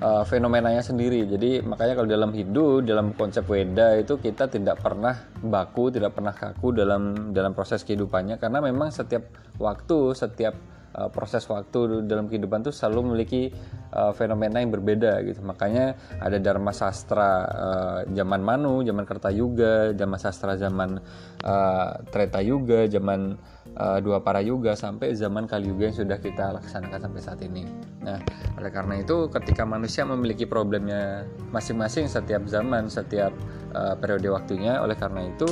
uh, 0.00 0.24
fenomenanya 0.28 0.84
sendiri. 0.84 1.24
Jadi 1.24 1.64
makanya 1.64 1.96
kalau 1.96 2.08
dalam 2.08 2.30
Hindu, 2.36 2.84
dalam 2.84 3.16
konsep 3.16 3.48
Weda 3.48 3.96
itu 3.96 4.20
kita 4.20 4.52
tidak 4.52 4.84
pernah 4.84 5.16
baku, 5.40 5.88
tidak 5.88 6.12
pernah 6.12 6.36
kaku 6.36 6.76
dalam 6.76 7.32
dalam 7.32 7.56
proses 7.56 7.80
kehidupannya. 7.80 8.36
Karena 8.36 8.60
memang 8.60 8.92
setiap 8.92 9.24
waktu, 9.56 10.12
setiap 10.12 10.54
uh, 10.96 11.12
proses 11.12 11.44
waktu 11.46 12.08
dalam 12.08 12.26
kehidupan 12.26 12.64
itu 12.64 12.72
selalu 12.72 13.12
memiliki 13.12 13.52
uh, 13.92 14.16
fenomena 14.16 14.58
yang 14.64 14.72
berbeda 14.72 15.20
gitu. 15.28 15.44
Makanya 15.44 15.94
ada 16.18 16.40
Dharma 16.40 16.72
sastra 16.72 17.30
uh, 17.46 18.00
zaman 18.08 18.40
Manu, 18.40 18.80
zaman 18.82 19.04
Kertayuga, 19.04 19.92
Dharma 19.92 20.16
sastra 20.16 20.56
zaman 20.56 20.98
uh, 21.44 21.90
Treta 22.08 22.40
Yuga, 22.40 22.88
zaman 22.88 23.36
uh, 23.76 23.98
dua 24.00 24.24
para 24.24 24.40
yuga 24.40 24.72
sampai 24.74 25.12
zaman 25.12 25.44
kali 25.44 25.68
yuga 25.68 25.92
yang 25.92 25.96
sudah 25.96 26.18
kita 26.18 26.56
laksanakan 26.56 26.98
sampai 26.98 27.20
saat 27.20 27.40
ini. 27.44 27.68
Nah, 28.02 28.18
oleh 28.56 28.70
karena 28.72 29.02
itu 29.02 29.28
ketika 29.28 29.68
manusia 29.68 30.08
memiliki 30.08 30.48
problemnya 30.48 31.28
masing-masing 31.52 32.08
setiap 32.08 32.48
zaman, 32.48 32.88
setiap 32.88 33.30
uh, 33.76 33.94
periode 33.98 34.32
waktunya, 34.32 34.80
oleh 34.80 34.96
karena 34.96 35.28
itu 35.28 35.46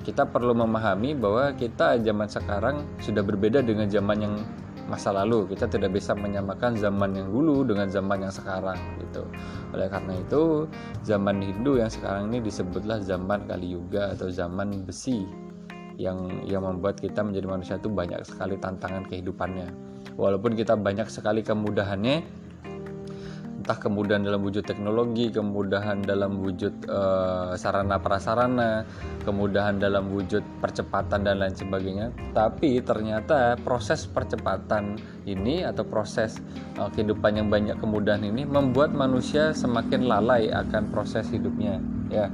kita 0.00 0.24
perlu 0.24 0.56
memahami 0.56 1.12
bahwa 1.12 1.52
kita 1.52 2.00
zaman 2.00 2.28
sekarang 2.28 2.76
sudah 3.04 3.20
berbeda 3.20 3.60
dengan 3.60 3.84
zaman 3.84 4.18
yang 4.20 4.34
masa 4.90 5.14
lalu 5.14 5.46
kita 5.54 5.70
tidak 5.70 5.94
bisa 5.94 6.18
menyamakan 6.18 6.74
zaman 6.74 7.14
yang 7.14 7.30
dulu 7.30 7.62
dengan 7.62 7.86
zaman 7.86 8.26
yang 8.26 8.34
sekarang 8.34 8.78
gitu 8.98 9.22
oleh 9.70 9.86
karena 9.86 10.18
itu 10.18 10.66
zaman 11.06 11.38
Hindu 11.38 11.78
yang 11.78 11.86
sekarang 11.86 12.34
ini 12.34 12.42
disebutlah 12.42 12.98
zaman 13.06 13.46
Kali 13.46 13.78
Yuga 13.78 14.18
atau 14.18 14.26
zaman 14.26 14.82
besi 14.82 15.22
yang 16.00 16.48
yang 16.48 16.64
membuat 16.64 16.96
kita 16.96 17.20
menjadi 17.20 17.46
manusia 17.46 17.76
itu 17.76 17.92
banyak 17.92 18.24
sekali 18.24 18.56
tantangan 18.56 19.04
kehidupannya. 19.04 19.68
Walaupun 20.16 20.56
kita 20.56 20.72
banyak 20.72 21.12
sekali 21.12 21.44
kemudahannya, 21.44 22.24
entah 23.70 23.86
kemudahan 23.86 24.26
dalam 24.26 24.42
wujud 24.42 24.66
teknologi, 24.66 25.30
kemudahan 25.30 26.02
dalam 26.02 26.42
wujud 26.42 26.90
uh, 26.90 27.54
sarana 27.54 28.02
prasarana, 28.02 28.82
kemudahan 29.22 29.78
dalam 29.78 30.10
wujud 30.10 30.42
percepatan 30.58 31.22
dan 31.22 31.38
lain 31.38 31.54
sebagainya. 31.54 32.10
Tapi 32.34 32.82
ternyata 32.82 33.54
proses 33.62 34.10
percepatan 34.10 34.98
ini 35.22 35.62
atau 35.62 35.86
proses 35.86 36.42
uh, 36.82 36.90
kehidupan 36.90 37.38
yang 37.38 37.46
banyak 37.46 37.78
kemudahan 37.78 38.26
ini 38.26 38.42
membuat 38.42 38.90
manusia 38.90 39.54
semakin 39.54 40.02
lalai 40.02 40.50
akan 40.50 40.90
proses 40.90 41.30
hidupnya. 41.30 41.78
Ya, 42.10 42.26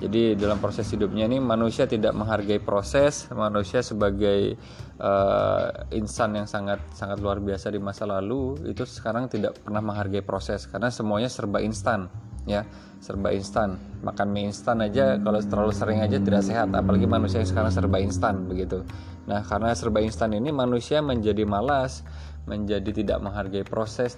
jadi 0.00 0.32
dalam 0.32 0.56
proses 0.64 0.88
hidupnya 0.88 1.28
ini 1.28 1.36
manusia 1.44 1.84
tidak 1.84 2.16
menghargai 2.16 2.56
proses, 2.56 3.28
manusia 3.36 3.84
sebagai 3.84 4.56
uh, 4.96 5.68
insan 5.92 6.40
yang 6.40 6.48
sangat 6.48 6.80
sangat 6.96 7.20
luar 7.20 7.36
biasa 7.44 7.68
di 7.68 7.76
masa 7.76 8.08
lalu 8.08 8.56
itu 8.64 8.88
sekarang 8.88 9.28
tidak 9.28 9.60
pernah 9.60 9.84
menghargai 9.84 10.24
proses 10.24 10.64
karena 10.64 10.88
semuanya 10.88 11.28
serba 11.28 11.60
instan. 11.60 12.08
ya 12.48 12.64
serba 13.04 13.36
instan 13.36 13.76
makan 14.00 14.32
mie 14.32 14.48
instan 14.48 14.80
aja 14.80 15.20
kalau 15.20 15.44
terlalu 15.44 15.76
sering 15.76 16.00
aja 16.00 16.16
tidak 16.16 16.40
sehat 16.40 16.72
apalagi 16.72 17.04
manusia 17.04 17.44
yang 17.44 17.52
sekarang 17.52 17.68
serba 17.68 18.00
instan 18.00 18.48
begitu 18.48 18.80
nah 19.28 19.44
karena 19.44 19.76
serba 19.76 20.00
instan 20.00 20.32
ini 20.32 20.48
manusia 20.48 21.04
menjadi 21.04 21.44
malas 21.44 22.00
menjadi 22.48 22.96
tidak 22.96 23.20
menghargai 23.20 23.60
proses 23.68 24.16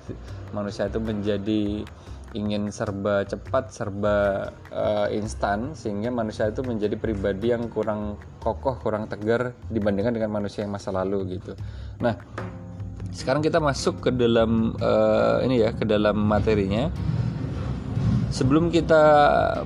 manusia 0.54 0.86
itu 0.86 1.02
menjadi 1.02 1.82
ingin 2.32 2.72
serba 2.72 3.24
cepat, 3.28 3.72
serba 3.72 4.48
uh, 4.72 5.08
instan 5.12 5.76
sehingga 5.76 6.08
manusia 6.08 6.48
itu 6.48 6.64
menjadi 6.64 6.96
pribadi 6.96 7.52
yang 7.52 7.68
kurang 7.68 8.16
kokoh, 8.40 8.80
kurang 8.80 9.08
tegar 9.08 9.52
dibandingkan 9.68 10.16
dengan 10.16 10.32
manusia 10.32 10.64
yang 10.64 10.72
masa 10.72 10.90
lalu 10.92 11.38
gitu. 11.38 11.52
Nah, 12.00 12.16
sekarang 13.12 13.44
kita 13.44 13.60
masuk 13.60 14.08
ke 14.08 14.10
dalam 14.10 14.72
uh, 14.80 15.44
ini 15.44 15.60
ya, 15.60 15.70
ke 15.76 15.84
dalam 15.84 16.16
materinya. 16.16 16.88
Sebelum 18.32 18.72
kita 18.72 19.04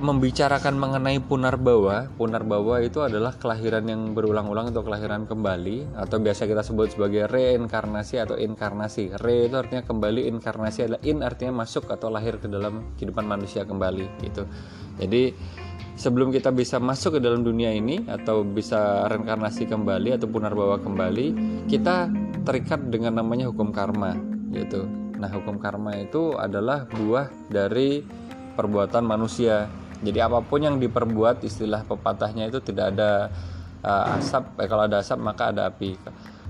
membicarakan 0.03 0.75
mengenai 0.75 1.23
punar 1.23 1.55
bawah, 1.55 2.11
punar 2.19 2.43
bawah 2.43 2.83
itu 2.83 2.99
adalah 2.99 3.31
kelahiran 3.39 3.87
yang 3.87 4.11
berulang-ulang 4.11 4.75
atau 4.75 4.83
kelahiran 4.83 5.23
kembali 5.23 5.95
atau 5.95 6.19
biasa 6.19 6.43
kita 6.51 6.67
sebut 6.67 6.91
sebagai 6.91 7.31
reinkarnasi 7.31 8.19
atau 8.19 8.35
inkarnasi. 8.35 9.15
Re 9.23 9.47
itu 9.47 9.55
artinya 9.55 9.87
kembali, 9.87 10.27
inkarnasi 10.27 10.83
adalah 10.83 10.99
in 11.07 11.23
artinya 11.23 11.63
masuk 11.63 11.87
atau 11.87 12.11
lahir 12.11 12.43
ke 12.43 12.51
dalam 12.51 12.91
kehidupan 12.99 13.23
manusia 13.23 13.63
kembali 13.63 14.27
gitu. 14.27 14.43
Jadi 14.99 15.31
sebelum 15.95 16.35
kita 16.35 16.51
bisa 16.51 16.75
masuk 16.83 17.17
ke 17.17 17.19
dalam 17.23 17.47
dunia 17.47 17.71
ini 17.71 18.03
atau 18.03 18.43
bisa 18.43 19.07
reinkarnasi 19.07 19.63
kembali 19.63 20.19
atau 20.19 20.27
punar 20.27 20.51
bawah 20.51 20.83
kembali, 20.83 21.27
kita 21.71 22.11
terikat 22.43 22.83
dengan 22.91 23.23
namanya 23.23 23.47
hukum 23.47 23.71
karma 23.71 24.11
gitu. 24.51 24.83
Nah, 25.17 25.31
hukum 25.31 25.55
karma 25.55 25.97
itu 25.97 26.35
adalah 26.35 26.83
buah 26.83 27.31
dari 27.47 28.26
perbuatan 28.57 29.05
manusia. 29.05 29.69
Jadi 30.01 30.17
apa 30.17 30.41
pun 30.41 30.65
yang 30.65 30.81
diperbuat 30.81 31.45
istilah 31.45 31.85
pepatahnya 31.85 32.49
itu 32.49 32.57
tidak 32.61 32.97
ada 32.97 33.29
uh, 33.85 34.17
asap. 34.17 34.57
Eh, 34.57 34.65
kalau 34.65 34.89
ada 34.89 35.01
asap 35.01 35.19
maka 35.21 35.53
ada 35.53 35.69
api. 35.69 35.93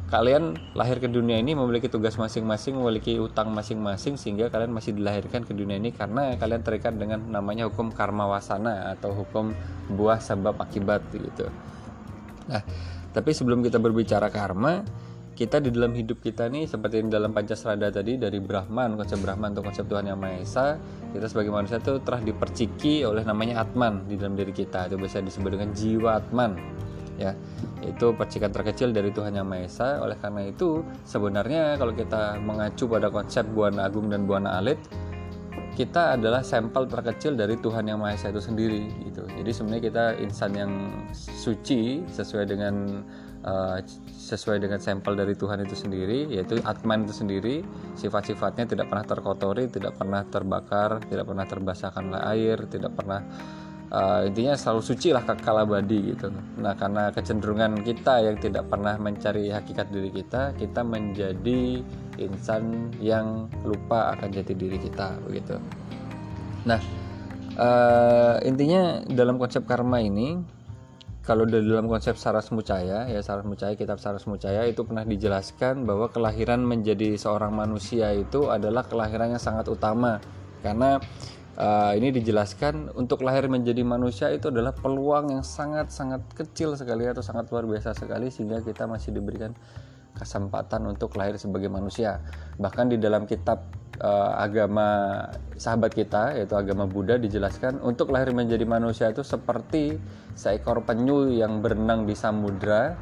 Kalian 0.07 0.55
lahir 0.71 1.03
ke 1.03 1.11
dunia 1.11 1.35
ini 1.35 1.51
memiliki 1.51 1.91
tugas 1.91 2.15
masing-masing, 2.15 2.79
memiliki 2.79 3.19
utang 3.19 3.51
masing-masing 3.51 4.15
sehingga 4.15 4.47
kalian 4.47 4.71
masih 4.71 4.95
dilahirkan 4.95 5.43
ke 5.43 5.51
dunia 5.51 5.75
ini 5.75 5.91
karena 5.91 6.31
kalian 6.39 6.63
terikat 6.63 6.95
dengan 6.95 7.27
namanya 7.27 7.67
hukum 7.67 7.91
karma 7.91 8.23
wasana 8.23 8.95
atau 8.95 9.11
hukum 9.11 9.51
buah 9.91 10.23
sebab 10.23 10.55
akibat 10.63 11.03
gitu. 11.11 11.51
Nah, 12.47 12.63
tapi 13.11 13.35
sebelum 13.35 13.59
kita 13.59 13.83
berbicara 13.83 14.31
karma, 14.31 14.87
kita 15.37 15.61
di 15.61 15.69
dalam 15.69 15.93
hidup 15.93 16.17
kita 16.17 16.49
nih 16.49 16.65
seperti 16.65 17.05
dalam 17.05 17.29
Pancasrada 17.29 17.93
tadi 17.93 18.17
dari 18.17 18.41
Brahman 18.41 18.97
konsep 18.97 19.21
Brahman 19.21 19.53
atau 19.53 19.61
konsep 19.61 19.85
Tuhan 19.85 20.09
yang 20.09 20.17
Maha 20.17 20.41
Esa 20.41 20.81
kita 21.13 21.29
sebagai 21.29 21.53
manusia 21.53 21.77
itu 21.77 22.01
telah 22.01 22.25
diperciki 22.25 23.05
oleh 23.05 23.21
namanya 23.21 23.61
Atman 23.61 24.09
di 24.09 24.17
dalam 24.19 24.33
diri 24.33 24.51
kita. 24.51 24.89
Itu 24.89 24.97
bisa 24.97 25.21
disebut 25.21 25.53
dengan 25.53 25.71
jiwa 25.77 26.19
Atman 26.19 26.57
ya. 27.21 27.37
Itu 27.85 28.17
percikan 28.17 28.49
terkecil 28.49 28.91
dari 28.91 29.13
Tuhan 29.13 29.37
yang 29.37 29.45
Maha 29.45 29.69
Esa. 29.69 30.01
Oleh 30.01 30.17
karena 30.17 30.49
itu 30.49 30.81
sebenarnya 31.05 31.77
kalau 31.77 31.93
kita 31.93 32.41
mengacu 32.41 32.89
pada 32.89 33.07
konsep 33.13 33.45
Buana 33.53 33.87
Agung 33.87 34.09
dan 34.09 34.25
Buana 34.25 34.57
Alit 34.57 34.81
kita 35.77 36.17
adalah 36.17 36.41
sampel 36.41 36.89
terkecil 36.89 37.37
dari 37.37 37.53
Tuhan 37.61 37.85
yang 37.85 38.01
Maha 38.01 38.17
Esa 38.17 38.33
itu 38.33 38.41
sendiri 38.41 38.89
gitu. 39.05 39.29
Jadi 39.29 39.51
sebenarnya 39.53 39.83
kita 39.85 40.05
insan 40.17 40.51
yang 40.57 40.71
suci 41.13 42.01
sesuai 42.09 42.49
dengan 42.49 43.05
uh, 43.47 43.79
sesuai 44.11 44.59
dengan 44.59 44.83
sampel 44.83 45.15
dari 45.15 45.33
Tuhan 45.33 45.63
itu 45.63 45.73
sendiri 45.73 46.27
yaitu 46.27 46.59
Atman 46.67 47.07
itu 47.07 47.15
sendiri 47.15 47.63
sifat-sifatnya 47.95 48.67
tidak 48.67 48.91
pernah 48.91 49.07
terkotori 49.07 49.71
tidak 49.71 49.95
pernah 49.95 50.27
terbakar 50.27 50.99
tidak 51.07 51.25
pernah 51.31 51.45
terbasahkan 51.47 52.03
oleh 52.11 52.21
air 52.35 52.57
tidak 52.67 52.91
pernah 52.91 53.23
uh, 53.91 54.27
intinya 54.27 54.53
selalu 54.59 54.81
suci 54.83 55.15
lah 55.15 55.23
kekal 55.23 55.63
abadi 55.63 56.15
gitu. 56.15 56.27
Nah 56.59 56.75
karena 56.75 57.09
kecenderungan 57.15 57.83
kita 57.83 58.23
yang 58.23 58.35
tidak 58.39 58.67
pernah 58.67 58.99
mencari 58.99 59.47
hakikat 59.51 59.87
diri 59.91 60.11
kita 60.11 60.51
kita 60.59 60.81
menjadi 60.83 61.81
insan 62.19 62.91
yang 62.99 63.47
lupa 63.63 64.17
akan 64.17 64.27
jati 64.33 64.53
diri 64.57 64.77
kita 64.81 65.15
begitu. 65.23 65.55
Nah 66.67 66.81
uh, 67.55 68.35
intinya 68.43 69.03
dalam 69.07 69.39
konsep 69.39 69.63
karma 69.63 70.03
ini 70.03 70.56
kalau 71.27 71.43
dari 71.43 71.67
dalam 71.67 71.91
konsep 71.91 72.15
Saras 72.15 72.55
Mucaya 72.55 73.03
ya 73.11 73.19
Saras 73.19 73.43
Mucaya 73.43 73.75
kitab 73.75 73.99
Saras 73.99 74.23
Mucaya 74.31 74.63
itu 74.63 74.87
pernah 74.87 75.03
dijelaskan 75.03 75.83
bahwa 75.83 76.07
kelahiran 76.07 76.63
menjadi 76.63 77.19
seorang 77.19 77.51
manusia 77.51 78.15
itu 78.15 78.47
adalah 78.47 78.87
kelahiran 78.87 79.35
yang 79.35 79.43
sangat 79.43 79.67
utama. 79.67 80.23
Karena 80.63 81.03
uh, 81.59 81.91
ini 81.99 82.15
dijelaskan 82.15 82.95
untuk 82.95 83.27
lahir 83.27 83.51
menjadi 83.51 83.83
manusia 83.83 84.31
itu 84.31 84.47
adalah 84.47 84.71
peluang 84.71 85.35
yang 85.35 85.43
sangat 85.43 85.91
sangat 85.91 86.23
kecil 86.31 86.79
sekali 86.79 87.03
atau 87.11 87.19
sangat 87.19 87.51
luar 87.51 87.67
biasa 87.67 87.91
sekali 87.91 88.31
sehingga 88.31 88.63
kita 88.63 88.87
masih 88.87 89.11
diberikan 89.11 89.51
kesempatan 90.17 90.83
untuk 90.89 91.13
lahir 91.15 91.37
sebagai 91.37 91.69
manusia. 91.69 92.19
Bahkan 92.57 92.91
di 92.91 92.97
dalam 92.97 93.29
kitab 93.29 93.69
uh, 94.01 94.33
agama 94.37 95.21
sahabat 95.57 95.93
kita 95.93 96.37
yaitu 96.37 96.57
agama 96.57 96.85
Buddha 96.89 97.17
dijelaskan 97.17 97.81
untuk 97.81 98.13
lahir 98.13 98.33
menjadi 98.33 98.65
manusia 98.65 99.09
itu 99.09 99.21
seperti 99.21 99.97
seekor 100.37 100.85
penyu 100.85 101.29
yang 101.33 101.61
berenang 101.61 102.05
di 102.05 102.13
samudra 102.13 102.97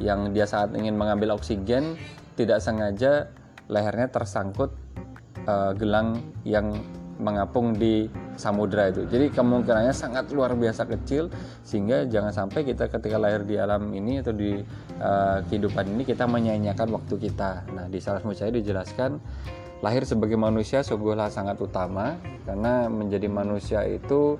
yang 0.00 0.32
dia 0.32 0.48
saat 0.48 0.72
ingin 0.74 0.96
mengambil 0.96 1.36
oksigen 1.36 1.94
tidak 2.34 2.64
sengaja 2.64 3.28
lehernya 3.70 4.08
tersangkut 4.08 4.72
uh, 5.46 5.76
gelang 5.76 6.24
yang 6.42 6.72
mengapung 7.20 7.76
di 7.76 8.08
samudra 8.34 8.88
itu. 8.88 9.04
Jadi 9.06 9.28
kemungkinannya 9.30 9.92
sangat 9.92 10.32
luar 10.32 10.56
biasa 10.56 10.88
kecil 10.88 11.28
sehingga 11.62 12.08
jangan 12.08 12.32
sampai 12.32 12.64
kita 12.64 12.88
ketika 12.88 13.20
lahir 13.20 13.44
di 13.44 13.60
alam 13.60 13.92
ini 13.92 14.24
atau 14.24 14.32
di 14.32 14.58
uh, 14.98 15.38
kehidupan 15.46 15.92
ini 15.92 16.02
kita 16.08 16.24
menyanyiakan 16.24 16.88
waktu 16.90 17.14
kita. 17.30 17.68
Nah, 17.76 17.86
di 17.86 18.00
Saras 18.00 18.24
Mucaya 18.24 18.48
dijelaskan 18.48 19.20
lahir 19.84 20.04
sebagai 20.04 20.36
manusia 20.36 20.84
sungguhlah 20.84 21.32
sangat 21.32 21.56
utama 21.60 22.16
karena 22.44 22.88
menjadi 22.88 23.28
manusia 23.28 23.84
itu 23.88 24.36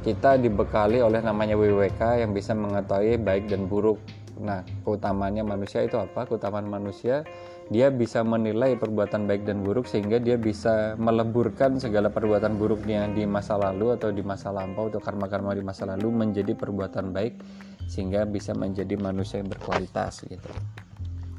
kita 0.00 0.38
dibekali 0.38 1.02
oleh 1.02 1.20
namanya 1.20 1.58
WWK 1.58 2.22
yang 2.22 2.30
bisa 2.32 2.54
mengetahui 2.54 3.18
baik 3.18 3.50
dan 3.50 3.66
buruk. 3.66 3.98
Nah, 4.38 4.62
keutamanya 4.86 5.42
manusia 5.42 5.82
itu 5.82 5.98
apa? 5.98 6.24
Keutamaan 6.24 6.66
manusia 6.70 7.26
dia 7.68 7.92
bisa 7.92 8.24
menilai 8.24 8.80
perbuatan 8.80 9.28
baik 9.28 9.44
dan 9.44 9.60
buruk 9.60 9.84
sehingga 9.84 10.16
dia 10.16 10.40
bisa 10.40 10.96
meleburkan 10.96 11.76
segala 11.76 12.08
perbuatan 12.08 12.56
buruknya 12.56 13.04
di 13.12 13.28
masa 13.28 13.60
lalu 13.60 13.92
atau 13.92 14.08
di 14.08 14.24
masa 14.24 14.48
lampau 14.48 14.88
atau 14.88 15.04
karma-karma 15.04 15.52
di 15.52 15.60
masa 15.60 15.84
lalu 15.84 16.08
menjadi 16.08 16.56
perbuatan 16.56 17.12
baik 17.12 17.36
sehingga 17.84 18.24
bisa 18.24 18.56
menjadi 18.56 18.96
manusia 18.96 19.44
yang 19.44 19.52
berkualitas 19.52 20.24
gitu. 20.24 20.48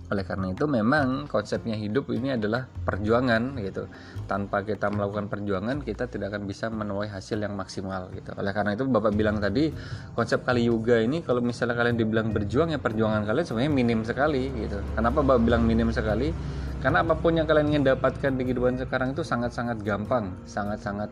Oleh 0.09 0.25
karena 0.25 0.49
itu 0.49 0.65
memang 0.65 1.29
konsepnya 1.29 1.77
hidup 1.77 2.09
ini 2.09 2.33
adalah 2.33 2.65
perjuangan 2.65 3.61
gitu. 3.61 3.85
Tanpa 4.25 4.65
kita 4.65 4.89
melakukan 4.89 5.29
perjuangan 5.29 5.85
kita 5.85 6.09
tidak 6.09 6.33
akan 6.33 6.49
bisa 6.49 6.73
menuai 6.73 7.13
hasil 7.13 7.37
yang 7.37 7.53
maksimal 7.53 8.09
gitu. 8.17 8.33
Oleh 8.33 8.49
karena 8.49 8.73
itu 8.73 8.89
Bapak 8.89 9.13
bilang 9.13 9.37
tadi 9.37 9.69
konsep 10.17 10.41
kali 10.41 10.65
yoga 10.65 10.97
ini 10.97 11.21
kalau 11.21 11.45
misalnya 11.45 11.77
kalian 11.77 11.97
dibilang 11.97 12.33
berjuang 12.33 12.73
ya 12.73 12.81
perjuangan 12.81 13.21
kalian 13.29 13.45
sebenarnya 13.45 13.73
minim 13.73 13.99
sekali 14.01 14.49
gitu. 14.57 14.81
Kenapa 14.97 15.21
Bapak 15.21 15.45
bilang 15.45 15.61
minim 15.69 15.93
sekali? 15.93 16.33
Karena 16.81 17.05
apa 17.05 17.13
pun 17.13 17.37
yang 17.37 17.45
kalian 17.45 17.69
ingin 17.75 17.83
dapatkan 17.85 18.33
di 18.33 18.43
kehidupan 18.49 18.81
sekarang 18.81 19.13
itu 19.13 19.21
sangat-sangat 19.21 19.83
gampang, 19.85 20.33
sangat-sangat 20.49 21.11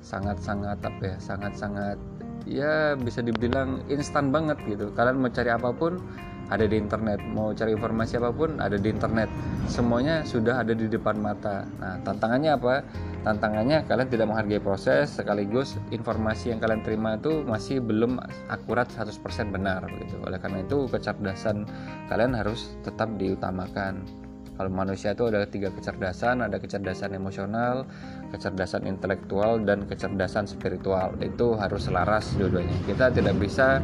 sangat-sangat 0.00 0.78
apa 0.80 1.02
ya, 1.04 1.16
sangat-sangat 1.20 1.98
ya 2.48 2.96
bisa 2.96 3.20
dibilang 3.20 3.84
instan 3.92 4.32
banget 4.32 4.56
gitu. 4.64 4.88
Kalian 4.96 5.20
mau 5.20 5.28
cari 5.28 5.50
apa 5.52 5.68
pun 5.74 6.00
ada 6.48 6.64
di 6.64 6.76
internet 6.80 7.20
mau 7.28 7.52
cari 7.52 7.76
informasi 7.76 8.16
apa 8.16 8.32
pun 8.32 8.56
ada 8.56 8.80
di 8.80 8.88
internet. 8.88 9.28
Semuanya 9.68 10.24
sudah 10.24 10.64
ada 10.64 10.72
di 10.72 10.88
depan 10.88 11.20
mata. 11.20 11.68
Nah 11.80 12.00
tantangannya 12.04 12.56
apa? 12.56 12.74
Tantangannya 13.24 13.84
kalian 13.84 14.08
tidak 14.08 14.26
menghargai 14.32 14.62
proses 14.62 15.12
sekaligus 15.12 15.76
informasi 15.92 16.56
yang 16.56 16.60
kalian 16.60 16.80
terima 16.80 17.20
itu 17.20 17.44
masih 17.44 17.84
belum 17.84 18.16
akurat 18.48 18.88
100% 18.88 19.52
benar 19.52 19.84
begitu 19.84 20.16
oleh 20.24 20.40
karena 20.40 20.64
itu 20.64 20.88
kecerdasan 20.88 21.68
kalian 22.08 22.32
harus 22.32 22.80
tetap 22.80 23.12
diutamakan. 23.20 24.00
Kalau 24.58 24.74
manusia 24.74 25.14
itu 25.14 25.22
ada 25.30 25.46
tiga 25.46 25.70
kecerdasan 25.70 26.42
ada 26.42 26.58
kecerdasan 26.58 27.14
emosional 27.14 27.86
kecerdasan 28.34 28.84
intelektual 28.90 29.60
dan 29.62 29.84
kecerdasan 29.88 30.44
spiritual. 30.48 31.16
Itu 31.20 31.56
harus 31.56 31.88
selaras 31.88 32.34
dua-duanya. 32.36 32.76
Kita 32.84 33.08
tidak 33.12 33.38
bisa 33.40 33.80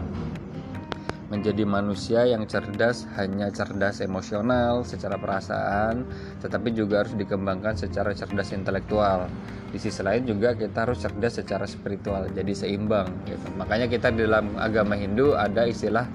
menjadi 1.33 1.64
manusia 1.64 2.29
yang 2.29 2.45
cerdas 2.45 3.09
hanya 3.16 3.49
cerdas 3.49 4.05
emosional 4.05 4.85
secara 4.85 5.16
perasaan 5.16 6.05
tetapi 6.45 6.77
juga 6.77 7.05
harus 7.05 7.16
dikembangkan 7.16 7.77
secara 7.81 8.12
cerdas 8.12 8.53
intelektual. 8.53 9.29
Di 9.72 9.81
sisi 9.81 10.05
lain 10.05 10.29
juga 10.29 10.55
kita 10.55 10.87
harus 10.87 11.01
cerdas 11.01 11.41
secara 11.41 11.64
spiritual 11.64 12.29
jadi 12.31 12.53
seimbang 12.53 13.09
gitu. 13.27 13.49
makanya 13.57 13.89
kita 13.89 14.12
di 14.12 14.29
dalam 14.29 14.55
agama 14.61 14.95
Hindu 14.95 15.35
ada 15.35 15.64
istilah 15.64 16.07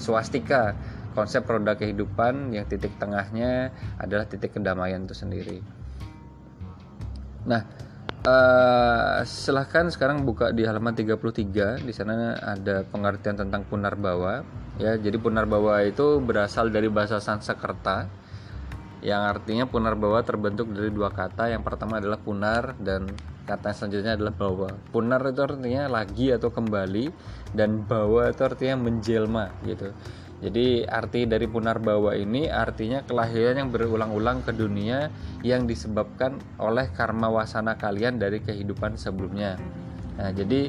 swastika. 0.00 0.74
Konsep 1.14 1.46
roda 1.46 1.78
kehidupan 1.78 2.50
yang 2.50 2.66
titik 2.66 2.90
tengahnya 2.98 3.70
adalah 4.02 4.26
titik 4.26 4.50
kedamaian 4.58 5.06
itu 5.06 5.14
sendiri. 5.14 5.62
Nah 7.46 7.62
uh, 8.24 9.22
silahkan 9.24 9.88
sekarang 9.92 10.24
buka 10.24 10.50
di 10.50 10.64
halaman 10.64 10.96
33 10.96 11.84
di 11.84 11.92
sana 11.92 12.36
ada 12.40 12.84
pengertian 12.88 13.36
tentang 13.36 13.64
punar 13.68 13.94
bawa 13.94 14.42
ya 14.80 14.96
jadi 14.98 15.16
punar 15.20 15.46
bawa 15.46 15.84
itu 15.86 16.18
berasal 16.18 16.72
dari 16.72 16.90
bahasa 16.90 17.20
Sanskerta 17.22 18.24
yang 19.04 19.20
artinya 19.28 19.68
punar 19.68 20.00
bawa 20.00 20.24
terbentuk 20.24 20.72
dari 20.72 20.88
dua 20.88 21.12
kata. 21.12 21.52
Yang 21.52 21.68
pertama 21.68 22.00
adalah 22.00 22.16
punar 22.16 22.72
dan 22.80 23.12
kata 23.44 23.76
selanjutnya 23.76 24.16
adalah 24.16 24.32
bawa. 24.32 24.72
Punar 24.88 25.20
itu 25.28 25.44
artinya 25.44 25.92
lagi 25.92 26.32
atau 26.32 26.48
kembali 26.48 27.12
dan 27.52 27.84
bawa 27.84 28.32
itu 28.32 28.40
artinya 28.40 28.80
menjelma 28.80 29.52
gitu 29.68 29.92
jadi 30.44 30.84
arti 30.84 31.24
dari 31.24 31.48
punar 31.48 31.80
bawa 31.80 32.12
ini 32.12 32.52
artinya 32.52 33.00
kelahiran 33.00 33.64
yang 33.64 33.70
berulang-ulang 33.72 34.44
ke 34.44 34.52
dunia 34.52 35.08
yang 35.40 35.64
disebabkan 35.64 36.36
oleh 36.60 36.92
karma 36.92 37.32
wasana 37.32 37.80
kalian 37.80 38.20
dari 38.20 38.44
kehidupan 38.44 39.00
sebelumnya. 39.00 39.56
Nah, 40.14 40.30
jadi 40.30 40.68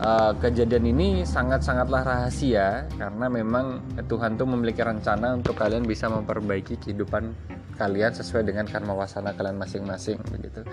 uh, 0.00 0.32
kejadian 0.40 0.88
ini 0.88 1.22
sangat-sangatlah 1.22 2.02
rahasia 2.02 2.88
karena 2.96 3.28
memang 3.28 3.84
Tuhan 4.08 4.40
tuh 4.40 4.48
memiliki 4.48 4.80
rencana 4.80 5.36
untuk 5.36 5.54
kalian 5.54 5.84
bisa 5.84 6.08
memperbaiki 6.08 6.80
kehidupan 6.80 7.30
kalian 7.76 8.16
sesuai 8.16 8.48
dengan 8.48 8.64
karma 8.66 8.96
wasana 8.96 9.36
kalian 9.36 9.60
masing-masing 9.60 10.16
begitu. 10.32 10.64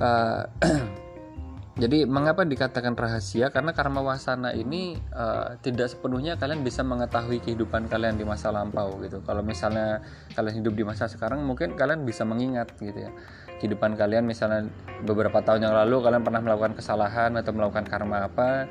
Uh, 0.00 0.48
Jadi 1.72 2.04
mengapa 2.04 2.44
dikatakan 2.44 2.92
rahasia? 2.92 3.48
Karena 3.48 3.72
karma 3.72 4.04
wasana 4.04 4.52
ini 4.52 4.92
uh, 5.16 5.56
tidak 5.64 5.88
sepenuhnya 5.88 6.36
kalian 6.36 6.60
bisa 6.60 6.84
mengetahui 6.84 7.40
kehidupan 7.40 7.88
kalian 7.88 8.20
di 8.20 8.28
masa 8.28 8.52
lampau 8.52 9.00
gitu. 9.00 9.24
Kalau 9.24 9.40
misalnya 9.40 10.04
kalian 10.36 10.60
hidup 10.60 10.76
di 10.76 10.84
masa 10.84 11.08
sekarang, 11.08 11.40
mungkin 11.48 11.72
kalian 11.72 12.04
bisa 12.04 12.28
mengingat 12.28 12.76
gitu 12.76 13.08
ya 13.08 13.10
kehidupan 13.56 13.96
kalian. 13.96 14.28
Misalnya 14.28 14.68
beberapa 15.00 15.40
tahun 15.40 15.64
yang 15.64 15.72
lalu 15.72 16.04
kalian 16.04 16.20
pernah 16.20 16.44
melakukan 16.44 16.76
kesalahan 16.76 17.40
atau 17.40 17.56
melakukan 17.56 17.88
karma 17.88 18.28
apa, 18.28 18.68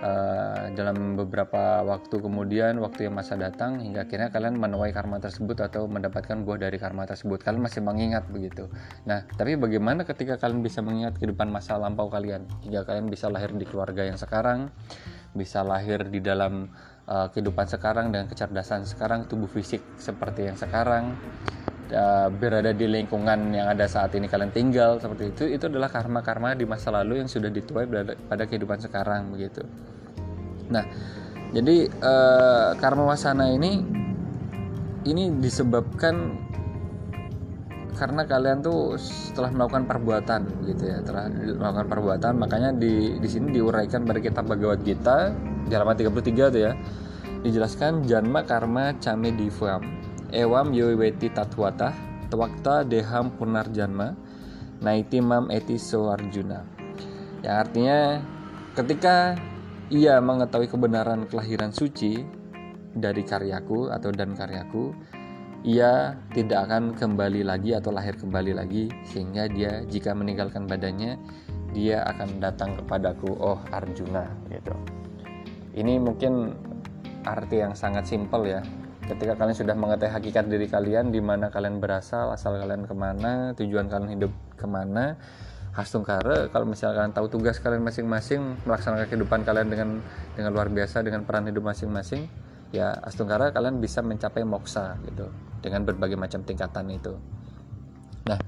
uh, 0.00 0.70
dalam 0.72 1.14
beberapa 1.14 1.84
waktu 1.84 2.18
kemudian 2.18 2.80
waktu 2.80 3.06
yang 3.10 3.14
masa 3.14 3.38
datang 3.38 3.78
hingga 3.78 4.08
akhirnya 4.08 4.32
kalian 4.32 4.58
menuai 4.58 4.90
karma 4.90 5.20
tersebut 5.20 5.60
atau 5.60 5.86
mendapatkan 5.86 6.42
buah 6.42 6.58
dari 6.58 6.80
karma 6.80 7.06
tersebut. 7.06 7.42
Kalian 7.42 7.62
masih 7.62 7.84
mengingat 7.84 8.26
begitu. 8.30 8.66
Nah 9.06 9.28
tapi 9.36 9.54
bagaimana 9.54 10.02
ketika 10.02 10.40
kalian 10.40 10.64
bisa 10.64 10.80
mengingat 10.80 11.18
kehidupan 11.20 11.52
masa 11.52 11.76
lampau 11.76 12.08
kalian? 12.10 12.46
Hingga 12.64 12.88
kalian 12.88 13.06
bisa 13.12 13.30
lahir 13.30 13.52
di 13.54 13.66
keluarga 13.68 14.02
yang 14.06 14.18
sekarang 14.18 14.72
bisa 15.34 15.66
lahir 15.66 16.06
di 16.08 16.22
dalam 16.22 16.70
uh, 17.10 17.26
kehidupan 17.34 17.66
sekarang 17.66 18.14
dengan 18.14 18.30
kecerdasan 18.30 18.86
sekarang 18.86 19.26
tubuh 19.26 19.50
fisik 19.50 19.82
seperti 19.98 20.46
yang 20.46 20.56
sekarang 20.56 21.18
uh, 21.92 22.28
berada 22.32 22.72
di 22.72 22.86
lingkungan 22.88 23.52
yang 23.52 23.68
ada 23.68 23.84
saat 23.84 24.14
ini 24.16 24.30
kalian 24.30 24.54
tinggal 24.54 24.96
seperti 25.02 25.34
itu 25.34 25.44
itu 25.50 25.64
adalah 25.68 25.92
karma-karma 25.92 26.56
di 26.56 26.64
masa 26.64 26.94
lalu 26.94 27.20
yang 27.20 27.28
sudah 27.28 27.50
dituai 27.52 27.84
pada 28.30 28.42
kehidupan 28.46 28.80
sekarang 28.80 29.28
begitu 29.34 29.66
Nah, 30.72 30.84
jadi 31.52 31.90
uh, 32.00 32.70
karma 32.80 33.12
wasana 33.12 33.52
ini 33.52 33.84
ini 35.04 35.28
disebabkan 35.42 36.40
karena 37.94 38.26
kalian 38.26 38.58
tuh 38.64 38.98
setelah 38.98 39.54
melakukan 39.54 39.86
perbuatan 39.86 40.40
gitu 40.66 40.82
ya, 40.82 40.98
setelah 40.98 41.30
melakukan 41.30 41.86
perbuatan 41.86 42.32
makanya 42.40 42.70
di 42.74 43.22
di 43.22 43.28
sini 43.30 43.54
diuraikan 43.54 44.02
pada 44.02 44.18
kitab 44.18 44.50
Bhagavad 44.50 44.82
Gita 44.82 45.30
di 45.68 45.72
halaman 45.72 45.94
33 45.94 46.54
tuh 46.54 46.62
ya. 46.62 46.72
Dijelaskan 47.44 48.08
janma 48.08 48.40
karma 48.48 48.96
came 49.04 49.36
divam 49.36 50.03
ewam 50.34 50.74
yoweti 50.74 51.30
tatwata 51.30 51.94
twakta 52.28 52.82
deham 52.82 53.30
punar 53.38 53.70
janma 53.70 54.18
naiti 54.82 55.22
mam 55.22 55.48
eti 55.54 55.78
so 55.78 56.10
arjuna 56.10 56.66
yang 57.44 57.56
artinya 57.60 58.18
ketika 58.74 59.38
ia 59.92 60.16
mengetahui 60.18 60.66
kebenaran 60.66 61.28
kelahiran 61.28 61.70
suci 61.70 62.24
dari 62.94 63.20
karyaku 63.26 63.90
atau 63.92 64.08
dan 64.14 64.32
karyaku, 64.32 64.94
ia 65.66 66.16
tidak 66.32 66.70
akan 66.70 66.96
kembali 66.96 67.44
lagi 67.44 67.76
atau 67.76 67.92
lahir 67.92 68.16
kembali 68.16 68.56
lagi 68.56 68.88
sehingga 69.10 69.50
dia 69.50 69.82
jika 69.84 70.16
meninggalkan 70.16 70.64
badannya 70.64 71.20
dia 71.74 72.06
akan 72.06 72.38
datang 72.38 72.78
kepadaku 72.80 73.34
oh 73.34 73.58
Arjuna 73.74 74.24
gitu. 74.48 74.72
Ini 75.74 75.98
mungkin 75.98 76.54
arti 77.26 77.60
yang 77.60 77.74
sangat 77.74 78.06
simpel 78.06 78.46
ya. 78.46 78.62
Ketika 79.04 79.36
kalian 79.36 79.56
sudah 79.56 79.76
mengetahui 79.76 80.16
hakikat 80.16 80.48
diri 80.48 80.64
kalian, 80.64 81.12
di 81.12 81.20
mana 81.20 81.52
kalian 81.52 81.76
berasal, 81.76 82.32
asal 82.32 82.56
kalian 82.56 82.88
ke 82.88 82.94
mana, 82.96 83.52
tujuan 83.52 83.84
kalian 83.92 84.16
hidup 84.16 84.32
ke 84.56 84.64
mana, 84.64 85.20
Hastungkara 85.74 86.54
kalau 86.54 86.70
misalkan 86.70 87.10
tahu 87.10 87.26
tugas 87.26 87.58
kalian 87.58 87.82
masing-masing 87.82 88.62
melaksanakan 88.62 89.10
kehidupan 89.10 89.42
kalian 89.42 89.66
dengan 89.66 89.88
dengan 90.38 90.54
luar 90.54 90.70
biasa 90.70 91.02
dengan 91.02 91.26
peran 91.26 91.50
hidup 91.50 91.66
masing-masing 91.66 92.30
ya 92.70 92.94
Hastungkara 93.02 93.50
kalian 93.50 93.82
bisa 93.82 93.98
mencapai 93.98 94.46
moksa 94.46 94.94
gitu. 95.02 95.26
Dengan 95.58 95.82
berbagai 95.82 96.14
macam 96.14 96.46
tingkatan 96.46 96.94
itu. 96.94 97.18
Nah 98.30 98.38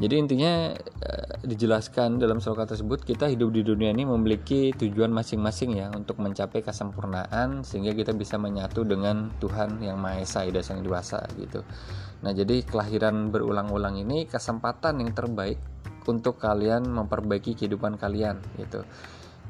jadi 0.00 0.14
intinya 0.16 0.72
eh, 0.80 1.32
dijelaskan 1.44 2.16
dalam 2.16 2.40
sloka 2.40 2.64
tersebut 2.64 3.04
kita 3.04 3.28
hidup 3.28 3.52
di 3.52 3.60
dunia 3.60 3.92
ini 3.92 4.08
memiliki 4.08 4.72
tujuan 4.72 5.12
masing-masing 5.12 5.76
ya 5.76 5.92
untuk 5.92 6.16
mencapai 6.24 6.64
kesempurnaan 6.64 7.60
sehingga 7.60 7.92
kita 7.92 8.16
bisa 8.16 8.40
menyatu 8.40 8.88
dengan 8.88 9.28
Tuhan 9.36 9.84
yang 9.84 10.00
Maha 10.00 10.24
Esa 10.24 10.48
dan 10.48 10.64
Sang 10.64 10.80
Dewasa 10.80 11.20
gitu. 11.36 11.60
Nah, 12.20 12.32
jadi 12.36 12.64
kelahiran 12.64 13.32
berulang-ulang 13.32 14.00
ini 14.00 14.24
kesempatan 14.24 15.04
yang 15.04 15.12
terbaik 15.12 15.60
untuk 16.08 16.40
kalian 16.40 16.88
memperbaiki 16.88 17.52
kehidupan 17.52 18.00
kalian 18.00 18.40
gitu 18.56 18.80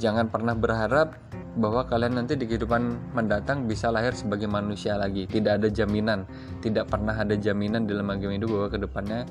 jangan 0.01 0.32
pernah 0.32 0.57
berharap 0.57 1.12
bahwa 1.61 1.84
kalian 1.84 2.16
nanti 2.16 2.40
di 2.40 2.48
kehidupan 2.48 3.12
mendatang 3.12 3.68
bisa 3.68 3.92
lahir 3.92 4.16
sebagai 4.16 4.48
manusia 4.48 4.96
lagi 4.96 5.28
tidak 5.28 5.61
ada 5.61 5.68
jaminan 5.68 6.24
tidak 6.64 6.88
pernah 6.88 7.12
ada 7.12 7.36
jaminan 7.36 7.84
dalam 7.84 8.09
agama 8.09 8.32
itu 8.32 8.48
bahwa 8.48 8.68
ke 8.72 8.78
depannya 8.80 9.28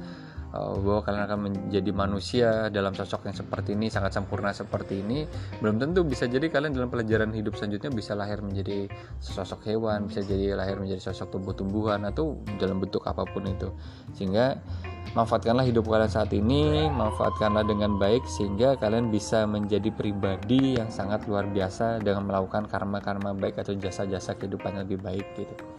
bahwa 0.49 1.05
kalian 1.05 1.23
akan 1.29 1.39
menjadi 1.51 1.91
manusia 1.93 2.49
dalam 2.73 2.97
sosok 2.97 3.29
yang 3.29 3.37
seperti 3.37 3.77
ini 3.77 3.93
sangat 3.93 4.17
sempurna 4.17 4.49
seperti 4.49 5.05
ini. 5.05 5.29
Belum 5.61 5.77
tentu 5.77 6.01
bisa 6.01 6.25
jadi 6.25 6.49
kalian 6.49 6.73
dalam 6.73 6.89
pelajaran 6.89 7.29
hidup 7.33 7.53
selanjutnya 7.53 7.93
bisa 7.93 8.17
lahir 8.17 8.41
menjadi 8.41 8.89
sosok 9.21 9.69
hewan 9.69 10.09
bisa 10.09 10.25
jadi 10.25 10.57
lahir 10.57 10.81
menjadi 10.81 11.13
sosok 11.13 11.37
tumbuh-tumbuhan 11.37 12.01
atau 12.09 12.41
dalam 12.57 12.81
bentuk 12.81 13.05
apa 13.05 13.29
pun 13.29 13.45
itu. 13.45 13.69
Sehingga 14.17 14.57
manfaatkanlah 15.13 15.65
hidup 15.69 15.85
kalian 15.85 16.09
saat 16.09 16.33
ini 16.33 16.89
manfaatkanlah 16.89 17.65
dengan 17.65 17.97
baik 18.01 18.25
sehingga 18.25 18.77
kalian 18.77 19.13
bisa 19.13 19.45
menjadi 19.45 19.93
pribadi 19.93 20.77
yang 20.77 20.89
sangat 20.89 21.25
luar 21.29 21.45
biasa 21.49 22.01
dengan 22.01 22.25
melakukan 22.25 22.65
karma-karma 22.69 23.33
baik 23.37 23.57
atau 23.61 23.73
jasa-jasa 23.77 24.37
kehidupan 24.37 24.77
yang 24.77 24.83
lebih 24.85 25.01
baik 25.01 25.25
gitu 25.37 25.78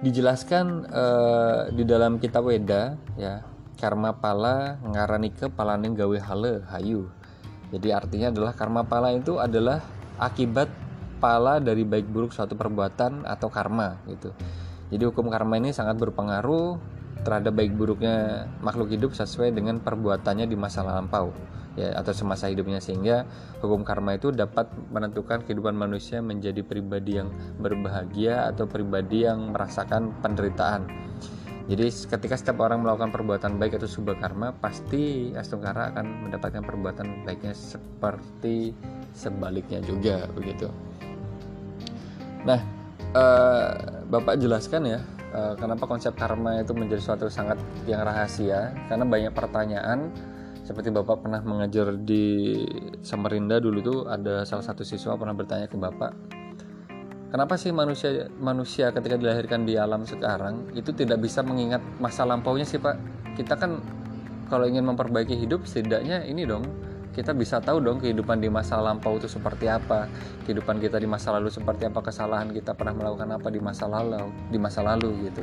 dijelaskan 0.00 0.88
uh, 0.88 1.60
di 1.72 1.84
dalam 1.84 2.16
kitab 2.16 2.48
Weda 2.48 2.96
ya 3.20 3.44
karma 3.76 4.16
pala 4.16 4.80
ngaranike 4.84 5.52
palaning 5.52 5.96
gawe 5.96 6.18
hale 6.20 6.64
hayu. 6.72 7.08
Jadi 7.70 7.88
artinya 7.94 8.28
adalah 8.32 8.52
karma 8.56 8.82
pala 8.84 9.12
itu 9.14 9.38
adalah 9.38 9.80
akibat 10.20 10.68
pala 11.20 11.60
dari 11.60 11.84
baik 11.84 12.08
buruk 12.08 12.32
suatu 12.32 12.56
perbuatan 12.56 13.28
atau 13.28 13.48
karma 13.52 14.00
gitu. 14.08 14.32
Jadi 14.90 15.02
hukum 15.06 15.30
karma 15.30 15.60
ini 15.60 15.70
sangat 15.70 16.00
berpengaruh 16.00 16.80
terhadap 17.22 17.52
baik 17.52 17.76
buruknya 17.76 18.48
makhluk 18.64 18.90
hidup 18.90 19.12
sesuai 19.12 19.52
dengan 19.52 19.78
perbuatannya 19.78 20.48
di 20.48 20.56
masa 20.56 20.80
lampau 20.80 21.30
ya 21.78 21.94
atau 21.94 22.10
semasa 22.10 22.50
hidupnya 22.50 22.82
sehingga 22.82 23.26
hukum 23.62 23.86
karma 23.86 24.18
itu 24.18 24.34
dapat 24.34 24.70
menentukan 24.90 25.46
kehidupan 25.46 25.74
manusia 25.74 26.18
menjadi 26.18 26.66
pribadi 26.66 27.22
yang 27.22 27.30
berbahagia 27.62 28.50
atau 28.50 28.66
pribadi 28.66 29.26
yang 29.26 29.54
merasakan 29.54 30.10
penderitaan. 30.18 30.86
Jadi 31.70 31.86
ketika 31.86 32.34
setiap 32.34 32.66
orang 32.66 32.82
melakukan 32.82 33.14
perbuatan 33.14 33.54
baik 33.54 33.78
atau 33.78 33.86
sebuah 33.86 34.18
karma, 34.18 34.50
pasti 34.50 35.30
Astungkara 35.30 35.94
akan 35.94 36.26
mendapatkan 36.26 36.66
perbuatan 36.66 37.22
baiknya 37.22 37.54
seperti 37.54 38.74
sebaliknya 39.14 39.78
juga 39.78 40.26
begitu. 40.34 40.66
Nah, 42.42 42.58
uh, 43.14 44.02
Bapak 44.10 44.42
jelaskan 44.42 44.98
ya 44.98 45.00
uh, 45.30 45.54
kenapa 45.54 45.86
konsep 45.86 46.14
karma 46.18 46.58
itu 46.58 46.74
menjadi 46.74 47.02
suatu 47.02 47.30
sangat 47.30 47.58
yang 47.86 48.02
rahasia 48.02 48.74
karena 48.90 49.06
banyak 49.06 49.32
pertanyaan 49.34 50.10
seperti 50.70 50.94
bapak 50.94 51.26
pernah 51.26 51.42
mengajar 51.42 51.98
di 51.98 52.54
Samarinda 53.02 53.58
dulu 53.58 53.78
tuh 53.82 53.98
ada 54.06 54.46
salah 54.46 54.62
satu 54.62 54.86
siswa 54.86 55.18
pernah 55.18 55.34
bertanya 55.34 55.66
ke 55.66 55.74
bapak 55.74 56.14
kenapa 57.34 57.58
sih 57.58 57.74
manusia 57.74 58.30
manusia 58.38 58.94
ketika 58.94 59.18
dilahirkan 59.18 59.66
di 59.66 59.74
alam 59.74 60.06
sekarang 60.06 60.70
itu 60.78 60.94
tidak 60.94 61.18
bisa 61.26 61.42
mengingat 61.42 61.82
masa 61.98 62.22
lampaunya 62.22 62.62
sih 62.62 62.78
pak? 62.78 62.94
Kita 63.34 63.58
kan 63.58 63.82
kalau 64.46 64.70
ingin 64.70 64.86
memperbaiki 64.86 65.34
hidup 65.34 65.66
setidaknya 65.66 66.22
ini 66.22 66.46
dong 66.46 66.62
kita 67.10 67.34
bisa 67.34 67.58
tahu 67.58 67.82
dong 67.82 67.98
kehidupan 67.98 68.38
di 68.38 68.46
masa 68.46 68.78
lampau 68.78 69.18
itu 69.18 69.26
seperti 69.26 69.66
apa 69.66 70.06
kehidupan 70.46 70.78
kita 70.78 71.02
di 71.02 71.10
masa 71.10 71.34
lalu 71.34 71.50
seperti 71.50 71.90
apa 71.90 71.98
kesalahan 71.98 72.54
kita 72.54 72.78
pernah 72.78 72.94
melakukan 72.94 73.34
apa 73.34 73.50
di 73.50 73.58
masa 73.58 73.90
lalu 73.90 74.30
di 74.46 74.58
masa 74.62 74.86
lalu 74.86 75.26
gitu 75.26 75.42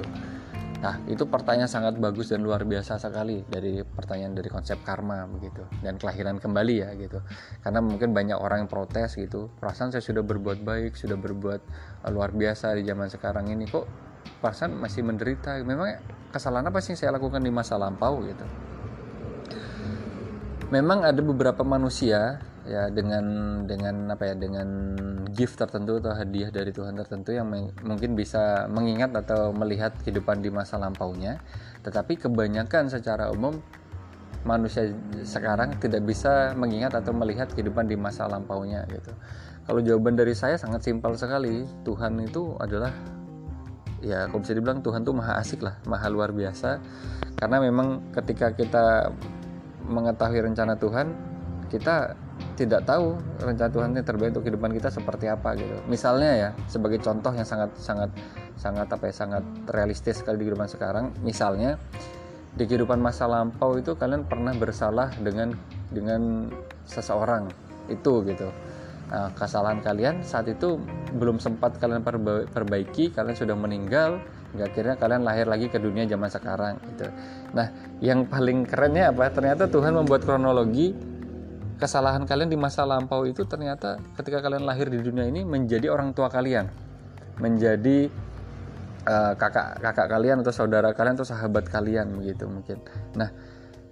Nah, 0.78 1.02
itu 1.10 1.26
pertanyaan 1.26 1.66
sangat 1.66 1.98
bagus 1.98 2.30
dan 2.30 2.46
luar 2.46 2.62
biasa 2.62 3.02
sekali 3.02 3.42
dari 3.50 3.82
pertanyaan 3.82 4.38
dari 4.38 4.46
konsep 4.46 4.78
karma 4.86 5.26
begitu 5.26 5.66
dan 5.82 5.98
kelahiran 5.98 6.38
kembali 6.38 6.76
ya 6.78 6.90
gitu. 6.94 7.18
Karena 7.66 7.82
mungkin 7.82 8.14
banyak 8.14 8.38
orang 8.38 8.66
yang 8.66 8.70
protes 8.70 9.18
gitu. 9.18 9.50
Perasaan 9.58 9.90
saya 9.90 10.06
sudah 10.06 10.22
berbuat 10.22 10.62
baik, 10.62 10.94
sudah 10.94 11.18
berbuat 11.18 11.62
uh, 12.06 12.10
luar 12.14 12.30
biasa 12.30 12.78
di 12.78 12.86
zaman 12.86 13.10
sekarang 13.10 13.50
ini 13.50 13.66
kok 13.66 13.90
perasaan 14.38 14.78
masih 14.78 15.02
menderita. 15.02 15.58
Memang 15.66 15.98
kesalahan 16.30 16.70
apa 16.70 16.78
sih 16.78 16.94
yang 16.94 17.00
saya 17.02 17.12
lakukan 17.18 17.42
di 17.42 17.50
masa 17.50 17.74
lampau 17.82 18.22
gitu. 18.22 18.46
Memang 20.70 21.10
ada 21.10 21.22
beberapa 21.26 21.66
manusia 21.66 22.38
ya 22.68 22.92
dengan 22.92 23.26
dengan 23.64 24.12
apa 24.12 24.28
ya 24.28 24.36
dengan 24.36 24.94
gift 25.32 25.56
tertentu 25.56 26.04
atau 26.04 26.12
hadiah 26.12 26.52
dari 26.52 26.76
Tuhan 26.76 27.00
tertentu 27.00 27.32
yang 27.32 27.48
mungkin 27.82 28.14
bisa 28.14 28.68
mengingat 28.68 29.16
atau 29.16 29.56
melihat 29.56 29.96
kehidupan 30.04 30.44
di 30.44 30.52
masa 30.52 30.76
lampaunya. 30.76 31.40
Tetapi 31.88 32.20
kebanyakan 32.20 32.92
secara 32.92 33.32
umum 33.32 33.56
manusia 34.44 34.92
sekarang 35.24 35.80
tidak 35.80 36.04
bisa 36.04 36.52
mengingat 36.60 36.96
atau 36.96 37.16
melihat 37.16 37.48
kehidupan 37.56 37.88
di 37.88 37.96
masa 37.96 38.28
lampaunya 38.28 38.84
gitu. 38.92 39.16
Kalau 39.68 39.80
jawaban 39.84 40.16
dari 40.16 40.36
saya 40.36 40.60
sangat 40.60 40.84
simpel 40.84 41.16
sekali. 41.16 41.64
Tuhan 41.88 42.20
itu 42.24 42.56
adalah 42.60 42.92
ya 44.04 44.28
kalau 44.30 44.44
bisa 44.44 44.54
dibilang 44.54 44.80
Tuhan 44.84 45.02
tuh 45.08 45.16
maha 45.16 45.40
asik 45.40 45.64
lah 45.64 45.80
maha 45.88 46.08
luar 46.12 46.36
biasa. 46.36 46.84
Karena 47.40 47.64
memang 47.64 48.12
ketika 48.12 48.52
kita 48.52 49.12
mengetahui 49.88 50.44
rencana 50.52 50.76
Tuhan 50.76 51.16
kita 51.68 52.27
tidak 52.58 52.90
tahu 52.90 53.14
rencana 53.38 53.70
Tuhan 53.70 53.90
yang 53.94 54.02
terbaik 54.02 54.34
untuk 54.34 54.50
kehidupan 54.50 54.74
kita 54.74 54.90
seperti 54.90 55.30
apa 55.30 55.54
gitu. 55.54 55.78
Misalnya 55.86 56.32
ya, 56.34 56.50
sebagai 56.66 56.98
contoh 57.00 57.30
yang 57.30 57.46
sangat 57.46 57.70
sangat 57.78 58.10
sangat 58.58 58.90
apa 58.90 59.04
ya, 59.08 59.14
sangat 59.14 59.44
realistis 59.70 60.20
sekali 60.20 60.42
di 60.42 60.50
kehidupan 60.50 60.66
sekarang, 60.66 61.14
misalnya 61.22 61.78
di 62.58 62.66
kehidupan 62.66 62.98
masa 62.98 63.30
lampau 63.30 63.78
itu 63.78 63.94
kalian 63.94 64.26
pernah 64.26 64.58
bersalah 64.58 65.14
dengan 65.22 65.54
dengan 65.94 66.50
seseorang 66.90 67.46
itu 67.94 68.26
gitu. 68.26 68.50
Nah, 69.08 69.32
kesalahan 69.38 69.80
kalian 69.80 70.20
saat 70.20 70.52
itu 70.52 70.82
belum 71.16 71.40
sempat 71.40 71.80
kalian 71.80 72.04
perbaiki, 72.52 73.16
kalian 73.16 73.38
sudah 73.40 73.56
meninggal, 73.56 74.20
hingga 74.52 74.68
akhirnya 74.68 74.96
kalian 75.00 75.24
lahir 75.24 75.46
lagi 75.48 75.72
ke 75.72 75.80
dunia 75.80 76.04
zaman 76.10 76.28
sekarang 76.28 76.76
gitu. 76.92 77.08
Nah, 77.56 77.72
yang 78.04 78.28
paling 78.28 78.68
kerennya 78.68 79.16
apa? 79.16 79.32
Ternyata 79.32 79.72
Tuhan 79.72 79.96
membuat 79.96 80.28
kronologi 80.28 80.92
kesalahan 81.78 82.26
kalian 82.26 82.50
di 82.50 82.58
masa 82.58 82.84
lampau 82.84 83.24
itu 83.30 83.46
ternyata 83.46 84.02
ketika 84.18 84.42
kalian 84.42 84.66
lahir 84.66 84.90
di 84.90 84.98
dunia 84.98 85.30
ini 85.30 85.46
menjadi 85.46 85.94
orang 85.94 86.12
tua 86.12 86.28
kalian, 86.28 86.68
menjadi 87.38 88.10
uh, 89.06 89.34
kakak 89.38 89.80
kakak 89.80 90.08
kalian 90.10 90.42
atau 90.42 90.54
saudara 90.54 90.92
kalian 90.92 91.16
atau 91.16 91.28
sahabat 91.30 91.70
kalian 91.70 92.18
begitu 92.18 92.50
mungkin. 92.50 92.82
Nah, 93.14 93.30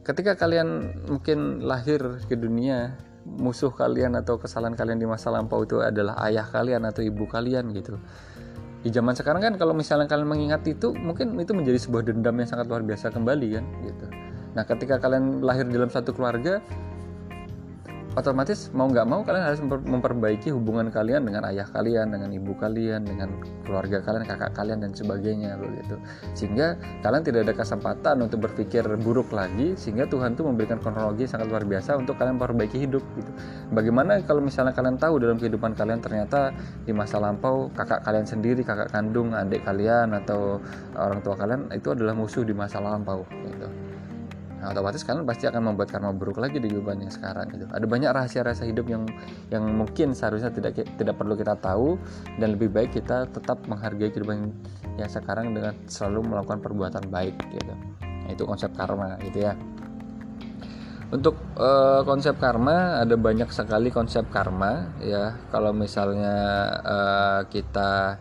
ketika 0.01 0.33
kalian 0.33 0.97
mungkin 1.07 1.61
lahir 1.61 2.19
ke 2.25 2.35
dunia 2.35 2.97
musuh 3.25 3.73
kalian 3.73 4.13
atau 4.17 4.37
kesalahan 4.37 4.77
kalian 4.77 5.01
di 5.01 5.09
masa 5.09 5.33
lampau 5.33 5.65
itu 5.65 5.81
adalah 5.81 6.21
ayah 6.29 6.45
kalian 6.45 6.85
atau 6.85 7.01
ibu 7.01 7.25
kalian 7.25 7.73
gitu. 7.73 7.97
Di 8.85 8.93
zaman 8.93 9.17
sekarang 9.17 9.41
kan 9.41 9.53
kalau 9.57 9.73
misalnya 9.73 10.05
kalian 10.05 10.29
mengingat 10.29 10.61
itu 10.69 10.93
mungkin 10.93 11.33
itu 11.41 11.57
menjadi 11.57 11.81
sebuah 11.81 12.05
dendam 12.05 12.37
yang 12.37 12.45
sangat 12.45 12.69
luar 12.69 12.85
biasa 12.85 13.09
kembali 13.09 13.47
kan 13.57 13.65
gitu. 13.81 14.05
Nah, 14.55 14.63
ketika 14.63 15.01
kalian 15.01 15.41
lahir 15.41 15.65
dalam 15.67 15.89
satu 15.89 16.13
keluarga, 16.13 16.61
otomatis 18.15 18.71
mau 18.71 18.87
nggak 18.87 19.07
mau 19.07 19.21
kalian 19.27 19.43
harus 19.43 19.61
memperbaiki 19.63 20.47
hubungan 20.55 20.87
kalian 20.87 21.27
dengan 21.27 21.43
ayah 21.51 21.67
kalian, 21.67 22.15
dengan 22.15 22.31
ibu 22.31 22.55
kalian, 22.55 23.03
dengan 23.03 23.43
keluarga 23.67 23.99
kalian, 23.99 24.23
kakak 24.23 24.55
kalian 24.55 24.79
dan 24.79 24.95
sebagainya 24.95 25.59
begitu. 25.59 25.99
Sehingga 26.31 26.79
kalian 27.03 27.23
tidak 27.27 27.51
ada 27.51 27.53
kesempatan 27.59 28.23
untuk 28.23 28.47
berpikir 28.47 28.87
buruk 29.03 29.35
lagi 29.35 29.75
sehingga 29.75 30.07
Tuhan 30.07 30.39
tuh 30.39 30.47
memberikan 30.47 30.79
kronologi 30.79 31.27
sangat 31.27 31.51
luar 31.51 31.67
biasa 31.67 31.99
untuk 31.99 32.15
kalian 32.15 32.39
memperbaiki 32.39 32.87
hidup 32.87 33.03
gitu. 33.19 33.31
Bagaimana 33.75 34.23
kalau 34.23 34.39
misalnya 34.39 34.71
kalian 34.71 34.95
tahu 34.95 35.19
dalam 35.19 35.35
kehidupan 35.35 35.75
kalian 35.75 35.99
ternyata 35.99 36.55
di 36.87 36.95
masa 36.95 37.19
lampau 37.19 37.67
kakak 37.75 37.99
kalian 38.07 38.23
sendiri, 38.23 38.63
kakak 38.63 38.95
kandung, 38.95 39.35
adik 39.35 39.67
kalian 39.67 40.15
atau 40.15 40.63
orang 40.95 41.19
tua 41.19 41.35
kalian 41.35 41.67
itu 41.75 41.91
adalah 41.91 42.15
musuh 42.15 42.47
di 42.47 42.55
masa 42.55 42.79
lampau 42.79 43.27
gitu 43.43 43.84
nah, 44.65 44.73
otomatis 44.73 45.05
kalian 45.05 45.29
pasti 45.29 45.45
akan 45.45 45.61
membuat 45.61 45.93
karma 45.93 46.09
buruk 46.09 46.41
lagi 46.41 46.57
di 46.57 46.65
kehidupan 46.65 47.05
yang 47.05 47.13
sekarang 47.13 47.45
gitu. 47.53 47.69
Ada 47.69 47.85
banyak 47.85 48.09
rahasia-rahasia 48.09 48.65
hidup 48.65 48.89
yang 48.89 49.05
yang 49.53 49.61
mungkin 49.69 50.17
seharusnya 50.17 50.49
tidak 50.49 50.81
tidak 50.97 51.15
perlu 51.21 51.37
kita 51.37 51.53
tahu 51.61 52.01
dan 52.41 52.57
lebih 52.57 52.73
baik 52.73 52.97
kita 52.97 53.29
tetap 53.29 53.61
menghargai 53.69 54.09
kehidupan 54.09 54.49
yang 54.97 55.05
sekarang 55.05 55.53
dengan 55.53 55.77
selalu 55.85 56.33
melakukan 56.33 56.65
perbuatan 56.65 57.05
baik 57.13 57.37
gitu. 57.53 57.73
Nah, 58.01 58.29
itu 58.33 58.41
konsep 58.41 58.73
karma 58.73 59.21
gitu 59.21 59.45
ya. 59.45 59.53
Untuk 61.13 61.37
uh, 61.61 62.01
konsep 62.01 62.33
karma 62.41 63.05
ada 63.05 63.13
banyak 63.13 63.53
sekali 63.53 63.93
konsep 63.93 64.25
karma 64.33 64.97
ya. 64.97 65.37
Kalau 65.53 65.69
misalnya 65.77 66.35
uh, 66.81 67.39
kita 67.45 68.17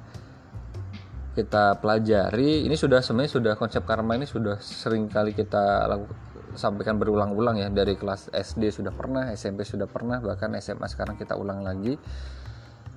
kita 1.35 1.83
pelajari 1.83 2.63
ini 2.63 2.79
sudah 2.79 3.03
sebenarnya 3.03 3.33
sudah 3.35 3.55
konsep 3.59 3.83
karma 3.83 4.15
ini 4.15 4.29
sudah 4.29 4.63
sering 4.63 5.11
kali 5.11 5.35
kita 5.35 5.91
lakukan 5.91 6.24
sampaikan 6.55 6.99
berulang-ulang 6.99 7.59
ya 7.59 7.69
dari 7.71 7.99
kelas 7.99 8.31
SD 8.31 8.71
sudah 8.71 8.95
pernah 8.95 9.31
SMP 9.35 9.67
sudah 9.67 9.91
pernah 9.91 10.23
bahkan 10.23 10.55
SMA 10.59 10.87
sekarang 10.91 11.19
kita 11.19 11.35
ulang 11.35 11.63
lagi. 11.63 11.99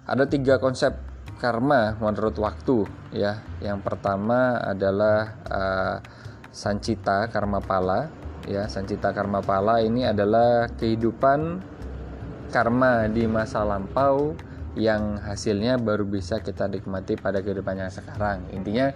Ada 0.08 0.24
tiga 0.24 0.56
konsep 0.58 0.96
karma 1.42 2.00
menurut 2.00 2.38
waktu 2.40 2.88
ya. 3.12 3.44
Yang 3.60 3.84
pertama 3.84 4.56
adalah 4.64 5.36
uh, 5.52 5.98
sancita 6.50 7.28
karma 7.28 7.60
pala 7.60 8.08
ya. 8.48 8.66
Sancita 8.72 9.12
karma 9.12 9.44
pala 9.44 9.84
ini 9.84 10.08
adalah 10.08 10.72
kehidupan 10.72 11.60
karma 12.50 13.12
di 13.12 13.28
masa 13.28 13.68
lampau 13.68 14.32
yang 14.78 15.18
hasilnya 15.20 15.82
baru 15.82 16.06
bisa 16.06 16.40
kita 16.40 16.70
nikmati 16.70 17.18
pada 17.18 17.42
kehidupan 17.42 17.82
yang 17.82 17.92
sekarang. 17.92 18.46
Intinya 18.54 18.94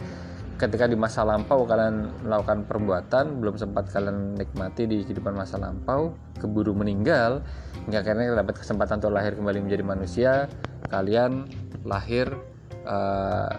ketika 0.62 0.86
di 0.86 0.94
masa 0.94 1.26
lampau 1.26 1.66
kalian 1.66 2.22
melakukan 2.22 2.70
perbuatan 2.70 3.42
belum 3.42 3.58
sempat 3.58 3.90
kalian 3.90 4.38
nikmati 4.38 4.86
di 4.86 5.02
kehidupan 5.02 5.34
masa 5.34 5.58
lampau 5.58 6.14
keburu 6.38 6.78
meninggal 6.78 7.42
hingga 7.90 8.06
akhirnya 8.06 8.38
dapat 8.38 8.62
kesempatan 8.62 9.02
untuk 9.02 9.18
lahir 9.18 9.34
kembali 9.34 9.58
menjadi 9.66 9.82
manusia 9.82 10.32
kalian 10.94 11.50
lahir 11.82 12.30
uh, 12.86 13.50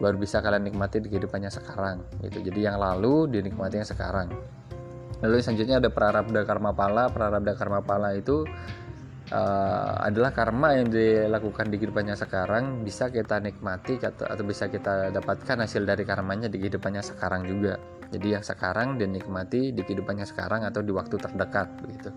baru 0.00 0.16
bisa 0.16 0.40
kalian 0.40 0.64
nikmati 0.64 0.98
di 1.04 1.12
kehidupannya 1.12 1.52
sekarang 1.52 2.02
gitu. 2.24 2.40
Jadi 2.42 2.66
yang 2.66 2.80
lalu 2.80 3.30
dinikmati 3.30 3.78
yang 3.78 3.86
sekarang. 3.86 4.32
Lalu 5.22 5.40
selanjutnya 5.40 5.78
ada 5.80 5.88
prarabda 5.88 6.40
karma 6.44 6.74
pala 6.74 7.08
prarabda 7.08 7.52
karma 7.54 7.80
pala 7.80 8.12
itu 8.16 8.44
uh, 9.32 10.04
adalah 10.04 10.34
karma 10.34 10.76
yang 10.76 10.92
dilakukan 10.92 11.72
di 11.72 11.80
kehidupannya 11.80 12.16
sekarang 12.18 12.84
bisa 12.84 13.08
kita 13.08 13.40
nikmati 13.40 13.96
atau, 14.02 14.28
atau 14.28 14.44
bisa 14.44 14.68
kita 14.68 15.14
dapatkan 15.14 15.64
hasil 15.64 15.86
dari 15.88 16.04
karmanya 16.04 16.50
di 16.50 16.60
kehidupannya 16.60 17.00
sekarang 17.00 17.48
juga. 17.48 17.80
Jadi 18.12 18.36
yang 18.36 18.44
sekarang 18.44 19.00
dinikmati 19.00 19.72
di 19.72 19.80
kehidupannya 19.80 20.28
sekarang 20.28 20.66
atau 20.68 20.84
di 20.84 20.92
waktu 20.92 21.16
terdekat 21.16 21.68
begitu. 21.80 22.10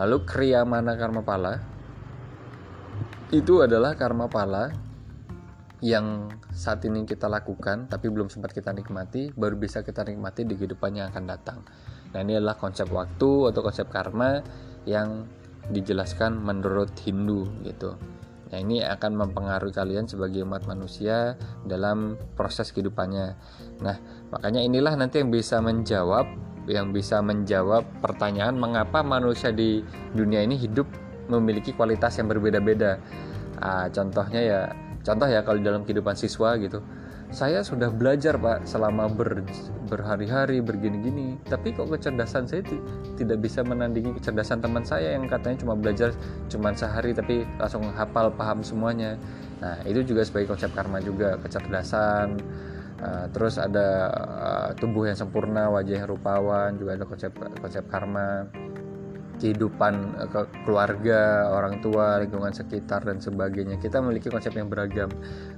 Lalu 0.00 0.16
kriya 0.24 0.64
mana 0.64 0.96
karma 0.96 1.20
pala? 1.20 1.60
Itu 3.30 3.62
adalah 3.62 3.94
karma 3.94 4.26
pala 4.26 4.72
yang 5.80 6.28
saat 6.52 6.84
ini 6.84 7.08
kita 7.08 7.24
lakukan 7.24 7.88
tapi 7.88 8.12
belum 8.12 8.28
sempat 8.28 8.52
kita 8.52 8.68
nikmati 8.76 9.32
baru 9.32 9.56
bisa 9.56 9.80
kita 9.80 10.04
nikmati 10.04 10.44
di 10.44 10.54
kehidupan 10.56 10.92
yang 10.98 11.06
akan 11.14 11.24
datang. 11.24 11.58
Nah 12.10 12.20
ini 12.20 12.36
adalah 12.36 12.58
konsep 12.58 12.90
waktu 12.90 13.54
atau 13.54 13.60
konsep 13.62 13.86
karma 13.86 14.42
yang 14.82 15.24
dijelaskan 15.70 16.36
menurut 16.36 16.92
Hindu 17.02 17.46
gitu. 17.64 17.94
Nah, 18.50 18.58
ini 18.58 18.82
akan 18.82 19.14
mempengaruhi 19.14 19.70
kalian 19.70 20.10
sebagai 20.10 20.42
umat 20.42 20.66
manusia 20.66 21.38
dalam 21.62 22.18
proses 22.34 22.74
kehidupannya. 22.74 23.38
Nah, 23.78 23.96
makanya 24.34 24.60
inilah 24.66 24.98
nanti 24.98 25.22
yang 25.22 25.30
bisa 25.30 25.62
menjawab 25.62 26.26
yang 26.68 26.92
bisa 26.94 27.18
menjawab 27.24 27.82
pertanyaan 28.04 28.54
mengapa 28.54 29.00
manusia 29.00 29.50
di 29.50 29.82
dunia 30.14 30.44
ini 30.44 30.54
hidup 30.60 30.86
memiliki 31.30 31.74
kualitas 31.74 32.18
yang 32.18 32.26
berbeda-beda. 32.26 32.98
Ah, 33.62 33.86
contohnya 33.90 34.40
ya, 34.42 34.62
contoh 35.00 35.28
ya 35.28 35.40
kalau 35.44 35.60
dalam 35.62 35.82
kehidupan 35.84 36.16
siswa 36.16 36.56
gitu 36.60 36.84
saya 37.30 37.62
sudah 37.62 37.94
belajar 37.94 38.34
pak 38.34 38.66
selama 38.66 39.06
ber, 39.06 39.46
berhari-hari 39.86 40.58
bergini-gini. 40.58 41.38
Tapi 41.46 41.70
kok 41.70 41.86
kecerdasan 41.86 42.50
saya 42.50 42.66
tidak 43.14 43.38
bisa 43.38 43.62
menandingi 43.62 44.18
kecerdasan 44.18 44.58
teman 44.58 44.82
saya 44.82 45.14
yang 45.14 45.30
katanya 45.30 45.62
cuma 45.62 45.74
belajar 45.78 46.10
cuma 46.50 46.74
sehari 46.74 47.14
tapi 47.14 47.46
langsung 47.62 47.86
hafal 47.94 48.34
paham 48.34 48.66
semuanya. 48.66 49.14
Nah 49.62 49.78
itu 49.86 50.02
juga 50.02 50.26
sebagai 50.26 50.50
konsep 50.50 50.74
karma 50.74 50.98
juga 50.98 51.38
kecerdasan. 51.38 52.38
Uh, 53.00 53.24
terus 53.32 53.56
ada 53.56 54.12
uh, 54.12 54.68
tubuh 54.76 55.08
yang 55.08 55.16
sempurna 55.16 55.72
wajah 55.72 56.04
yang 56.04 56.08
rupawan 56.12 56.76
juga 56.76 57.00
ada 57.00 57.08
konsep 57.08 57.32
konsep 57.32 57.80
karma 57.88 58.44
kehidupan 59.40 59.94
eh, 60.20 60.46
keluarga, 60.62 61.48
orang 61.50 61.80
tua, 61.80 62.20
lingkungan 62.20 62.52
sekitar 62.52 63.02
dan 63.02 63.18
sebagainya. 63.18 63.80
Kita 63.80 63.98
memiliki 64.04 64.28
konsep 64.28 64.52
yang 64.52 64.68
beragam. 64.68 65.08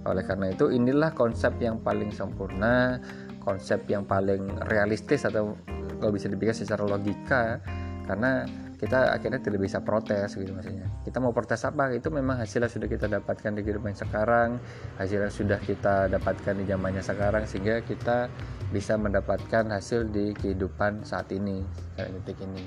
Oleh 0.06 0.22
karena 0.22 0.54
itu, 0.54 0.70
inilah 0.70 1.10
konsep 1.12 1.58
yang 1.58 1.82
paling 1.82 2.14
sempurna, 2.14 3.02
konsep 3.42 3.82
yang 3.90 4.06
paling 4.06 4.46
realistis 4.70 5.26
atau 5.26 5.58
kalau 5.98 6.14
bisa 6.14 6.30
dipikir 6.30 6.54
secara 6.54 6.86
logika 6.86 7.58
karena 8.06 8.46
kita 8.82 9.14
akhirnya 9.14 9.38
tidak 9.38 9.62
bisa 9.62 9.78
protes 9.78 10.34
gitu 10.34 10.50
maksudnya 10.50 10.90
kita 11.06 11.22
mau 11.22 11.30
protes 11.30 11.62
apa 11.62 11.94
itu 11.94 12.10
memang 12.10 12.42
hasilnya 12.42 12.66
sudah 12.66 12.90
kita 12.90 13.06
dapatkan 13.06 13.54
di 13.54 13.62
kehidupan 13.62 13.94
sekarang 13.94 14.58
hasilnya 14.98 15.30
sudah 15.30 15.62
kita 15.62 16.10
dapatkan 16.10 16.58
di 16.58 16.66
zamannya 16.66 16.98
sekarang 16.98 17.46
sehingga 17.46 17.78
kita 17.86 18.26
bisa 18.74 18.98
mendapatkan 18.98 19.70
hasil 19.70 20.10
di 20.10 20.34
kehidupan 20.34 21.06
saat 21.06 21.30
ini 21.30 21.62
saat 21.94 22.10
detik 22.10 22.42
ini 22.42 22.66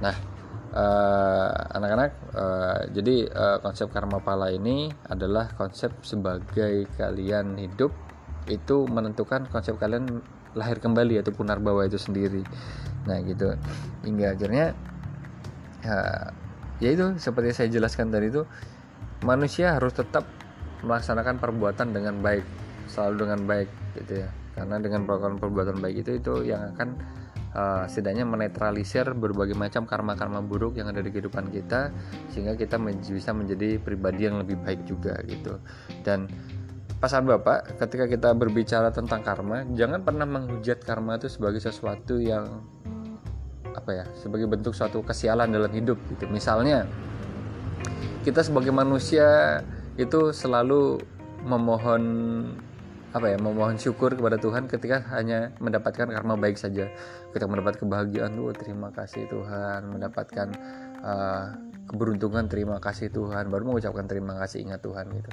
nah 0.00 0.16
eh, 0.72 1.50
anak-anak 1.76 2.10
uh, 2.32 2.40
uh, 2.40 2.80
jadi 2.94 3.16
uh, 3.28 3.58
konsep 3.60 3.92
karma 3.92 4.22
pala 4.22 4.48
ini 4.48 4.88
adalah 5.08 5.52
konsep 5.54 5.92
sebagai 6.00 6.88
kalian 6.96 7.58
hidup 7.60 7.92
itu 8.48 8.88
menentukan 8.88 9.46
konsep 9.52 9.76
kalian 9.76 10.24
lahir 10.58 10.82
kembali 10.82 11.22
atau 11.22 11.30
punar 11.30 11.62
bawah 11.62 11.86
itu 11.86 11.98
sendiri. 12.00 12.42
Nah 13.06 13.22
gitu. 13.22 13.54
Hingga 14.02 14.34
akhirnya 14.34 14.74
ya, 15.84 15.98
ya 16.82 16.88
itu 16.90 17.06
seperti 17.20 17.54
saya 17.54 17.68
jelaskan 17.70 18.10
tadi 18.10 18.32
itu 18.32 18.42
manusia 19.22 19.78
harus 19.78 19.94
tetap 19.94 20.26
melaksanakan 20.82 21.36
perbuatan 21.38 21.92
dengan 21.92 22.18
baik 22.24 22.44
selalu 22.90 23.28
dengan 23.28 23.40
baik 23.46 23.68
gitu 24.00 24.26
ya. 24.26 24.28
Karena 24.58 24.76
dengan 24.82 25.06
melakukan 25.06 25.38
perbuatan 25.38 25.76
baik 25.78 25.96
itu 26.02 26.10
itu 26.18 26.34
yang 26.50 26.74
akan 26.74 26.98
uh, 27.54 27.84
setidaknya 27.86 28.26
menetralisir 28.26 29.06
berbagai 29.16 29.54
macam 29.58 29.86
karma-karma 29.86 30.42
buruk 30.42 30.78
yang 30.78 30.90
ada 30.90 31.02
di 31.02 31.10
kehidupan 31.10 31.50
kita 31.50 31.94
sehingga 32.30 32.54
kita 32.54 32.78
bisa 33.10 33.30
menjadi 33.34 33.78
pribadi 33.80 34.26
yang 34.26 34.42
lebih 34.42 34.58
baik 34.62 34.84
juga 34.86 35.18
gitu 35.26 35.58
dan 36.02 36.30
Pasal 37.00 37.24
Bapak, 37.24 37.80
ketika 37.80 38.04
kita 38.04 38.28
berbicara 38.36 38.92
tentang 38.92 39.24
karma, 39.24 39.64
jangan 39.72 40.04
pernah 40.04 40.28
menghujat 40.28 40.84
karma 40.84 41.16
itu 41.16 41.32
sebagai 41.32 41.56
sesuatu 41.56 42.20
yang 42.20 42.60
apa 43.72 43.90
ya, 43.96 44.04
sebagai 44.20 44.44
bentuk 44.44 44.76
suatu 44.76 45.00
kesialan 45.00 45.48
dalam 45.48 45.72
hidup 45.72 45.96
gitu. 46.12 46.28
Misalnya, 46.28 46.84
kita 48.20 48.44
sebagai 48.44 48.68
manusia 48.68 49.64
itu 49.96 50.28
selalu 50.36 51.00
memohon 51.48 52.04
apa 53.10 53.26
ya 53.26 53.38
memohon 53.42 53.74
syukur 53.74 54.14
kepada 54.14 54.38
Tuhan 54.38 54.70
ketika 54.70 55.02
hanya 55.10 55.50
mendapatkan 55.58 56.06
karma 56.06 56.38
baik 56.38 56.54
saja. 56.54 56.86
Ketika 57.30 57.46
mendapat 57.50 57.82
kebahagiaan 57.82 58.38
tuh 58.38 58.54
terima 58.54 58.94
kasih 58.94 59.26
Tuhan. 59.26 59.90
Mendapatkan 59.90 60.48
uh, 61.02 61.46
keberuntungan 61.90 62.46
terima 62.46 62.78
kasih 62.78 63.10
Tuhan. 63.10 63.50
Baru 63.50 63.74
mengucapkan 63.74 64.06
terima 64.06 64.38
kasih 64.38 64.62
ingat 64.62 64.80
Tuhan 64.86 65.10
gitu. 65.10 65.30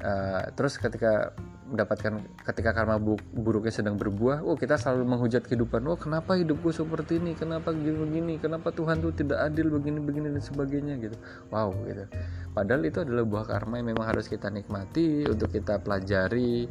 Uh, 0.00 0.44
terus 0.56 0.76
ketika 0.76 1.32
mendapatkan 1.70 2.26
ketika 2.42 2.74
karma 2.74 2.98
bu 2.98 3.14
buruknya 3.30 3.70
sedang 3.70 3.94
berbuah, 3.94 4.42
oh 4.42 4.58
kita 4.58 4.74
selalu 4.74 5.06
menghujat 5.06 5.46
kehidupan. 5.46 5.86
Oh 5.86 5.94
kenapa 5.94 6.34
hidupku 6.34 6.74
seperti 6.74 7.22
ini? 7.22 7.38
Kenapa 7.38 7.70
gini 7.70 7.94
begini? 7.94 8.34
Kenapa 8.42 8.74
Tuhan 8.74 8.98
tuh 8.98 9.14
tidak 9.14 9.38
adil 9.38 9.70
begini 9.70 10.02
begini 10.02 10.34
dan 10.34 10.42
sebagainya 10.42 10.98
gitu. 10.98 11.16
Wow 11.54 11.72
gitu. 11.86 12.10
Padahal 12.50 12.82
itu 12.82 12.98
adalah 13.06 13.22
buah 13.22 13.46
karma 13.46 13.78
yang 13.78 13.94
memang 13.94 14.10
harus 14.10 14.26
kita 14.26 14.50
nikmati, 14.50 15.22
untuk 15.30 15.54
kita 15.54 15.78
pelajari, 15.78 16.66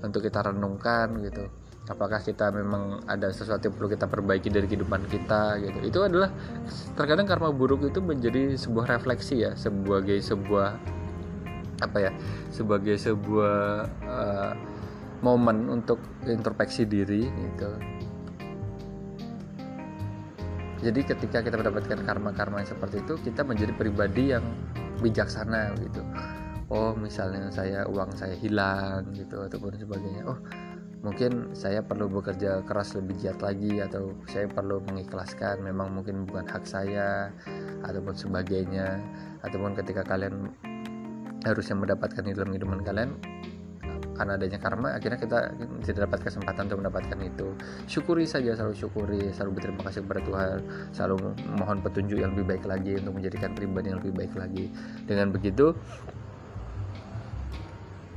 untuk 0.00 0.22
kita 0.22 0.46
renungkan 0.46 1.18
gitu. 1.26 1.50
Apakah 1.84 2.24
kita 2.24 2.48
memang 2.48 3.04
ada 3.04 3.28
sesuatu 3.28 3.68
yang 3.68 3.76
perlu 3.76 3.92
kita 3.92 4.08
perbaiki 4.08 4.48
dari 4.48 4.64
kehidupan 4.64 5.04
kita 5.10 5.60
gitu. 5.60 5.78
Itu 5.84 5.98
adalah 6.00 6.32
terkadang 6.96 7.28
karma 7.28 7.52
buruk 7.52 7.84
itu 7.84 8.00
menjadi 8.00 8.56
sebuah 8.56 8.88
refleksi 8.96 9.44
ya, 9.44 9.52
sebagai 9.52 10.16
sebuah 10.22 10.80
apa 11.82 12.10
ya 12.10 12.10
sebagai 12.54 12.94
sebuah 13.00 13.88
uh, 14.06 14.52
momen 15.24 15.72
untuk 15.72 15.98
introspeksi 16.28 16.84
diri 16.84 17.24
gitu. 17.24 17.70
Jadi 20.84 21.00
ketika 21.00 21.40
kita 21.40 21.56
mendapatkan 21.56 21.96
karma-karma 22.04 22.60
yang 22.60 22.68
seperti 22.68 23.00
itu 23.00 23.16
kita 23.24 23.40
menjadi 23.40 23.72
pribadi 23.72 24.36
yang 24.36 24.44
bijaksana 25.00 25.72
gitu. 25.80 26.04
Oh 26.68 26.92
misalnya 26.92 27.48
saya 27.48 27.88
uang 27.88 28.12
saya 28.12 28.36
hilang 28.36 29.08
gitu 29.16 29.48
ataupun 29.48 29.80
sebagainya. 29.80 30.28
Oh 30.28 30.36
mungkin 31.00 31.56
saya 31.56 31.80
perlu 31.80 32.08
bekerja 32.12 32.64
keras 32.68 32.96
lebih 32.96 33.16
giat 33.20 33.40
lagi 33.40 33.80
atau 33.80 34.12
saya 34.28 34.44
perlu 34.48 34.80
mengikhlaskan 34.84 35.60
memang 35.64 35.92
mungkin 35.92 36.28
bukan 36.28 36.44
hak 36.44 36.68
saya 36.68 37.32
ataupun 37.80 38.12
sebagainya. 38.12 39.00
Ataupun 39.40 39.72
ketika 39.80 40.04
kalian 40.04 40.52
harusnya 41.44 41.76
mendapatkan 41.76 42.22
di 42.24 42.32
dalam 42.32 42.50
kehidupan 42.50 42.80
kalian. 42.82 43.10
Karena 44.14 44.38
adanya 44.38 44.62
karma 44.62 44.94
akhirnya 44.94 45.18
kita 45.18 45.38
tidak 45.82 46.06
dapat 46.06 46.20
kesempatan 46.30 46.70
untuk 46.70 46.86
mendapatkan 46.86 47.18
itu. 47.18 47.48
Syukuri 47.90 48.30
saja 48.30 48.54
selalu 48.54 48.74
syukuri 48.78 49.22
selalu 49.34 49.58
berterima 49.58 49.82
kasih 49.90 50.06
kepada 50.06 50.22
Tuhan. 50.22 50.58
Selalu 50.94 51.16
mohon 51.58 51.78
petunjuk 51.82 52.22
yang 52.22 52.30
lebih 52.30 52.46
baik 52.54 52.64
lagi 52.64 52.94
untuk 52.94 53.18
menjadikan 53.18 53.58
pribadi 53.58 53.90
yang 53.90 53.98
lebih 53.98 54.14
baik 54.14 54.32
lagi. 54.38 54.70
Dengan 55.02 55.34
begitu 55.34 55.74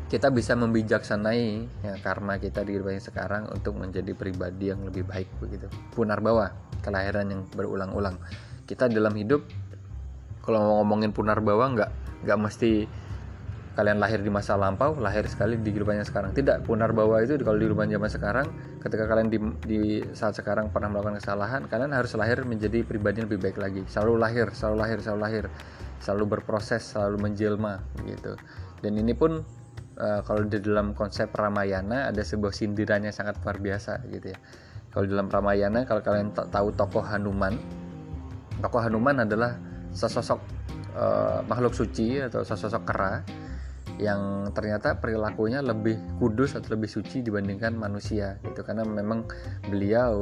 kita 0.07 0.31
bisa 0.31 0.55
membijaksanai 0.55 1.43
ya, 1.83 1.93
karma 1.99 2.39
kita 2.39 2.63
di 2.63 2.79
kehidupan 2.79 3.03
sekarang 3.03 3.43
untuk 3.51 3.75
menjadi 3.75 4.15
pribadi 4.15 4.71
yang 4.71 4.85
lebih 4.85 5.03
baik 5.03 5.27
begitu. 5.41 5.67
Punar 5.91 6.21
bawah 6.23 6.53
kelahiran 6.85 7.27
yang 7.27 7.41
berulang-ulang. 7.51 8.15
Kita 8.63 8.87
dalam 8.87 9.11
hidup 9.17 9.43
kalau 10.45 10.79
ngomongin 10.79 11.11
punar 11.11 11.43
bawah 11.43 11.67
nggak 11.75 11.91
nggak 12.23 12.39
mesti 12.39 12.87
kalian 13.77 14.01
lahir 14.01 14.25
di 14.25 14.33
masa 14.33 14.57
lampau 14.57 14.97
lahir 14.97 15.29
sekali 15.29 15.53
di 15.61 15.69
kehidupannya 15.69 16.01
sekarang. 16.01 16.33
Tidak 16.33 16.65
punar 16.65 16.97
bawah 16.97 17.21
itu 17.21 17.37
kalau 17.45 17.61
di 17.61 17.69
kehidupan 17.69 17.93
zaman 17.93 18.09
sekarang 18.09 18.47
ketika 18.81 19.05
kalian 19.05 19.29
di, 19.29 19.37
di 19.69 19.81
saat 20.17 20.33
sekarang 20.33 20.73
pernah 20.73 20.89
melakukan 20.89 21.21
kesalahan 21.21 21.69
kalian 21.69 21.93
harus 21.93 22.17
lahir 22.17 22.41
menjadi 22.41 22.81
pribadi 22.81 23.21
yang 23.21 23.29
lebih 23.29 23.45
baik 23.45 23.57
lagi. 23.61 23.81
Selalu 23.85 24.17
lahir 24.17 24.47
selalu 24.49 24.75
lahir 24.81 24.97
selalu 25.05 25.19
lahir. 25.21 25.45
Selalu 26.01 26.23
berproses 26.25 26.89
selalu 26.89 27.29
menjelma 27.29 27.85
gitu. 28.09 28.33
Dan 28.81 28.97
ini 28.97 29.13
pun 29.13 29.45
uh, 30.01 30.21
kalau 30.25 30.41
di 30.49 30.57
dalam 30.57 30.97
konsep 30.97 31.29
Ramayana 31.29 32.09
ada 32.09 32.21
sebuah 32.25 32.57
sindirannya 32.57 33.13
sangat 33.13 33.37
luar 33.45 33.61
biasa 33.61 34.09
gitu 34.09 34.33
ya. 34.33 34.37
Kalau 34.89 35.05
dalam 35.05 35.29
Ramayana 35.29 35.85
kalau 35.85 36.01
kalian 36.01 36.33
tahu 36.33 36.73
tokoh 36.73 37.05
Hanuman 37.05 37.53
tokoh 38.57 38.81
Hanuman 38.81 39.21
adalah 39.21 39.53
sesosok 39.93 40.41
uh, 40.97 41.45
makhluk 41.45 41.77
suci 41.77 42.17
atau 42.25 42.41
sesosok 42.41 42.83
kera 42.89 43.21
yang 43.97 44.49
ternyata 44.53 44.97
perilakunya 45.01 45.61
lebih 45.61 45.97
kudus 46.21 46.53
atau 46.53 46.77
lebih 46.77 46.89
suci 46.89 47.25
dibandingkan 47.25 47.73
manusia 47.73 48.37
gitu. 48.45 48.61
Karena 48.61 48.85
memang 48.85 49.25
beliau 49.69 50.21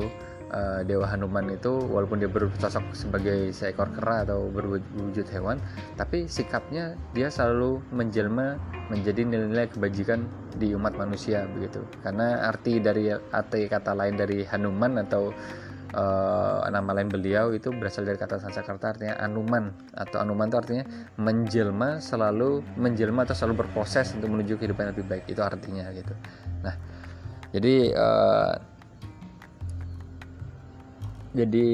uh, 0.51 0.81
Dewa 0.87 1.07
Hanuman 1.09 1.51
itu 1.51 1.83
walaupun 1.91 2.23
dia 2.23 2.31
bersosok 2.31 2.95
sebagai 2.95 3.51
seekor 3.51 3.91
kera 3.95 4.27
atau 4.27 4.47
berwujud 4.51 5.25
hewan 5.31 5.57
tapi 5.99 6.29
sikapnya 6.29 6.95
dia 7.11 7.27
selalu 7.31 7.81
menjelma 7.91 8.59
menjadi 8.91 9.25
nilai-nilai 9.25 9.73
kebajikan 9.73 10.29
di 10.55 10.71
umat 10.77 10.95
manusia 10.95 11.49
begitu. 11.51 11.83
Karena 11.99 12.47
arti 12.47 12.79
dari 12.79 13.11
arti 13.11 13.67
kata 13.67 13.91
lain 13.97 14.15
dari 14.15 14.45
Hanuman 14.47 15.01
atau 15.03 15.33
uh, 15.93 16.65
nama 16.65 16.91
lain 16.95 17.11
beliau 17.11 17.53
itu 17.53 17.69
berasal 17.69 18.07
dari 18.07 18.17
kata 18.17 18.41
Sanskerta 18.41 18.97
artinya 18.97 19.15
anuman. 19.21 19.69
Atau 19.93 20.17
anuman 20.17 20.49
itu 20.49 20.57
artinya 20.57 20.85
menjelma 21.21 22.01
selalu 22.01 22.65
menjelma 22.79 23.27
atau 23.29 23.35
selalu 23.37 23.67
berproses 23.67 24.15
untuk 24.17 24.33
menuju 24.33 24.57
kehidupan 24.57 24.89
yang 24.89 24.93
lebih 24.97 25.07
baik. 25.07 25.25
Itu 25.29 25.41
artinya 25.45 25.85
gitu. 25.93 26.13
Nah 26.65 26.75
jadi 27.53 27.75
uh, 27.93 28.53
jadi 31.35 31.67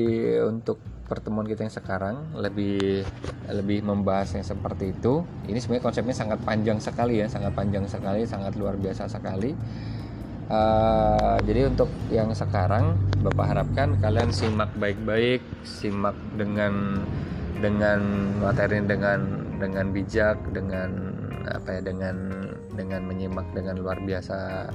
untuk 0.50 0.82
pertemuan 1.06 1.44
kita 1.44 1.68
yang 1.68 1.76
sekarang 1.76 2.16
lebih 2.40 3.04
lebih 3.52 3.84
membahas 3.84 4.36
yang 4.36 4.48
seperti 4.48 4.96
itu. 4.96 5.24
Ini 5.48 5.60
sebenarnya 5.60 5.86
konsepnya 5.88 6.16
sangat 6.16 6.40
panjang 6.44 6.80
sekali 6.80 7.20
ya 7.24 7.28
sangat 7.28 7.52
panjang 7.52 7.86
sekali 7.88 8.24
sangat 8.28 8.56
luar 8.60 8.76
biasa 8.76 9.12
sekali 9.12 9.54
uh, 10.52 11.38
jadi 11.48 11.72
untuk 11.72 11.88
yang 12.12 12.36
sekarang 12.36 13.00
bapak 13.24 13.56
harapkan 13.56 13.96
kalian 14.04 14.30
simak 14.36 14.70
baik-baik 14.76 15.40
simak 15.64 16.14
dengan 16.36 17.02
dengan 17.64 18.00
materi 18.42 18.84
dengan 18.84 19.48
dengan 19.62 19.94
bijak 19.96 20.38
dengan 20.52 21.16
apa 21.48 21.80
ya 21.80 21.82
dengan 21.82 22.16
dengan 22.76 23.02
menyimak 23.08 23.48
dengan 23.56 23.80
luar 23.80 23.98
biasa 24.04 24.70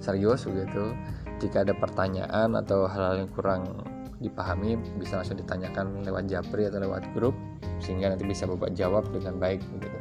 serius 0.00 0.48
begitu. 0.48 0.96
Jika 1.40 1.64
ada 1.64 1.72
pertanyaan 1.72 2.52
atau 2.52 2.84
hal-hal 2.84 3.24
yang 3.24 3.30
kurang 3.32 3.64
dipahami 4.20 4.76
bisa 5.00 5.20
langsung 5.20 5.40
ditanyakan 5.40 6.04
lewat 6.04 6.28
japri 6.28 6.68
atau 6.68 6.84
lewat 6.84 7.08
grup 7.16 7.32
sehingga 7.80 8.12
nanti 8.12 8.28
bisa 8.28 8.44
bapak 8.44 8.76
jawab 8.76 9.08
dengan 9.08 9.40
baik 9.40 9.64
begitu 9.72 9.99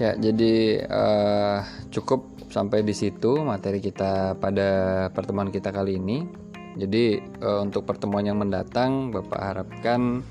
Ya, 0.00 0.16
jadi 0.16 0.80
uh, 0.88 1.60
cukup 1.92 2.24
sampai 2.48 2.80
di 2.80 2.96
situ 2.96 3.44
materi 3.44 3.84
kita 3.84 4.32
pada 4.40 4.68
pertemuan 5.12 5.52
kita 5.52 5.68
kali 5.68 6.00
ini. 6.00 6.24
Jadi 6.80 7.20
uh, 7.44 7.60
untuk 7.60 7.84
pertemuan 7.84 8.24
yang 8.24 8.40
mendatang, 8.40 9.12
Bapak 9.12 9.36
harapkan 9.36 10.24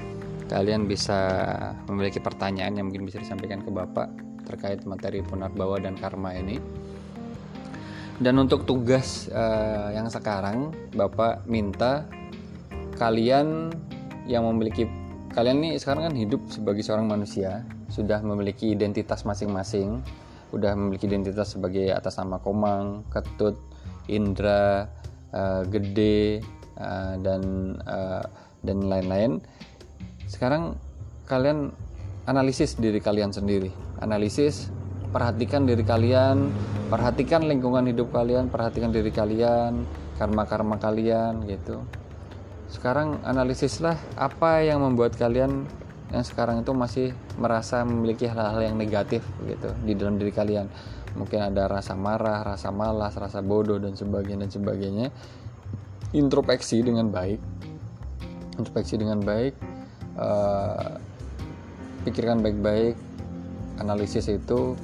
kalian 0.50 0.90
bisa 0.90 1.22
memiliki 1.86 2.18
pertanyaan 2.18 2.82
yang 2.82 2.90
mungkin 2.90 3.06
bisa 3.06 3.22
disampaikan 3.22 3.62
ke 3.62 3.70
Bapak 3.70 4.10
terkait 4.50 4.82
materi 4.90 5.22
punarbawa 5.22 5.78
dan 5.78 5.94
karma 5.94 6.34
ini. 6.34 6.58
Dan 8.18 8.42
untuk 8.42 8.66
tugas 8.66 9.30
uh, 9.30 9.94
yang 9.94 10.10
sekarang, 10.10 10.74
Bapak 10.98 11.46
minta 11.46 12.10
kalian 12.98 13.70
yang 14.26 14.50
memiliki 14.50 14.90
kalian 15.34 15.58
nih 15.62 15.74
sekarang 15.78 16.10
kan 16.10 16.16
hidup 16.16 16.42
sebagai 16.50 16.82
seorang 16.82 17.06
manusia, 17.06 17.64
sudah 17.90 18.22
memiliki 18.22 18.74
identitas 18.74 19.24
masing-masing, 19.26 20.02
sudah 20.50 20.74
memiliki 20.74 21.06
identitas 21.06 21.54
sebagai 21.54 21.94
atas 21.94 22.18
nama 22.18 22.42
Komang, 22.42 23.06
Ketut, 23.14 23.58
Indra, 24.10 24.90
uh, 25.34 25.62
Gede, 25.70 26.42
uh, 26.78 27.16
dan 27.22 27.42
uh, 27.86 28.26
dan 28.66 28.78
lain-lain. 28.90 29.40
Sekarang 30.26 30.78
kalian 31.30 31.74
analisis 32.26 32.78
diri 32.78 32.98
kalian 32.98 33.30
sendiri, 33.30 33.70
analisis 34.02 34.74
perhatikan 35.10 35.66
diri 35.66 35.82
kalian, 35.82 36.54
perhatikan 36.90 37.46
lingkungan 37.46 37.90
hidup 37.90 38.14
kalian, 38.14 38.50
perhatikan 38.50 38.94
diri 38.94 39.10
kalian, 39.10 39.86
karma-karma 40.22 40.78
kalian 40.78 41.46
gitu. 41.50 41.82
Sekarang 42.70 43.18
analisislah 43.26 43.98
apa 44.14 44.62
yang 44.62 44.86
membuat 44.86 45.18
kalian 45.18 45.66
yang 46.10 46.26
sekarang 46.26 46.66
itu 46.66 46.74
masih 46.74 47.08
merasa 47.38 47.86
memiliki 47.86 48.26
hal-hal 48.26 48.62
yang 48.66 48.78
negatif 48.78 49.22
gitu 49.46 49.70
di 49.86 49.94
dalam 49.94 50.18
diri 50.18 50.34
kalian. 50.34 50.66
Mungkin 51.18 51.54
ada 51.54 51.66
rasa 51.70 51.98
marah, 51.98 52.46
rasa 52.46 52.70
malas, 52.70 53.18
rasa 53.18 53.42
bodoh 53.42 53.78
dan 53.82 53.94
sebagainya 53.94 54.46
dan 54.46 54.52
sebagainya. 54.54 55.08
Introspeksi 56.14 56.82
dengan 56.82 57.14
baik. 57.14 57.42
Introspeksi 58.58 58.98
dengan 58.98 59.22
baik. 59.22 59.54
Uh, 60.18 60.98
pikirkan 62.06 62.42
baik-baik 62.42 62.98
analisis 63.80 64.28
itu 64.28 64.76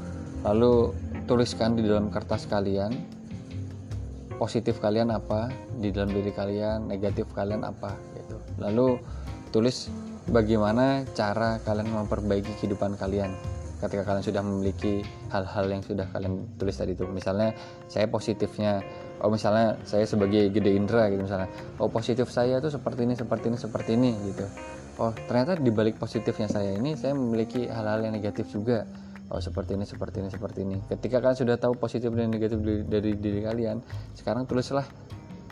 lalu 0.45 0.93
tuliskan 1.25 1.75
di 1.75 1.83
dalam 1.83 2.13
kertas 2.13 2.47
kalian 2.47 2.93
positif 4.35 4.79
kalian 4.83 5.11
apa 5.11 5.51
di 5.79 5.91
dalam 5.91 6.11
diri 6.11 6.31
kalian 6.31 6.91
negatif 6.91 7.27
kalian 7.31 7.63
apa 7.63 7.95
gitu. 8.15 8.37
Lalu 8.59 8.99
tulis 9.51 9.87
bagaimana 10.29 11.05
cara 11.13 11.61
kalian 11.63 11.91
memperbaiki 11.91 12.59
kehidupan 12.59 12.97
kalian 12.97 13.31
ketika 13.79 14.07
kalian 14.07 14.25
sudah 14.25 14.41
memiliki 14.41 15.05
hal-hal 15.29 15.67
yang 15.69 15.83
sudah 15.83 16.07
kalian 16.09 16.47
tulis 16.57 16.73
tadi 16.79 16.95
itu 16.95 17.05
misalnya 17.05 17.53
saya 17.91 18.07
positifnya 18.09 18.81
oh 19.21 19.29
misalnya 19.29 19.77
saya 19.85 20.07
sebagai 20.07 20.49
gede 20.49 20.73
indra 20.73 21.11
gitu 21.11 21.27
misalnya 21.27 21.51
oh 21.77 21.91
positif 21.91 22.31
saya 22.31 22.57
tuh 22.63 22.71
seperti 22.73 23.05
ini 23.05 23.13
seperti 23.13 23.45
ini 23.51 23.57
seperti 23.59 23.91
ini 23.93 24.11
gitu. 24.31 24.45
Oh 24.95 25.11
ternyata 25.27 25.59
di 25.59 25.69
balik 25.75 25.99
positifnya 25.99 26.47
saya 26.47 26.71
ini 26.73 26.95
saya 26.95 27.13
memiliki 27.13 27.67
hal-hal 27.67 28.07
yang 28.07 28.15
negatif 28.15 28.47
juga 28.49 28.87
oh 29.31 29.41
seperti 29.41 29.73
ini 29.73 29.85
seperti 29.87 30.21
ini 30.21 30.29
seperti 30.29 30.59
ini. 30.61 30.77
Ketika 30.85 31.21
kalian 31.21 31.37
sudah 31.37 31.55
tahu 31.57 31.73
positif 31.77 32.13
dan 32.13 32.29
negatif 32.29 32.61
dari, 32.61 32.81
dari 32.85 33.11
diri 33.17 33.41
kalian 33.41 33.77
sekarang 34.13 34.45
tulislah 34.45 34.85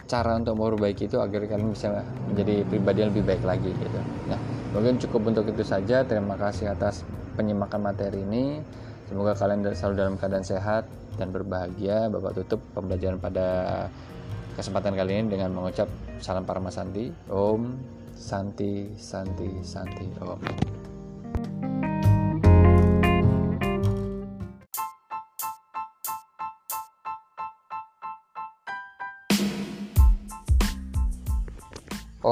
cara 0.04 0.36
untuk 0.38 0.60
memperbaiki 0.60 1.08
itu 1.10 1.18
agar 1.18 1.48
kalian 1.48 1.72
bisa 1.74 2.04
menjadi 2.30 2.68
pribadi 2.68 2.98
yang 3.02 3.10
lebih 3.16 3.26
baik 3.26 3.44
lagi 3.44 3.72
gitu. 3.72 4.00
Nah 4.30 4.40
mungkin 4.76 5.00
cukup 5.02 5.22
untuk 5.34 5.46
itu 5.50 5.64
saja. 5.66 6.06
Terima 6.06 6.38
kasih 6.38 6.70
atas 6.70 7.02
penyimakan 7.34 7.82
materi 7.82 8.22
ini. 8.22 8.62
Semoga 9.10 9.34
kalian 9.34 9.66
selalu 9.74 9.96
dalam 9.98 10.16
keadaan 10.18 10.46
sehat 10.46 10.86
dan 11.18 11.30
berbahagia. 11.34 12.10
Bapak 12.10 12.38
tutup 12.44 12.60
pembelajaran 12.78 13.18
pada 13.18 13.48
kesempatan 14.54 14.94
kali 14.94 15.22
ini 15.22 15.24
dengan 15.34 15.54
mengucap 15.54 15.90
salam 16.22 16.46
Paramasanti. 16.46 17.10
Om 17.30 17.62
Santi 18.14 18.94
Santi 18.98 19.50
Santi. 19.66 20.06
Om 20.22 20.83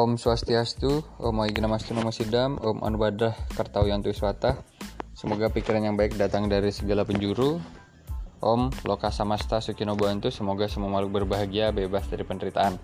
Om 0.01 0.17
Swastiastu, 0.17 1.05
Om 1.21 1.45
Aignamastu 1.45 1.93
Nama 1.93 2.09
Sidam, 2.09 2.57
Om 2.57 2.81
Anubadah 2.81 3.37
Kartawiyantu 3.53 4.09
Iswata. 4.09 4.57
Semoga 5.13 5.53
pikiran 5.53 5.77
yang 5.77 5.93
baik 5.93 6.17
datang 6.17 6.49
dari 6.49 6.73
segala 6.73 7.05
penjuru. 7.05 7.61
Om 8.41 8.73
Loka 8.89 9.13
Samasta 9.13 9.61
Sukino 9.61 9.93
Bantu, 9.93 10.33
semoga 10.33 10.65
semua 10.65 10.89
makhluk 10.89 11.21
berbahagia, 11.21 11.69
bebas 11.69 12.09
dari 12.09 12.25
penderitaan. 12.25 12.81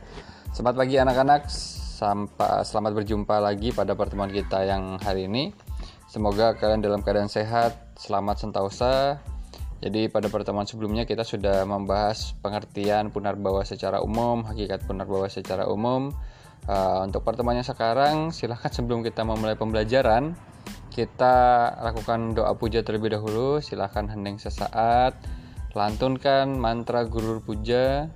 Selamat 0.53 0.78
pagi 0.78 1.01
anak-anak, 1.01 1.49
sampai 1.97 2.61
selamat 2.61 3.01
berjumpa 3.01 3.41
lagi 3.41 3.74
pada 3.74 3.97
pertemuan 3.97 4.30
kita 4.30 4.70
yang 4.70 5.01
hari 5.01 5.26
ini. 5.26 5.57
Semoga 6.05 6.53
kalian 6.53 6.86
dalam 6.86 7.01
keadaan 7.01 7.34
sehat, 7.34 7.97
selamat 7.97 8.45
sentausa. 8.45 9.18
Jadi 9.82 10.05
pada 10.13 10.30
pertemuan 10.30 10.70
sebelumnya 10.70 11.09
kita 11.09 11.26
sudah 11.26 11.65
membahas 11.65 12.38
pengertian 12.45 13.09
punarbawa 13.09 13.65
secara 13.65 14.05
umum, 14.05 14.45
hakikat 14.45 14.86
punarbawa 14.86 15.26
secara 15.34 15.65
umum, 15.65 16.13
Uh, 16.68 17.07
untuk 17.07 17.24
pertemuannya 17.24 17.63
sekarang, 17.63 18.36
silahkan 18.36 18.68
sebelum 18.68 18.99
kita 18.99 19.24
memulai 19.24 19.55
pembelajaran, 19.55 20.36
kita 20.91 21.72
lakukan 21.80 22.36
doa 22.36 22.51
puja 22.59 22.84
terlebih 22.84 23.15
dahulu. 23.15 23.63
Silahkan 23.63 24.03
hening 24.11 24.36
sesaat, 24.36 25.15
lantunkan 25.72 26.51
mantra 26.59 27.07
guru 27.07 27.39
puja 27.39 28.11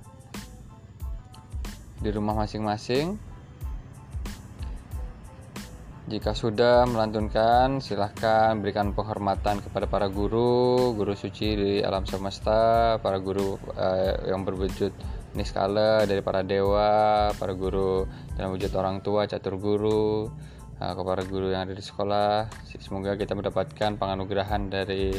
di 2.04 2.10
rumah 2.12 2.44
masing-masing. 2.44 3.16
Jika 6.12 6.36
sudah 6.36 6.84
melantunkan, 6.84 7.80
silahkan 7.80 8.58
berikan 8.60 8.92
penghormatan 8.92 9.64
kepada 9.64 9.88
para 9.88 10.12
guru, 10.12 10.92
guru 10.92 11.16
suci 11.16 11.48
di 11.56 11.72
alam 11.80 12.04
semesta, 12.04 13.00
para 13.00 13.16
guru 13.16 13.56
uh, 13.78 14.28
yang 14.28 14.44
berwujud 14.44 14.92
niskala 15.32 16.04
dari 16.04 16.20
para 16.20 16.44
dewa, 16.44 17.30
para 17.36 17.52
guru 17.56 18.04
dalam 18.36 18.52
wujud 18.52 18.72
orang 18.76 19.00
tua, 19.00 19.24
catur 19.24 19.56
guru, 19.56 20.28
uh, 20.82 20.92
kepada 20.98 21.22
guru 21.24 21.54
yang 21.54 21.68
ada 21.68 21.74
di 21.76 21.84
sekolah. 21.84 22.50
Semoga 22.82 23.14
kita 23.14 23.38
mendapatkan 23.38 23.96
penganugerahan 23.96 24.68
dari 24.68 25.14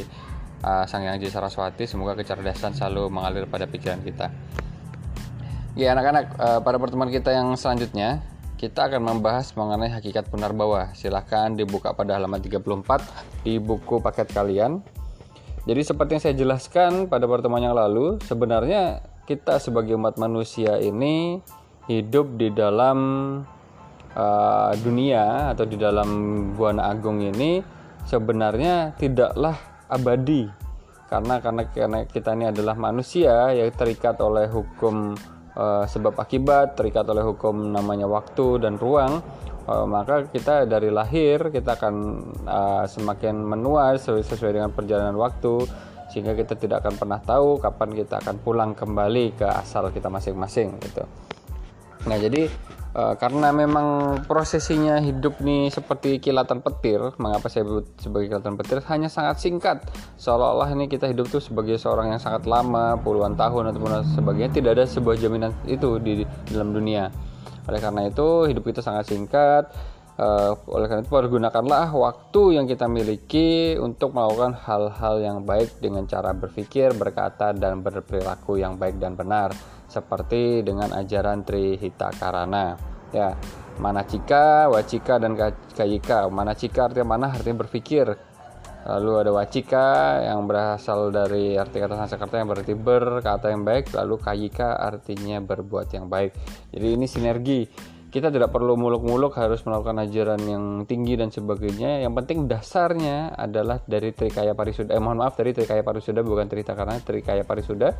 uh, 0.62 0.84
Sang 0.84 1.02
Yang 1.04 1.32
Saraswati. 1.32 1.88
Semoga 1.88 2.12
kecerdasan 2.18 2.76
selalu 2.76 3.08
mengalir 3.08 3.44
pada 3.48 3.64
pikiran 3.64 4.04
kita. 4.04 4.28
Ya 5.74 5.90
anak-anak, 5.96 6.24
uh, 6.38 6.60
pada 6.62 6.76
pertemuan 6.78 7.10
kita 7.10 7.34
yang 7.34 7.56
selanjutnya 7.58 8.22
kita 8.54 8.86
akan 8.86 9.02
membahas 9.02 9.50
mengenai 9.58 9.90
hakikat 9.90 10.30
punarbawa. 10.30 10.94
Silahkan 10.94 11.52
dibuka 11.52 11.90
pada 11.92 12.16
halaman 12.16 12.38
34 12.38 13.42
di 13.42 13.58
buku 13.58 13.98
paket 13.98 14.30
kalian. 14.30 14.80
Jadi 15.64 15.80
seperti 15.80 16.10
yang 16.16 16.22
saya 16.22 16.36
jelaskan 16.36 16.92
pada 17.08 17.24
pertemuan 17.24 17.64
yang 17.64 17.72
lalu, 17.72 18.20
sebenarnya 18.20 19.00
kita 19.24 19.56
sebagai 19.60 19.96
umat 19.96 20.20
manusia 20.20 20.76
ini 20.80 21.40
hidup 21.88 22.36
di 22.36 22.52
dalam 22.52 22.98
uh, 24.16 24.72
dunia 24.80 25.52
atau 25.52 25.64
di 25.68 25.76
dalam 25.76 26.08
buana 26.56 26.92
agung 26.92 27.20
ini 27.20 27.60
sebenarnya 28.04 28.96
tidaklah 28.96 29.56
abadi. 29.88 30.48
Karena 31.08 31.40
karena 31.40 31.62
karena 31.68 31.98
kita 32.08 32.32
ini 32.32 32.48
adalah 32.48 32.74
manusia 32.76 33.52
yang 33.52 33.68
terikat 33.76 34.16
oleh 34.20 34.48
hukum 34.48 35.12
uh, 35.56 35.84
sebab 35.86 36.18
akibat 36.18 36.76
terikat 36.76 37.06
oleh 37.06 37.22
hukum 37.22 37.72
namanya 37.72 38.08
waktu 38.08 38.60
dan 38.60 38.76
ruang 38.76 39.22
uh, 39.68 39.86
maka 39.86 40.28
kita 40.28 40.68
dari 40.68 40.90
lahir 40.90 41.50
kita 41.50 41.78
akan 41.78 41.94
uh, 42.44 42.84
semakin 42.88 43.36
menua 43.40 43.96
sesuai 43.96 44.52
dengan 44.52 44.70
perjalanan 44.74 45.16
waktu 45.16 45.64
sehingga 46.14 46.38
kita 46.38 46.54
tidak 46.54 46.86
akan 46.86 46.94
pernah 46.94 47.18
tahu 47.18 47.58
kapan 47.58 47.90
kita 47.90 48.22
akan 48.22 48.38
pulang 48.38 48.70
kembali 48.78 49.34
ke 49.34 49.42
asal 49.50 49.90
kita 49.90 50.06
masing-masing 50.06 50.78
gitu. 50.78 51.02
Nah 52.06 52.14
jadi 52.14 52.46
e, 52.94 53.02
karena 53.18 53.50
memang 53.50 54.20
prosesinya 54.22 55.02
hidup 55.02 55.42
nih 55.42 55.74
seperti 55.74 56.22
kilatan 56.22 56.62
petir, 56.62 57.02
mengapa 57.18 57.50
saya 57.50 57.66
sebut 57.66 57.90
sebagai 57.98 58.30
kilatan 58.30 58.54
petir? 58.54 58.78
Hanya 58.86 59.10
sangat 59.10 59.42
singkat, 59.42 59.82
seolah-olah 60.14 60.70
ini 60.78 60.86
kita 60.86 61.10
hidup 61.10 61.26
tuh 61.26 61.42
sebagai 61.42 61.74
seorang 61.82 62.14
yang 62.14 62.22
sangat 62.22 62.46
lama, 62.46 62.94
puluhan 63.02 63.34
tahun 63.34 63.74
ataupun 63.74 64.06
sebagainya, 64.14 64.54
tidak 64.54 64.70
ada 64.78 64.84
sebuah 64.86 65.18
jaminan 65.18 65.50
itu 65.66 65.98
di, 65.98 66.22
di 66.22 66.50
dalam 66.54 66.70
dunia. 66.70 67.10
Oleh 67.64 67.80
karena 67.80 68.06
itu 68.06 68.44
hidup 68.46 68.62
kita 68.68 68.84
sangat 68.84 69.08
singkat, 69.08 69.72
Uh, 70.14 70.54
oleh 70.70 70.86
karena 70.86 71.02
itu 71.02 71.10
pergunakanlah 71.10 71.90
waktu 71.90 72.54
yang 72.54 72.70
kita 72.70 72.86
miliki 72.86 73.74
untuk 73.74 74.14
melakukan 74.14 74.54
hal-hal 74.54 75.18
yang 75.18 75.42
baik 75.42 75.82
dengan 75.82 76.06
cara 76.06 76.30
berpikir, 76.30 76.94
berkata, 76.94 77.50
dan 77.50 77.82
berperilaku 77.82 78.62
yang 78.62 78.78
baik 78.78 79.02
dan 79.02 79.18
benar 79.18 79.50
seperti 79.90 80.62
dengan 80.62 80.94
ajaran 80.94 81.42
Trihita 81.42 82.14
Karana. 82.14 82.78
Ya, 83.10 83.34
mana 83.82 84.06
cika, 84.06 84.70
wacika, 84.70 85.18
dan 85.18 85.34
kayika. 85.74 86.30
Mana 86.30 86.54
cika 86.54 86.90
artinya 86.90 87.18
mana 87.18 87.34
artinya 87.34 87.66
berpikir. 87.66 88.14
Lalu 88.84 89.10
ada 89.16 89.30
wacika 89.32 90.20
yang 90.28 90.44
berasal 90.44 91.08
dari 91.08 91.56
arti 91.56 91.80
kata 91.80 91.96
Sanskerta 91.96 92.36
yang 92.36 92.52
berarti 92.52 92.76
berkata 92.76 93.48
yang 93.48 93.64
baik. 93.64 93.90
Lalu 93.96 94.14
kayika 94.20 94.76
artinya 94.76 95.40
berbuat 95.40 95.88
yang 95.90 96.06
baik. 96.06 96.36
Jadi 96.68 96.86
ini 96.92 97.06
sinergi 97.08 97.64
kita 98.14 98.30
tidak 98.30 98.54
perlu 98.54 98.78
muluk-muluk 98.78 99.34
harus 99.34 99.66
melakukan 99.66 100.06
ajaran 100.06 100.38
yang 100.46 100.64
tinggi 100.86 101.18
dan 101.18 101.34
sebagainya. 101.34 102.06
Yang 102.06 102.14
penting 102.22 102.38
dasarnya 102.46 103.34
adalah 103.34 103.82
dari 103.90 104.14
Trikaya 104.14 104.54
Parisuda 104.54 104.94
eh 104.94 105.02
mohon 105.02 105.18
maaf 105.18 105.34
dari 105.34 105.50
Trikaya 105.50 105.82
Parisuda 105.82 106.22
bukan 106.22 106.46
Trita 106.46 106.78
karena 106.78 107.02
Trikaya 107.02 107.42
Parisuda 107.42 107.90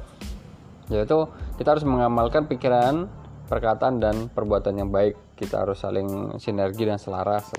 yaitu 0.87 1.19
kita 1.59 1.75
harus 1.75 1.83
mengamalkan 1.83 2.47
pikiran 2.47 3.11
perkataan 3.51 3.99
dan 3.99 4.31
perbuatan 4.31 4.79
yang 4.79 4.95
baik. 4.95 5.19
Kita 5.35 5.67
harus 5.67 5.83
saling 5.83 6.39
sinergi 6.39 6.87
dan 6.87 7.03
selaras 7.03 7.51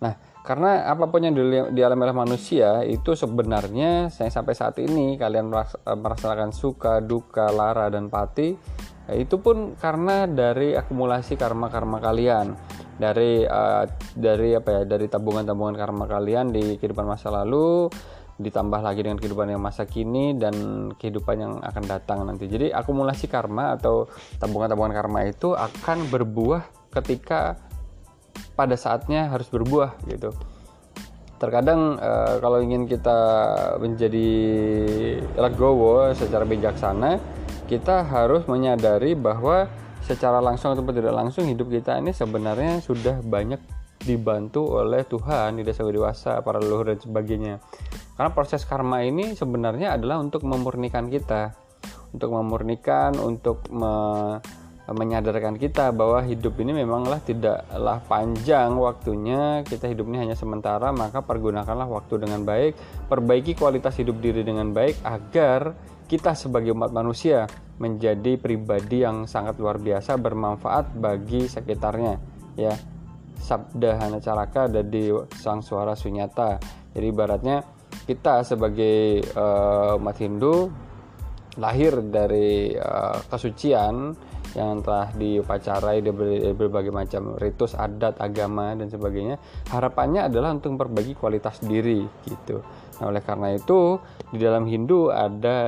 nah 0.00 0.16
karena 0.44 0.88
apa 0.88 1.08
pun 1.08 1.24
yang 1.24 1.36
dialami 1.72 2.08
oleh 2.08 2.16
manusia 2.16 2.84
itu 2.84 3.16
sebenarnya 3.16 4.12
saya 4.12 4.28
sampai 4.32 4.54
saat 4.56 4.76
ini 4.80 5.16
kalian 5.16 5.48
merasakan 5.84 6.52
suka, 6.52 7.00
duka, 7.00 7.48
lara 7.48 7.88
dan 7.88 8.12
pati 8.12 8.54
itu 9.14 9.38
pun 9.38 9.78
karena 9.78 10.26
dari 10.26 10.74
akumulasi 10.74 11.38
karma-karma 11.38 12.02
kalian 12.02 12.58
dari 12.98 13.46
uh, 13.46 13.86
dari 14.16 14.56
apa 14.56 14.82
ya 14.82 14.82
dari 14.82 15.06
tabungan-tabungan 15.06 15.76
karma 15.78 16.10
kalian 16.10 16.50
di 16.50 16.74
kehidupan 16.80 17.06
masa 17.06 17.30
lalu 17.30 17.86
ditambah 18.36 18.80
lagi 18.84 19.00
dengan 19.06 19.16
kehidupan 19.16 19.48
yang 19.48 19.62
masa 19.62 19.88
kini 19.88 20.36
dan 20.36 20.54
kehidupan 20.98 21.36
yang 21.40 21.52
akan 21.64 21.84
datang 21.88 22.20
nanti. 22.28 22.44
Jadi 22.50 22.68
akumulasi 22.68 23.32
karma 23.32 23.78
atau 23.78 24.10
tabungan-tabungan 24.42 24.92
karma 24.92 25.24
itu 25.24 25.56
akan 25.56 26.12
berbuah 26.12 26.92
ketika 26.92 27.56
pada 28.52 28.76
saatnya 28.76 29.32
harus 29.32 29.48
berbuah 29.48 29.96
gitu 30.08 30.32
terkadang 31.36 32.00
uh, 32.00 32.40
kalau 32.40 32.64
ingin 32.64 32.88
kita 32.88 33.18
menjadi 33.76 34.28
legowo 35.36 36.12
secara 36.16 36.48
bijaksana 36.48 37.20
kita 37.66 38.06
harus 38.06 38.46
menyadari 38.48 39.12
bahwa 39.12 39.68
secara 40.06 40.38
langsung 40.38 40.72
atau 40.72 40.86
tidak 40.86 41.12
langsung 41.12 41.50
hidup 41.50 41.66
kita 41.66 41.98
ini 41.98 42.14
sebenarnya 42.14 42.78
sudah 42.78 43.20
banyak 43.26 43.58
dibantu 44.06 44.78
oleh 44.78 45.02
Tuhan 45.02 45.58
di 45.58 45.66
desa 45.66 45.82
dewasa 45.82 46.38
para 46.46 46.62
leluhur 46.62 46.94
dan 46.94 47.02
sebagainya. 47.02 47.54
Karena 48.14 48.30
proses 48.30 48.62
karma 48.62 49.02
ini 49.02 49.34
sebenarnya 49.34 49.98
adalah 49.98 50.22
untuk 50.22 50.46
memurnikan 50.46 51.10
kita. 51.10 51.58
Untuk 52.14 52.32
memurnikan 52.32 53.18
untuk 53.18 53.66
me 53.68 53.92
menyadarkan 54.86 55.58
kita 55.58 55.90
bahwa 55.90 56.22
hidup 56.22 56.62
ini 56.62 56.70
memanglah 56.70 57.18
tidaklah 57.18 57.98
panjang 58.06 58.70
waktunya. 58.78 59.66
Kita 59.66 59.90
hidup 59.90 60.06
ini 60.06 60.22
hanya 60.22 60.36
sementara 60.38 60.94
maka 60.94 61.26
pergunakanlah 61.26 61.90
waktu 61.90 62.22
dengan 62.22 62.46
baik. 62.46 62.78
Perbaiki 63.10 63.58
kualitas 63.58 63.98
hidup 63.98 64.22
diri 64.22 64.46
dengan 64.46 64.70
baik 64.70 65.02
agar 65.02 65.74
kita 66.06 66.38
sebagai 66.38 66.70
umat 66.70 66.94
manusia 66.94 67.50
menjadi 67.82 68.38
pribadi 68.38 69.02
yang 69.02 69.26
sangat 69.26 69.58
luar 69.58 69.82
biasa 69.82 70.14
bermanfaat 70.22 70.94
bagi 70.94 71.50
sekitarnya 71.50 72.14
ya. 72.54 72.74
Sabda 73.36 74.00
hana 74.00 74.18
caraka 74.22 74.70
ada 74.70 74.86
di 74.86 75.10
sang 75.34 75.60
suara 75.66 75.98
sunyata. 75.98 76.62
Jadi 76.94 77.06
ibaratnya 77.10 77.60
kita 78.06 78.46
sebagai 78.46 79.18
uh, 79.34 79.98
umat 79.98 80.16
Hindu 80.22 80.70
lahir 81.58 82.00
dari 82.06 82.72
uh, 82.76 83.18
kesucian 83.28 84.14
yang 84.56 84.80
telah 84.80 85.12
diupacarai 85.12 86.00
di 86.00 86.08
berbagai 86.56 86.88
macam 86.88 87.36
ritus 87.36 87.76
adat 87.76 88.16
agama 88.24 88.72
dan 88.72 88.88
sebagainya 88.88 89.36
harapannya 89.68 90.32
adalah 90.32 90.56
untuk 90.56 90.80
memperbaiki 90.80 91.12
kualitas 91.12 91.60
diri 91.60 92.08
gitu. 92.24 92.64
Nah 92.96 93.04
oleh 93.12 93.20
karena 93.20 93.52
itu 93.52 94.00
di 94.32 94.40
dalam 94.40 94.64
Hindu 94.64 95.12
ada 95.12 95.60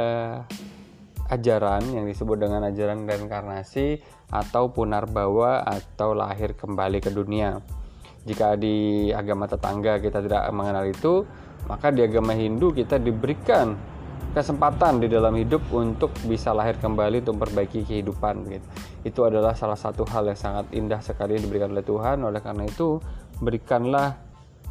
ajaran 1.28 1.84
yang 1.92 2.08
disebut 2.08 2.40
dengan 2.40 2.64
ajaran 2.64 3.04
reinkarnasi 3.04 4.00
atau 4.32 4.72
punarbawa 4.72 5.68
atau 5.68 6.16
lahir 6.16 6.56
kembali 6.56 7.04
ke 7.04 7.12
dunia. 7.12 7.60
Jika 8.24 8.56
di 8.56 9.08
agama 9.12 9.44
tetangga 9.44 10.00
kita 10.00 10.24
tidak 10.24 10.48
mengenal 10.56 10.88
itu 10.88 11.28
maka 11.68 11.92
di 11.92 12.00
agama 12.00 12.32
Hindu 12.32 12.72
kita 12.72 12.96
diberikan 12.96 13.76
kesempatan 14.38 15.02
di 15.02 15.10
dalam 15.10 15.34
hidup 15.34 15.58
untuk 15.74 16.14
bisa 16.30 16.54
lahir 16.54 16.78
kembali 16.78 17.26
untuk 17.26 17.42
memperbaiki 17.42 17.82
kehidupan 17.82 18.46
gitu. 18.46 18.66
Itu 19.02 19.20
adalah 19.26 19.58
salah 19.58 19.74
satu 19.74 20.06
hal 20.06 20.30
yang 20.30 20.38
sangat 20.38 20.70
indah 20.70 21.02
sekali 21.02 21.42
diberikan 21.42 21.74
oleh 21.74 21.82
Tuhan. 21.82 22.22
Oleh 22.22 22.38
karena 22.38 22.62
itu, 22.62 23.02
berikanlah 23.42 24.14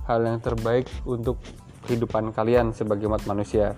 hal 0.08 0.24
yang 0.24 0.40
terbaik 0.40 0.88
untuk 1.04 1.36
kehidupan 1.84 2.32
kalian 2.32 2.72
sebagai 2.72 3.12
umat 3.12 3.28
manusia. 3.28 3.76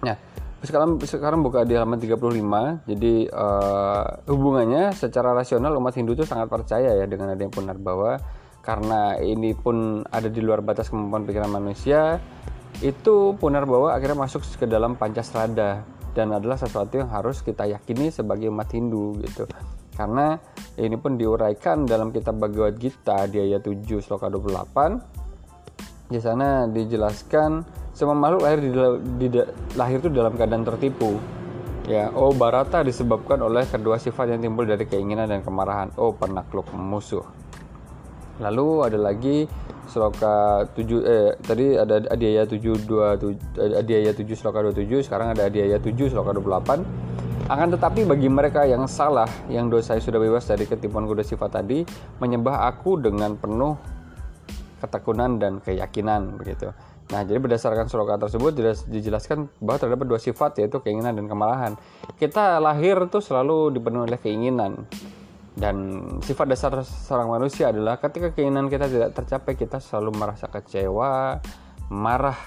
Nah, 0.00 0.16
sekarang 0.64 0.96
sekarang 1.04 1.44
buka 1.44 1.68
di 1.68 1.76
halaman 1.76 2.00
35. 2.00 2.88
Jadi 2.88 3.28
uh, 3.28 4.24
hubungannya 4.24 4.96
secara 4.96 5.36
rasional 5.36 5.76
umat 5.76 5.92
Hindu 5.92 6.16
itu 6.16 6.24
sangat 6.24 6.48
percaya 6.48 6.96
ya 6.96 7.04
dengan 7.04 7.36
adanya 7.36 7.52
punarbawa 7.52 8.16
karena 8.58 9.16
ini 9.16 9.56
pun 9.56 10.04
ada 10.04 10.28
di 10.28 10.44
luar 10.44 10.60
batas 10.60 10.92
kemampuan 10.92 11.24
pikiran 11.24 11.48
manusia 11.48 12.20
itu 12.78 13.34
Punarbawa 13.34 13.98
akhirnya 13.98 14.22
masuk 14.22 14.46
ke 14.54 14.66
dalam 14.70 14.94
Pancasrada 14.94 15.82
dan 16.14 16.34
adalah 16.34 16.58
sesuatu 16.58 16.98
yang 16.98 17.10
harus 17.10 17.42
kita 17.42 17.66
yakini 17.66 18.10
sebagai 18.10 18.50
umat 18.50 18.70
Hindu 18.70 19.18
gitu. 19.22 19.46
Karena 19.98 20.38
ini 20.78 20.94
pun 20.94 21.18
diuraikan 21.18 21.82
dalam 21.82 22.14
kitab 22.14 22.38
Bhagavad 22.38 22.78
Gita 22.78 23.26
di 23.26 23.42
ayat 23.42 23.66
7 23.66 23.98
sloka 23.98 24.30
28 24.30 25.18
di 26.08 26.18
sana 26.24 26.64
dijelaskan 26.70 27.66
semua 27.92 28.16
makhluk 28.16 28.46
lahir 28.46 28.58
di, 28.64 28.70
di, 28.70 29.26
di 29.28 29.40
lahir 29.76 29.98
itu 30.00 30.08
dalam 30.08 30.38
keadaan 30.38 30.64
tertipu. 30.64 31.18
Ya 31.88 32.12
oh 32.14 32.30
Barata 32.30 32.84
disebabkan 32.84 33.40
oleh 33.42 33.64
kedua 33.66 33.98
sifat 33.98 34.32
yang 34.32 34.40
timbul 34.40 34.64
dari 34.64 34.86
keinginan 34.86 35.28
dan 35.28 35.42
kemarahan. 35.42 35.90
Oh 35.98 36.14
penakluk 36.14 36.70
musuh. 36.72 37.26
Lalu 38.38 38.86
ada 38.86 38.98
lagi 39.02 39.50
sloka 39.88 40.68
7 40.76 40.84
eh 41.02 41.32
tadi 41.40 41.74
ada 41.74 42.04
adiaya 42.12 42.44
7 42.44 42.86
adiaya 43.74 44.10
7 44.12 44.22
sloka 44.36 44.60
27 44.60 45.08
sekarang 45.08 45.32
ada 45.32 45.48
adiaya 45.48 45.80
7 45.80 46.12
sloka 46.12 46.36
28 46.36 47.08
akan 47.48 47.68
tetapi 47.72 48.04
bagi 48.04 48.28
mereka 48.28 48.68
yang 48.68 48.84
salah 48.84 49.28
yang 49.48 49.72
dosa 49.72 49.96
sudah 49.96 50.20
bebas 50.20 50.44
dari 50.44 50.68
ketipuan 50.68 51.08
kuda 51.08 51.24
sifat 51.24 51.56
tadi 51.56 51.80
menyembah 52.20 52.68
aku 52.68 53.00
dengan 53.00 53.40
penuh 53.40 53.72
ketekunan 54.78 55.42
dan 55.42 55.58
keyakinan 55.58 56.38
begitu. 56.38 56.70
Nah, 57.08 57.24
jadi 57.24 57.40
berdasarkan 57.40 57.88
sloka 57.88 58.20
tersebut 58.20 58.52
dijelaskan 58.84 59.48
bahwa 59.64 59.80
terdapat 59.80 60.06
dua 60.06 60.20
sifat 60.20 60.60
yaitu 60.60 60.78
keinginan 60.84 61.16
dan 61.16 61.24
kemarahan. 61.24 61.72
Kita 62.20 62.60
lahir 62.60 63.00
tuh 63.08 63.24
selalu 63.24 63.72
dipenuhi 63.72 64.12
oleh 64.12 64.20
keinginan 64.20 64.84
dan 65.58 66.06
sifat 66.22 66.46
dasar 66.54 66.70
seorang 66.86 67.34
manusia 67.34 67.74
adalah 67.74 67.98
ketika 67.98 68.30
keinginan 68.30 68.70
kita 68.70 68.86
tidak 68.86 69.10
tercapai 69.10 69.58
kita 69.58 69.82
selalu 69.82 70.14
merasa 70.14 70.46
kecewa 70.46 71.42
marah 71.90 72.38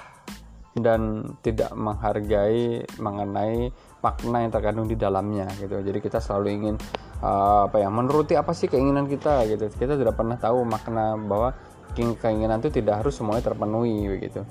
dan 0.72 1.28
tidak 1.44 1.76
menghargai 1.76 2.88
mengenai 2.96 3.76
makna 4.00 4.38
yang 4.48 4.52
terkandung 4.56 4.88
di 4.88 4.96
dalamnya 4.96 5.52
gitu. 5.60 5.84
Jadi 5.84 6.00
kita 6.00 6.24
selalu 6.24 6.48
ingin 6.56 6.76
uh, 7.20 7.68
apa 7.68 7.84
ya 7.84 7.92
menuruti 7.92 8.40
apa 8.40 8.56
sih 8.56 8.72
keinginan 8.72 9.12
kita 9.12 9.44
gitu. 9.52 9.68
Kita 9.68 10.00
tidak 10.00 10.16
pernah 10.16 10.40
tahu 10.40 10.64
makna 10.64 11.20
bahwa 11.20 11.52
keinginan 11.92 12.64
itu 12.64 12.72
tidak 12.72 13.04
harus 13.04 13.20
semuanya 13.20 13.52
terpenuhi 13.52 14.08
begitu 14.08 14.48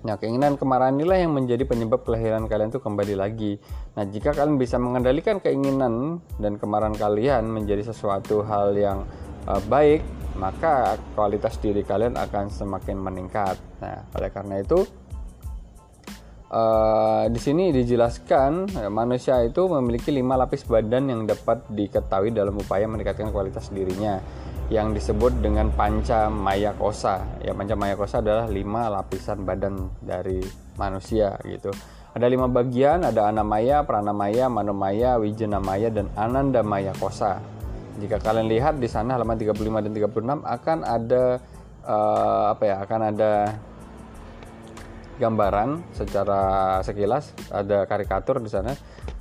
Nah, 0.00 0.16
keinginan 0.16 0.56
kemarahan 0.56 0.96
inilah 0.96 1.20
yang 1.20 1.36
menjadi 1.36 1.68
penyebab 1.68 2.08
kelahiran 2.08 2.48
kalian 2.48 2.72
itu 2.72 2.80
kembali 2.80 3.14
lagi. 3.20 3.60
Nah, 4.00 4.08
jika 4.08 4.32
kalian 4.32 4.56
bisa 4.56 4.80
mengendalikan 4.80 5.44
keinginan 5.44 6.24
dan 6.40 6.56
kemarahan 6.56 6.96
kalian 6.96 7.44
menjadi 7.44 7.92
sesuatu 7.92 8.40
hal 8.40 8.72
yang 8.72 9.04
uh, 9.44 9.60
baik, 9.68 10.00
maka 10.40 10.96
kualitas 11.12 11.60
diri 11.60 11.84
kalian 11.84 12.16
akan 12.16 12.48
semakin 12.48 12.96
meningkat. 12.96 13.60
Nah, 13.84 14.08
oleh 14.16 14.32
karena 14.32 14.64
itu 14.64 14.88
uh, 16.48 17.28
di 17.28 17.40
sini 17.40 17.68
dijelaskan 17.68 18.72
uh, 18.80 18.88
manusia 18.88 19.36
itu 19.44 19.68
memiliki 19.68 20.08
lima 20.16 20.40
lapis 20.40 20.64
badan 20.64 21.12
yang 21.12 21.28
dapat 21.28 21.60
diketahui 21.68 22.32
dalam 22.32 22.56
upaya 22.56 22.88
meningkatkan 22.88 23.28
kualitas 23.28 23.68
dirinya 23.68 24.16
yang 24.70 24.94
disebut 24.94 25.42
dengan 25.42 25.74
panca 25.74 26.30
maya 26.30 26.70
kosa. 26.78 27.26
Ya 27.42 27.50
panca 27.52 27.74
maya 27.74 27.98
kosa 27.98 28.22
adalah 28.22 28.46
lima 28.46 28.86
lapisan 28.86 29.42
badan 29.42 29.90
dari 29.98 30.38
manusia 30.78 31.34
gitu. 31.42 31.74
Ada 32.14 32.30
lima 32.30 32.46
bagian, 32.46 33.02
ada 33.02 33.26
anamaya, 33.26 33.82
pranamaya, 33.82 34.46
manomaya, 34.46 35.18
wijenamaya, 35.18 35.90
dan 35.90 36.06
anandamaya 36.14 36.94
kosa. 36.98 37.42
Jika 37.98 38.22
kalian 38.22 38.46
lihat 38.46 38.78
di 38.78 38.86
sana 38.86 39.18
halaman 39.18 39.38
35 39.38 39.84
dan 39.86 39.92
36 39.92 40.42
akan 40.42 40.78
ada 40.86 41.22
uh, 41.86 42.44
apa 42.54 42.62
ya? 42.66 42.76
Akan 42.82 43.00
ada 43.02 43.32
gambaran 45.18 45.82
secara 45.94 46.42
sekilas, 46.86 47.34
ada 47.50 47.84
karikatur 47.90 48.38
di 48.38 48.48
sana 48.48 48.72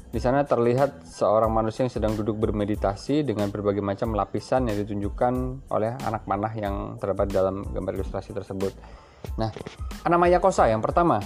di 0.09 0.17
sana 0.17 0.41
terlihat 0.41 1.05
seorang 1.05 1.53
manusia 1.53 1.85
yang 1.85 1.93
sedang 1.93 2.13
duduk 2.17 2.41
bermeditasi 2.41 3.21
dengan 3.21 3.53
berbagai 3.53 3.85
macam 3.85 4.17
lapisan 4.17 4.65
yang 4.65 4.81
ditunjukkan 4.81 5.33
oleh 5.69 5.93
anak 6.01 6.25
panah 6.25 6.49
yang 6.57 6.97
terdapat 6.97 7.29
dalam 7.29 7.61
gambar 7.61 7.93
ilustrasi 8.01 8.33
tersebut. 8.33 8.73
Nah, 9.37 9.53
Anamaya 10.01 10.41
Kosa 10.41 10.65
yang 10.65 10.81
pertama. 10.81 11.21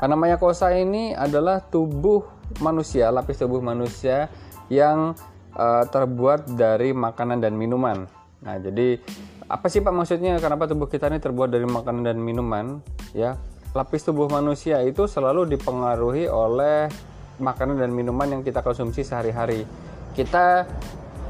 Anamaya 0.00 0.40
Kosa 0.40 0.72
ini 0.72 1.12
adalah 1.12 1.60
tubuh 1.60 2.24
manusia, 2.64 3.12
lapis 3.12 3.44
tubuh 3.44 3.60
manusia 3.60 4.32
yang 4.72 5.12
uh, 5.52 5.84
terbuat 5.84 6.56
dari 6.56 6.96
makanan 6.96 7.44
dan 7.44 7.52
minuman. 7.52 8.08
Nah, 8.40 8.56
jadi 8.56 8.96
apa 9.44 9.68
sih 9.68 9.84
Pak 9.84 9.92
maksudnya 9.92 10.40
kenapa 10.40 10.64
tubuh 10.64 10.88
kita 10.88 11.12
ini 11.12 11.20
terbuat 11.20 11.52
dari 11.52 11.68
makanan 11.68 12.02
dan 12.08 12.16
minuman? 12.16 12.80
Ya, 13.12 13.36
lapis 13.76 14.08
tubuh 14.08 14.24
manusia 14.32 14.80
itu 14.80 15.04
selalu 15.04 15.44
dipengaruhi 15.52 16.32
oleh 16.32 17.11
makanan 17.42 17.82
dan 17.82 17.90
minuman 17.90 18.38
yang 18.38 18.42
kita 18.46 18.62
konsumsi 18.62 19.02
sehari-hari. 19.02 19.66
Kita 20.14 20.64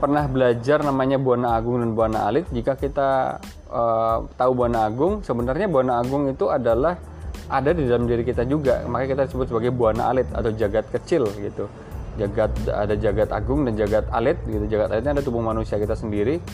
pernah 0.02 0.26
belajar 0.26 0.82
namanya 0.84 1.16
Buana 1.16 1.56
Agung 1.56 1.80
dan 1.80 1.96
Buana 1.96 2.28
Alit. 2.28 2.44
Jika 2.52 2.76
kita 2.76 3.40
uh, 3.72 4.26
tahu 4.36 4.50
Buana 4.52 4.84
Agung, 4.84 5.24
sebenarnya 5.24 5.70
Buana 5.70 6.02
Agung 6.02 6.28
itu 6.28 6.52
adalah 6.52 7.00
ada 7.48 7.70
di 7.72 7.88
dalam 7.88 8.04
diri 8.04 8.26
kita 8.26 8.44
juga. 8.44 8.84
Makanya 8.84 9.08
kita 9.14 9.22
sebut 9.30 9.46
sebagai 9.48 9.72
Buana 9.72 10.12
Alit 10.12 10.28
atau 10.34 10.50
jagat 10.52 10.90
kecil 10.92 11.24
gitu. 11.38 11.70
Jagat 12.20 12.52
ada 12.68 12.92
jagat 12.92 13.32
agung 13.32 13.64
dan 13.64 13.72
jagat 13.72 14.04
alit 14.12 14.36
gitu. 14.44 14.68
Jagat 14.68 14.92
alitnya 14.92 15.16
ada 15.16 15.22
tubuh 15.24 15.40
manusia 15.40 15.80
kita 15.80 15.96
sendiri. 15.96 16.44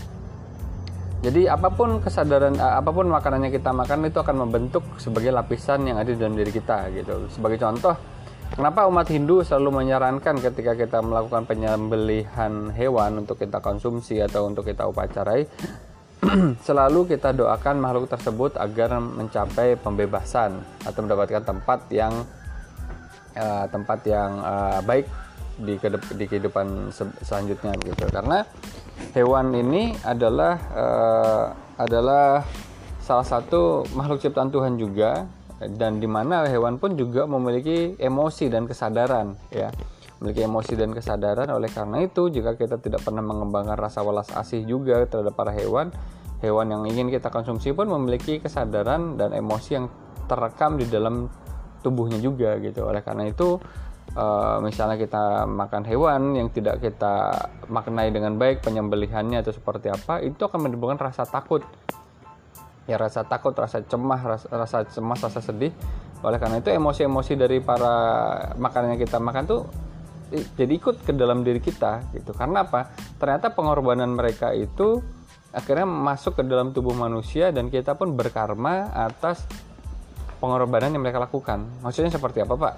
Jadi 1.19 1.51
apa 1.51 1.67
pun 1.75 1.99
kesadaran 1.99 2.55
eh, 2.55 2.75
apa 2.79 2.95
pun 2.95 3.11
makanan 3.11 3.51
yang 3.51 3.55
kita 3.59 3.75
makan 3.75 4.07
itu 4.07 4.23
akan 4.23 4.47
membentuk 4.47 4.87
sebagai 5.03 5.35
lapisan 5.35 5.83
yang 5.83 5.99
ada 5.99 6.15
di 6.15 6.19
dalam 6.19 6.39
diri 6.39 6.55
kita 6.55 6.95
gitu. 6.95 7.27
Sebagai 7.27 7.59
contoh, 7.59 7.99
Kenapa 8.55 8.89
umat 8.89 9.07
Hindu 9.13 9.45
selalu 9.45 9.85
menyarankan 9.85 10.41
ketika 10.41 10.73
kita 10.73 11.05
melakukan 11.05 11.45
penyembelihan 11.45 12.73
hewan 12.73 13.21
untuk 13.21 13.37
kita 13.37 13.61
konsumsi 13.61 14.19
atau 14.25 14.49
untuk 14.49 14.65
kita 14.65 14.89
upacarai, 14.89 15.45
selalu 16.67 17.07
kita 17.07 17.37
doakan 17.37 17.79
makhluk 17.79 18.11
tersebut 18.11 18.57
agar 18.59 18.99
mencapai 18.99 19.79
pembebasan 19.79 20.59
atau 20.83 21.01
mendapatkan 21.05 21.45
tempat 21.45 21.81
yang 21.95 22.15
uh, 23.39 23.65
tempat 23.71 24.01
yang 24.09 24.31
uh, 24.43 24.81
baik 24.83 25.07
di, 25.59 25.79
di 26.19 26.25
kehidupan 26.27 26.91
selanjutnya 27.23 27.75
gitu. 27.85 28.05
Karena 28.11 28.43
hewan 29.15 29.55
ini 29.55 29.95
adalah 30.03 30.55
uh, 30.75 31.45
adalah 31.79 32.43
salah 32.99 33.25
satu 33.25 33.87
makhluk 33.95 34.19
ciptaan 34.19 34.51
Tuhan 34.51 34.75
juga 34.77 35.38
dan 35.59 35.99
di 35.99 36.07
mana 36.07 36.47
hewan 36.47 36.79
pun 36.79 36.95
juga 36.95 37.27
memiliki 37.27 37.99
emosi 37.99 38.47
dan 38.47 38.71
kesadaran 38.71 39.35
ya. 39.51 39.75
Memiliki 40.19 40.47
emosi 40.47 40.73
dan 40.75 40.91
kesadaran. 40.95 41.47
Oleh 41.51 41.71
karena 41.71 42.03
itu 42.03 42.27
jika 42.31 42.59
kita 42.59 42.83
tidak 42.83 43.07
pernah 43.07 43.23
mengembangkan 43.23 43.79
rasa 43.79 44.03
welas 44.03 44.31
asih 44.35 44.67
juga 44.67 45.07
terhadap 45.07 45.35
para 45.35 45.55
hewan 45.55 45.95
hewan 46.39 46.71
yang 46.71 46.83
ingin 46.87 47.11
kita 47.11 47.35
konsumsi 47.35 47.75
pun 47.75 47.91
memiliki 47.91 48.39
kesadaran 48.39 49.19
dan 49.19 49.35
emosi 49.35 49.71
yang 49.75 49.87
terekam 50.31 50.79
di 50.79 50.87
dalam 50.87 51.27
tubuhnya 51.83 52.19
juga 52.23 52.59
gitu. 52.63 52.87
Oleh 52.87 53.03
karena 53.03 53.27
itu 53.27 53.59
uh, 54.15 54.59
misalnya 54.63 54.95
kita 55.01 55.49
makan 55.49 55.83
hewan 55.87 56.39
yang 56.39 56.49
tidak 56.55 56.79
kita 56.79 57.35
maknai 57.67 58.15
dengan 58.15 58.39
baik 58.39 58.63
penyembelihannya 58.63 59.43
atau 59.43 59.53
seperti 59.55 59.91
apa 59.91 60.23
itu 60.23 60.39
akan 60.39 60.69
menimbulkan 60.69 60.99
rasa 61.01 61.27
takut 61.27 61.65
ya 62.89 62.97
rasa 62.97 63.29
takut, 63.29 63.53
rasa 63.53 63.85
cemas, 63.85 64.49
rasa, 64.49 64.89
cemas, 64.89 65.21
rasa 65.21 65.45
sedih. 65.45 65.71
Oleh 66.25 66.41
karena 66.41 66.59
itu 66.59 66.73
emosi-emosi 66.73 67.37
dari 67.37 67.61
para 67.61 67.95
makanan 68.57 68.97
yang 68.97 69.01
kita 69.05 69.21
makan 69.21 69.45
tuh 69.45 69.63
jadi 70.33 70.73
ikut 70.73 71.05
ke 71.05 71.13
dalam 71.13 71.45
diri 71.45 71.61
kita 71.61 72.11
gitu. 72.17 72.33
Karena 72.33 72.65
apa? 72.65 72.91
Ternyata 73.21 73.53
pengorbanan 73.53 74.17
mereka 74.17 74.57
itu 74.57 75.05
akhirnya 75.53 75.85
masuk 75.85 76.41
ke 76.41 76.43
dalam 76.45 76.73
tubuh 76.73 76.97
manusia 76.97 77.53
dan 77.53 77.69
kita 77.69 77.97
pun 77.97 78.17
berkarma 78.17 78.93
atas 78.93 79.45
pengorbanan 80.41 80.97
yang 80.97 81.05
mereka 81.05 81.21
lakukan. 81.21 81.69
Maksudnya 81.85 82.13
seperti 82.13 82.41
apa, 82.41 82.57
Pak? 82.57 82.75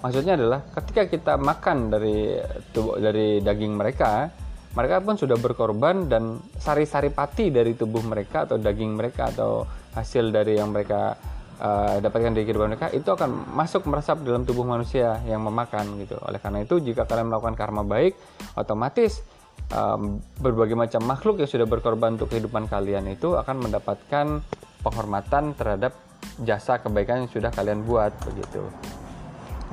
Maksudnya 0.00 0.32
adalah 0.40 0.64
ketika 0.80 1.04
kita 1.04 1.32
makan 1.36 1.92
dari 1.92 2.40
tubuh 2.72 2.96
dari 2.96 3.44
daging 3.44 3.76
mereka, 3.76 4.32
mereka 4.70 5.02
pun 5.02 5.18
sudah 5.18 5.34
berkorban 5.34 6.06
dan 6.06 6.38
sari-sari 6.58 7.10
pati 7.10 7.50
dari 7.50 7.74
tubuh 7.74 8.02
mereka 8.06 8.46
atau 8.46 8.54
daging 8.54 8.94
mereka 8.94 9.34
atau 9.34 9.66
hasil 9.98 10.30
dari 10.30 10.62
yang 10.62 10.70
mereka 10.70 11.18
uh, 11.58 11.98
dapatkan 11.98 12.30
dari 12.30 12.46
kehidupan 12.46 12.74
mereka 12.74 12.88
itu 12.94 13.10
akan 13.10 13.50
masuk 13.50 13.90
meresap 13.90 14.22
dalam 14.22 14.46
tubuh 14.46 14.62
manusia 14.62 15.18
yang 15.26 15.42
memakan 15.42 15.98
gitu. 15.98 16.14
Oleh 16.22 16.38
karena 16.38 16.62
itu 16.62 16.78
jika 16.78 17.02
kalian 17.02 17.34
melakukan 17.34 17.58
karma 17.58 17.82
baik, 17.82 18.14
otomatis 18.54 19.26
um, 19.74 20.22
berbagai 20.38 20.78
macam 20.78 21.02
makhluk 21.02 21.42
yang 21.42 21.50
sudah 21.50 21.66
berkorban 21.66 22.14
untuk 22.14 22.30
kehidupan 22.30 22.70
kalian 22.70 23.10
itu 23.10 23.34
akan 23.34 23.66
mendapatkan 23.66 24.40
penghormatan 24.86 25.58
terhadap 25.58 25.98
jasa 26.46 26.78
kebaikan 26.80 27.26
yang 27.26 27.30
sudah 27.32 27.50
kalian 27.50 27.82
buat 27.84 28.14
begitu. 28.22 28.64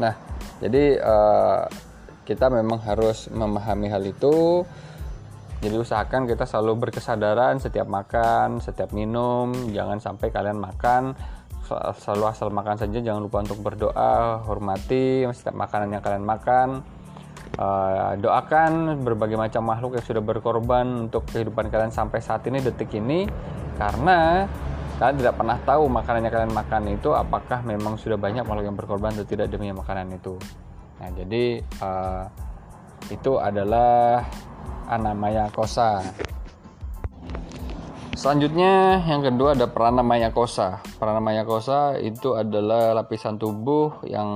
Nah, 0.02 0.14
jadi 0.58 1.00
uh, 1.00 1.64
kita 2.28 2.52
memang 2.52 2.84
harus 2.84 3.32
memahami 3.32 3.88
hal 3.88 4.04
itu 4.04 4.68
jadi 5.64 5.76
usahakan 5.82 6.30
kita 6.30 6.46
selalu 6.46 6.88
berkesadaran 6.88 7.58
setiap 7.58 7.90
makan, 7.90 8.62
setiap 8.62 8.94
minum, 8.94 9.54
jangan 9.74 9.98
sampai 9.98 10.30
kalian 10.30 10.62
makan 10.62 11.18
selalu 12.00 12.24
asal 12.32 12.48
makan 12.48 12.80
saja, 12.80 13.04
jangan 13.04 13.22
lupa 13.28 13.44
untuk 13.44 13.60
berdoa, 13.60 14.40
hormati 14.48 15.28
setiap 15.36 15.56
makanan 15.56 16.00
yang 16.00 16.04
kalian 16.04 16.24
makan. 16.24 16.68
Uh, 17.58 18.14
doakan 18.22 19.02
berbagai 19.02 19.40
macam 19.40 19.66
makhluk 19.66 19.98
yang 19.98 20.06
sudah 20.06 20.22
berkorban 20.22 21.10
untuk 21.10 21.26
kehidupan 21.32 21.74
kalian 21.74 21.90
sampai 21.90 22.22
saat 22.22 22.46
ini 22.46 22.62
detik 22.62 22.92
ini 22.94 23.26
karena 23.82 24.46
kalian 25.02 25.18
tidak 25.18 25.36
pernah 25.42 25.58
tahu 25.66 25.90
makanan 25.90 26.28
yang 26.28 26.34
kalian 26.38 26.54
makan 26.54 26.84
itu 26.92 27.10
apakah 27.18 27.66
memang 27.66 27.98
sudah 27.98 28.20
banyak 28.20 28.46
makhluk 28.46 28.66
yang 28.68 28.78
berkorban 28.78 29.16
atau 29.16 29.26
tidak 29.26 29.50
demi 29.50 29.74
makanan 29.74 30.12
itu. 30.14 30.38
Nah, 31.02 31.10
jadi 31.14 31.44
uh, 31.82 32.24
itu 33.10 33.32
adalah 33.40 34.22
Anamaya 34.88 35.52
Kosa. 35.52 36.02
Selanjutnya 38.18 39.06
yang 39.06 39.22
kedua 39.22 39.54
ada 39.54 39.70
Pranamaya 39.70 40.34
Kosa. 40.34 40.82
Pranamaya 40.98 41.46
Kosa 41.46 42.02
itu 42.02 42.34
adalah 42.34 42.98
lapisan 42.98 43.38
tubuh 43.38 44.02
yang 44.10 44.28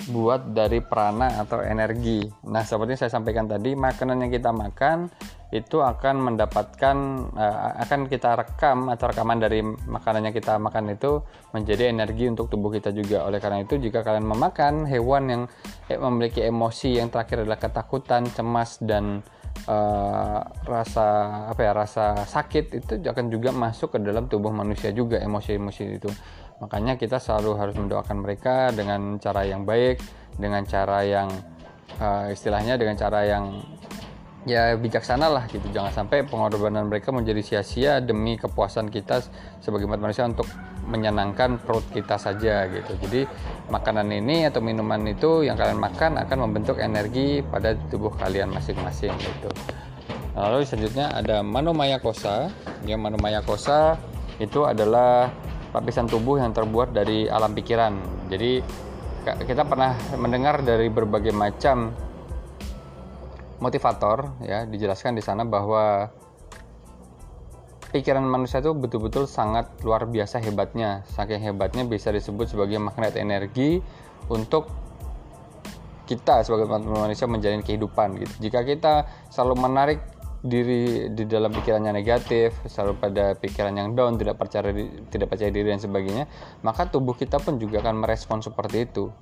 terbuat 0.00 0.56
dari 0.56 0.80
prana 0.80 1.44
atau 1.44 1.60
energi. 1.60 2.24
Nah, 2.48 2.64
seperti 2.64 2.96
saya 2.96 3.12
sampaikan 3.12 3.44
tadi, 3.44 3.76
makanan 3.76 4.24
yang 4.24 4.32
kita 4.32 4.48
makan 4.48 5.12
itu 5.50 5.82
akan 5.82 6.30
mendapatkan 6.30 6.96
uh, 7.34 7.82
akan 7.82 8.06
kita 8.06 8.38
rekam 8.38 8.86
atau 8.86 9.10
rekaman 9.10 9.42
dari 9.42 9.60
makanan 9.66 10.30
yang 10.30 10.34
kita 10.34 10.56
makan 10.62 10.94
itu 10.94 11.20
menjadi 11.50 11.90
energi 11.90 12.30
untuk 12.30 12.48
tubuh 12.48 12.70
kita 12.72 12.94
juga. 12.94 13.26
Oleh 13.26 13.42
karena 13.42 13.60
itu 13.60 13.76
jika 13.76 14.00
kalian 14.00 14.24
memakan 14.24 14.86
hewan 14.86 15.24
yang 15.28 15.42
eh, 15.90 15.98
memiliki 15.98 16.46
emosi 16.46 17.02
yang 17.02 17.10
terakhir 17.10 17.42
adalah 17.42 17.58
ketakutan, 17.58 18.30
cemas 18.30 18.78
dan 18.78 19.26
uh, 19.66 20.40
rasa 20.64 21.06
apa 21.50 21.60
ya 21.60 21.72
rasa 21.74 22.04
sakit 22.24 22.64
itu 22.80 22.92
akan 23.02 23.26
juga 23.28 23.50
masuk 23.50 23.98
ke 23.98 23.98
dalam 24.00 24.30
tubuh 24.30 24.54
manusia 24.54 24.94
juga 24.94 25.18
emosi-emosi 25.18 25.82
itu. 25.98 26.10
Makanya 26.60 27.00
kita 27.00 27.16
selalu 27.16 27.56
harus 27.56 27.74
mendoakan 27.76 28.20
mereka 28.20 28.68
dengan 28.70 29.16
cara 29.16 29.48
yang 29.48 29.64
baik, 29.64 30.00
dengan 30.36 30.60
cara 30.68 31.00
yang 31.02 31.28
uh, 31.96 32.28
istilahnya 32.28 32.76
dengan 32.76 33.00
cara 33.00 33.24
yang 33.24 33.64
ya 34.44 34.76
bijaksana 34.76 35.28
lah 35.28 35.44
gitu. 35.48 35.64
Jangan 35.72 35.92
sampai 35.92 36.24
pengorbanan 36.24 36.88
mereka 36.88 37.12
menjadi 37.12 37.40
sia-sia 37.40 38.00
demi 38.00 38.36
kepuasan 38.36 38.92
kita 38.92 39.24
sebagai 39.60 39.88
umat 39.88 40.00
manusia 40.00 40.28
untuk 40.28 40.48
menyenangkan 40.84 41.60
perut 41.60 41.84
kita 41.92 42.16
saja 42.16 42.68
gitu. 42.68 42.92
Jadi 43.08 43.20
makanan 43.68 44.08
ini 44.12 44.48
atau 44.48 44.60
minuman 44.64 45.00
itu 45.08 45.44
yang 45.44 45.56
kalian 45.56 45.80
makan 45.80 46.20
akan 46.20 46.38
membentuk 46.48 46.76
energi 46.80 47.44
pada 47.44 47.76
tubuh 47.88 48.12
kalian 48.16 48.52
masing-masing 48.52 49.12
gitu. 49.16 49.48
Lalu 50.36 50.64
selanjutnya 50.64 51.12
ada 51.12 51.44
manomaya 51.44 52.00
kosa 52.00 52.48
yang 52.88 53.04
manomaya 53.04 53.44
kosa 53.44 54.00
itu 54.40 54.64
adalah 54.64 55.28
lapisan 55.70 56.10
tubuh 56.10 56.42
yang 56.42 56.50
terbuat 56.50 56.90
dari 56.90 57.30
alam 57.30 57.54
pikiran. 57.54 57.94
Jadi 58.26 58.62
kita 59.46 59.62
pernah 59.68 59.94
mendengar 60.16 60.64
dari 60.64 60.88
berbagai 60.88 61.30
macam 61.30 61.92
motivator 63.60 64.40
ya 64.40 64.64
dijelaskan 64.64 65.12
di 65.14 65.22
sana 65.22 65.44
bahwa 65.44 66.08
pikiran 67.92 68.24
manusia 68.24 68.64
itu 68.64 68.72
betul-betul 68.72 69.28
sangat 69.28 69.68
luar 69.84 70.08
biasa 70.08 70.40
hebatnya. 70.40 71.04
Saking 71.12 71.42
hebatnya 71.42 71.84
bisa 71.84 72.10
disebut 72.10 72.48
sebagai 72.48 72.80
magnet 72.80 73.14
energi 73.20 73.82
untuk 74.32 74.70
kita 76.10 76.42
sebagai 76.42 76.66
manusia 76.66 77.30
menjalani 77.30 77.62
kehidupan 77.62 78.18
gitu. 78.18 78.50
Jika 78.50 78.66
kita 78.66 79.06
selalu 79.30 79.54
menarik 79.62 80.00
diri 80.40 81.12
di 81.12 81.24
dalam 81.28 81.52
pikirannya 81.52 81.92
negatif, 81.92 82.56
selalu 82.64 82.96
pada 82.96 83.24
pikiran 83.36 83.76
yang 83.76 83.92
down, 83.92 84.16
tidak 84.16 84.40
percaya 84.40 84.72
tidak 85.12 85.28
percaya 85.28 85.52
diri 85.52 85.68
dan 85.68 85.80
sebagainya, 85.80 86.24
maka 86.64 86.88
tubuh 86.88 87.12
kita 87.12 87.36
pun 87.36 87.60
juga 87.60 87.84
akan 87.84 88.04
merespon 88.04 88.40
seperti 88.40 88.88
itu. 88.88 89.12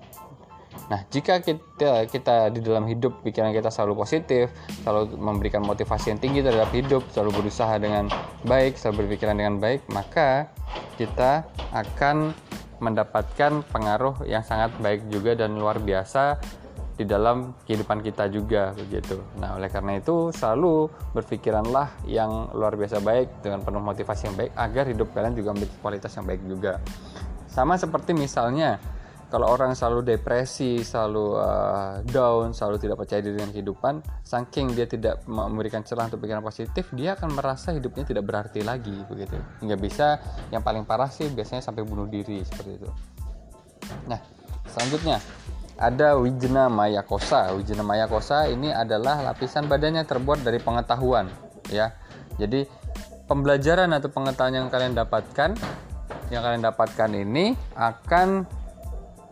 Nah, 0.86 1.03
jika 1.11 1.43
kita 1.43 2.07
kita 2.07 2.55
di 2.55 2.62
dalam 2.62 2.86
hidup 2.86 3.27
pikiran 3.27 3.51
kita 3.51 3.69
selalu 3.69 4.07
positif, 4.07 4.49
selalu 4.86 5.19
memberikan 5.19 5.61
motivasi 5.66 6.15
yang 6.15 6.20
tinggi 6.23 6.40
terhadap 6.40 6.70
hidup, 6.70 7.03
selalu 7.11 7.43
berusaha 7.43 7.74
dengan 7.82 8.07
baik, 8.47 8.78
selalu 8.78 9.05
berpikiran 9.05 9.35
dengan 9.35 9.59
baik, 9.59 9.85
maka 9.90 10.55
kita 10.95 11.51
akan 11.74 12.31
mendapatkan 12.78 13.66
pengaruh 13.74 14.23
yang 14.23 14.47
sangat 14.47 14.70
baik 14.78 15.11
juga 15.11 15.35
dan 15.35 15.59
luar 15.59 15.82
biasa 15.82 16.39
di 16.99 17.07
dalam 17.07 17.55
kehidupan 17.62 18.03
kita 18.03 18.27
juga 18.27 18.75
begitu. 18.75 19.23
Nah, 19.39 19.55
oleh 19.55 19.70
karena 19.70 20.03
itu 20.03 20.35
selalu 20.35 20.91
berpikiranlah 21.15 22.03
yang 22.11 22.51
luar 22.51 22.75
biasa 22.75 22.99
baik 22.99 23.39
dengan 23.39 23.62
penuh 23.62 23.79
motivasi 23.79 24.27
yang 24.27 24.37
baik 24.37 24.53
agar 24.59 24.85
hidup 24.91 25.09
kalian 25.15 25.39
juga 25.39 25.55
memiliki 25.55 25.79
kualitas 25.79 26.11
yang 26.19 26.27
baik 26.27 26.43
juga. 26.51 26.83
Sama 27.47 27.79
seperti 27.79 28.19
misalnya 28.19 28.83
kalau 29.29 29.47
orang 29.47 29.77
selalu 29.77 30.16
depresi, 30.16 30.81
selalu 30.83 31.37
uh, 31.37 32.01
down, 32.09 32.51
selalu 32.57 32.81
tidak 32.81 32.97
percaya 32.99 33.20
diri 33.20 33.37
dengan 33.37 33.53
kehidupan, 33.53 33.95
saking 34.25 34.73
dia 34.73 34.89
tidak 34.89 35.20
memberikan 35.29 35.85
celah 35.85 36.09
untuk 36.09 36.25
pikiran 36.25 36.41
positif, 36.41 36.89
dia 36.97 37.12
akan 37.15 37.37
merasa 37.37 37.77
hidupnya 37.77 38.09
tidak 38.09 38.25
berarti 38.25 38.65
lagi 38.65 38.97
begitu. 39.05 39.37
Hingga 39.62 39.77
bisa 39.77 40.19
yang 40.49 40.65
paling 40.65 40.89
parah 40.89 41.12
sih 41.12 41.29
biasanya 41.29 41.61
sampai 41.61 41.85
bunuh 41.85 42.09
diri 42.09 42.41
seperti 42.41 42.81
itu. 42.81 42.91
Nah, 44.09 44.19
selanjutnya 44.65 45.20
ada 45.79 46.19
Wijna 46.19 46.67
Maya 46.67 47.07
Kosa. 47.07 47.55
Wijna 47.55 47.87
Maya 47.87 48.11
Kosa 48.11 48.51
ini 48.51 48.75
adalah 48.75 49.23
lapisan 49.23 49.71
badannya 49.71 50.03
terbuat 50.03 50.43
dari 50.43 50.59
pengetahuan, 50.59 51.31
ya. 51.71 51.95
Jadi 52.37 52.67
pembelajaran 53.31 53.95
atau 53.95 54.11
pengetahuan 54.11 54.67
yang 54.67 54.69
kalian 54.69 54.99
dapatkan, 54.99 55.55
yang 56.35 56.43
kalian 56.43 56.63
dapatkan 56.67 57.11
ini 57.15 57.55
akan 57.79 58.43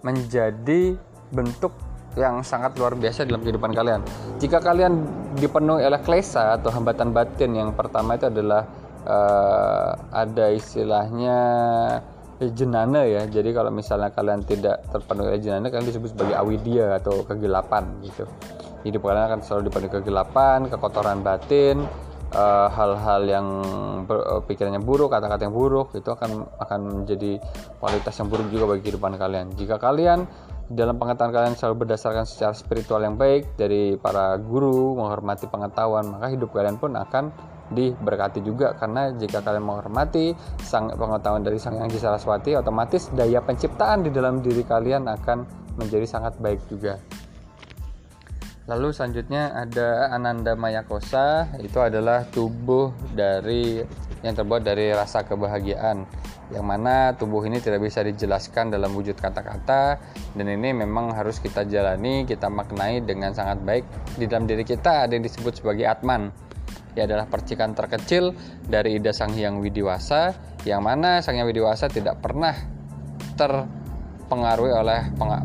menjadi 0.06 0.94
bentuk 1.34 1.74
yang 2.16 2.40
sangat 2.40 2.78
luar 2.80 2.96
biasa 2.96 3.28
dalam 3.28 3.44
kehidupan 3.44 3.76
kalian. 3.76 4.00
Jika 4.40 4.62
kalian 4.62 5.04
dipenuhi 5.36 5.84
oleh 5.84 6.00
klesa 6.00 6.56
atau 6.56 6.72
hambatan 6.72 7.12
batin, 7.12 7.52
yang 7.52 7.70
pertama 7.76 8.16
itu 8.16 8.30
adalah 8.30 8.64
uh, 9.04 9.92
ada 10.14 10.48
istilahnya 10.48 11.38
jenana 12.52 13.04
ya. 13.08 13.24
Jadi 13.24 13.50
kalau 13.56 13.72
misalnya 13.72 14.12
kalian 14.12 14.44
tidak 14.44 14.84
terpenuhi 14.92 15.32
oleh 15.32 15.40
jenana 15.40 15.66
kalian 15.72 15.88
disebut 15.88 16.12
sebagai 16.12 16.36
awidya 16.36 17.00
atau 17.00 17.24
kegelapan 17.24 17.88
gitu. 18.04 18.28
Hidup 18.84 19.02
kalian 19.02 19.26
akan 19.32 19.40
selalu 19.42 19.72
dipenuhi 19.72 19.92
kegelapan 19.98 20.58
kekotoran 20.68 21.24
batin 21.24 21.82
eh, 22.30 22.68
hal-hal 22.70 23.22
uh, 23.24 23.30
yang 23.30 23.46
ber, 24.04 24.18
uh, 24.22 24.42
pikirannya 24.44 24.82
buruk 24.84 25.10
kata-kata 25.10 25.48
yang 25.48 25.56
buruk 25.56 25.96
itu 25.96 26.06
akan 26.06 26.46
akan 26.60 26.80
menjadi 27.02 27.40
kualitas 27.82 28.14
yang 28.20 28.28
buruk 28.28 28.46
juga 28.52 28.64
bagi 28.76 28.82
kehidupan 28.84 29.16
kalian. 29.16 29.46
Jika 29.56 29.80
kalian 29.80 30.28
dalam 30.66 30.98
pengetahuan 30.98 31.30
kalian 31.30 31.54
selalu 31.54 31.86
berdasarkan 31.86 32.26
secara 32.26 32.50
spiritual 32.50 32.98
yang 32.98 33.14
baik 33.14 33.54
dari 33.54 33.94
para 33.94 34.34
guru 34.42 34.98
menghormati 34.98 35.46
pengetahuan 35.46 36.10
maka 36.10 36.26
hidup 36.26 36.50
kalian 36.50 36.74
pun 36.74 36.98
akan 36.98 37.30
diberkati 37.70 38.42
juga. 38.42 38.74
Karena 38.78 39.10
jika 39.14 39.42
kalian 39.42 39.64
menghormati 39.64 40.34
sang 40.62 40.92
pengetahuan 40.92 41.42
dari 41.42 41.58
sang 41.58 41.78
yang 41.78 41.90
Saraswati 41.90 42.54
otomatis 42.54 43.10
daya 43.14 43.42
penciptaan 43.42 44.06
di 44.06 44.10
dalam 44.14 44.44
diri 44.44 44.62
kalian 44.62 45.10
akan 45.10 45.46
menjadi 45.76 46.06
sangat 46.08 46.38
baik 46.40 46.62
juga. 46.70 46.98
Lalu 48.66 48.90
selanjutnya 48.90 49.54
ada 49.54 50.10
Ananda 50.10 50.58
Mayakosa. 50.58 51.54
Itu 51.62 51.78
adalah 51.78 52.26
tubuh 52.26 52.90
dari 53.14 53.78
yang 54.26 54.34
terbuat 54.34 54.66
dari 54.66 54.90
rasa 54.90 55.22
kebahagiaan. 55.22 56.02
Yang 56.50 56.66
mana 56.66 57.14
tubuh 57.14 57.42
ini 57.46 57.62
tidak 57.62 57.82
bisa 57.82 58.02
dijelaskan 58.02 58.74
dalam 58.74 58.90
wujud 58.94 59.14
kata-kata. 59.14 60.02
Dan 60.34 60.50
ini 60.50 60.74
memang 60.74 61.14
harus 61.14 61.38
kita 61.38 61.62
jalani, 61.62 62.26
kita 62.26 62.50
maknai 62.50 63.06
dengan 63.06 63.30
sangat 63.30 63.62
baik. 63.62 63.84
Di 64.18 64.26
dalam 64.26 64.50
diri 64.50 64.66
kita 64.66 65.06
ada 65.06 65.14
yang 65.14 65.22
disebut 65.22 65.62
sebagai 65.62 65.86
Atman 65.86 66.45
ia 66.96 67.04
adalah 67.04 67.28
percikan 67.28 67.76
terkecil 67.76 68.32
dari 68.64 68.96
Ida 68.96 69.12
Sang 69.12 69.36
Hyang 69.36 69.60
Widiwasa 69.60 70.32
yang 70.64 70.80
mana 70.82 71.20
Sang 71.20 71.36
Hyang 71.36 71.46
Widiwasa 71.52 71.92
tidak 71.92 72.24
pernah 72.24 72.56
terpengaruhi 73.36 74.72
oleh 74.72 75.00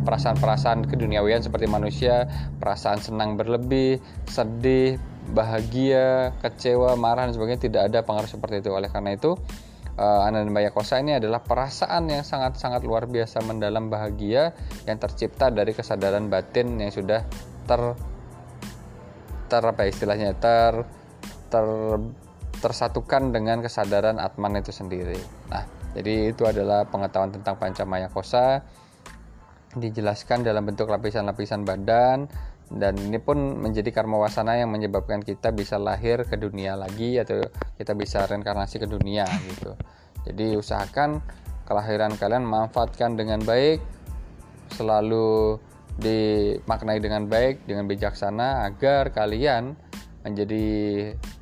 perasaan-perasaan 0.07 0.87
keduniawian 0.87 1.43
seperti 1.43 1.67
manusia, 1.67 2.25
perasaan 2.57 3.03
senang 3.03 3.35
berlebih, 3.35 3.99
sedih, 4.31 4.95
bahagia, 5.35 6.33
kecewa, 6.39 6.95
marah 6.95 7.27
dan 7.27 7.35
sebagainya 7.35 7.61
tidak 7.61 7.81
ada 7.91 7.99
pengaruh 8.01 8.31
seperti 8.31 8.63
itu. 8.63 8.71
Oleh 8.71 8.87
karena 8.87 9.13
itu, 9.13 9.35
uh, 9.99 10.25
Ananda 10.25 10.71
Kosa 10.71 11.03
ini 11.03 11.19
adalah 11.19 11.43
perasaan 11.43 12.07
yang 12.07 12.23
sangat-sangat 12.23 12.81
luar 12.81 13.05
biasa 13.05 13.43
mendalam 13.43 13.91
bahagia 13.91 14.55
yang 14.87 14.97
tercipta 14.97 15.51
dari 15.51 15.75
kesadaran 15.75 16.31
batin 16.31 16.79
yang 16.79 16.89
sudah 16.89 17.27
ter 17.67 17.81
ter 19.51 19.63
apa 19.67 19.83
istilahnya 19.83 20.31
ter 20.39 20.87
ter, 21.51 21.67
tersatukan 22.63 23.35
dengan 23.35 23.59
kesadaran 23.59 24.17
Atman 24.17 24.55
itu 24.55 24.71
sendiri. 24.71 25.19
Nah, 25.51 25.67
jadi 25.91 26.31
itu 26.31 26.47
adalah 26.47 26.87
pengetahuan 26.87 27.35
tentang 27.35 27.59
Pancamaya 27.59 28.07
Kosa 28.07 28.63
dijelaskan 29.75 30.43
dalam 30.43 30.67
bentuk 30.67 30.91
lapisan-lapisan 30.91 31.63
badan 31.63 32.27
dan 32.71 32.95
ini 32.95 33.19
pun 33.19 33.59
menjadi 33.59 33.91
karma 33.91 34.15
wasana 34.15 34.55
yang 34.55 34.71
menyebabkan 34.71 35.19
kita 35.19 35.51
bisa 35.51 35.75
lahir 35.75 36.23
ke 36.23 36.39
dunia 36.39 36.79
lagi 36.79 37.19
atau 37.19 37.43
kita 37.75 37.91
bisa 37.95 38.23
reinkarnasi 38.23 38.79
ke 38.79 38.87
dunia 38.87 39.27
gitu. 39.47 39.75
Jadi 40.27 40.55
usahakan 40.55 41.19
kelahiran 41.67 42.15
kalian 42.15 42.47
manfaatkan 42.47 43.19
dengan 43.19 43.43
baik, 43.43 43.83
selalu 44.75 45.59
dimaknai 45.99 47.03
dengan 47.03 47.27
baik, 47.27 47.67
dengan 47.67 47.91
bijaksana 47.91 48.67
agar 48.71 49.11
kalian 49.11 49.75
menjadi 50.23 50.65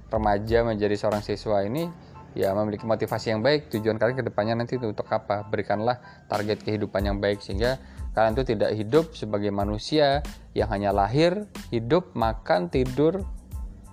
remaja 0.10 0.66
menjadi 0.66 0.96
seorang 0.98 1.22
siswa 1.22 1.62
ini 1.64 1.90
ya 2.38 2.54
memiliki 2.54 2.86
motivasi 2.86 3.34
yang 3.34 3.42
baik. 3.42 3.74
Tujuan 3.74 3.98
kalian 3.98 4.18
ke 4.22 4.26
depannya 4.26 4.54
nanti 4.62 4.78
untuk 4.78 5.08
apa? 5.10 5.46
Berikanlah 5.48 6.02
target 6.30 6.62
kehidupan 6.62 7.02
yang 7.06 7.18
baik 7.18 7.42
sehingga 7.42 7.82
kalian 8.14 8.34
itu 8.38 8.44
tidak 8.54 8.72
hidup 8.74 9.06
sebagai 9.14 9.54
manusia 9.54 10.26
yang 10.58 10.70
hanya 10.74 10.90
lahir 10.94 11.46
hidup 11.70 12.14
makan 12.18 12.68
tidur 12.68 13.22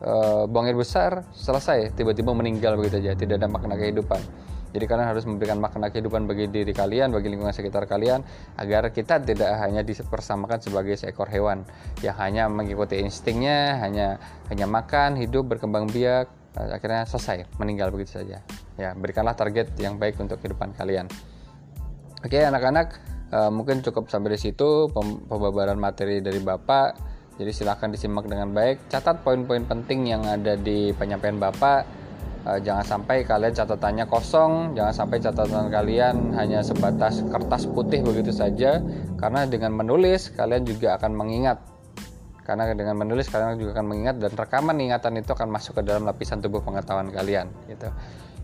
e, 0.01 0.13
buang 0.49 0.69
air 0.69 0.77
besar 0.77 1.25
selesai. 1.37 1.93
Tiba-tiba 1.97 2.33
meninggal 2.33 2.77
begitu 2.81 3.01
aja 3.01 3.13
tidak 3.17 3.41
ada 3.41 3.49
makna 3.49 3.77
kehidupan 3.77 4.21
jadi 4.77 4.85
kalian 4.93 5.09
harus 5.09 5.25
memberikan 5.25 5.57
makna 5.57 5.89
kehidupan 5.89 6.29
bagi 6.29 6.53
diri 6.53 6.77
kalian, 6.77 7.09
bagi 7.09 7.33
lingkungan 7.33 7.57
sekitar 7.57 7.89
kalian, 7.89 8.21
agar 8.61 8.93
kita 8.93 9.25
tidak 9.25 9.57
hanya 9.65 9.81
dipersamakan 9.81 10.61
sebagai 10.61 11.01
seekor 11.01 11.33
hewan 11.33 11.65
yang 12.05 12.13
hanya 12.21 12.45
mengikuti 12.53 13.01
instingnya, 13.01 13.81
hanya 13.81 14.21
hanya 14.53 14.69
makan, 14.69 15.17
hidup, 15.17 15.49
berkembang 15.49 15.89
biak, 15.89 16.29
akhirnya 16.53 17.09
selesai, 17.09 17.49
meninggal 17.57 17.89
begitu 17.89 18.21
saja. 18.21 18.45
Ya, 18.77 18.93
berikanlah 18.93 19.33
target 19.33 19.73
yang 19.81 19.97
baik 19.97 20.21
untuk 20.21 20.45
kehidupan 20.45 20.77
kalian. 20.77 21.09
Oke, 22.21 22.37
anak-anak, 22.37 23.01
uh, 23.33 23.49
mungkin 23.49 23.81
cukup 23.81 24.13
sampai 24.13 24.37
di 24.37 24.41
situ 24.45 24.93
pembabaran 24.93 25.81
materi 25.81 26.21
dari 26.21 26.45
Bapak. 26.45 27.17
Jadi 27.41 27.49
silahkan 27.53 27.89
disimak 27.89 28.29
dengan 28.29 28.53
baik. 28.53 28.93
Catat 28.93 29.25
poin-poin 29.25 29.65
penting 29.65 30.09
yang 30.13 30.21
ada 30.29 30.53
di 30.53 30.93
penyampaian 30.93 31.41
Bapak 31.41 32.06
uh, 32.47 32.61
jangan 32.63 32.87
sampai 32.87 33.27
kalian 33.27 33.51
catatannya 33.51 34.07
kosong 34.07 34.79
jangan 34.79 34.95
sampai 34.95 35.19
catatan 35.19 35.67
kalian 35.67 36.33
hanya 36.39 36.63
sebatas 36.63 37.27
kertas 37.27 37.67
putih 37.67 38.07
begitu 38.07 38.31
saja. 38.31 38.79
Karena 39.19 39.45
dengan 39.45 39.75
menulis 39.75 40.31
kalian 40.33 40.63
juga 40.63 40.95
akan 40.97 41.13
mengingat. 41.19 41.59
Karena 42.47 42.71
dengan 42.79 42.95
menulis 42.95 43.27
kalian 43.27 43.59
juga 43.59 43.83
akan 43.83 43.87
mengingat 43.91 44.23
dan 44.23 44.31
rekaman 44.31 44.79
ingatan 44.79 45.19
itu 45.19 45.35
akan 45.35 45.51
masuk 45.51 45.83
ke 45.83 45.83
dalam 45.83 46.07
lapisan 46.07 46.39
tubuh 46.39 46.63
pengetahuan 46.63 47.11
kalian 47.11 47.51
gitu. 47.67 47.91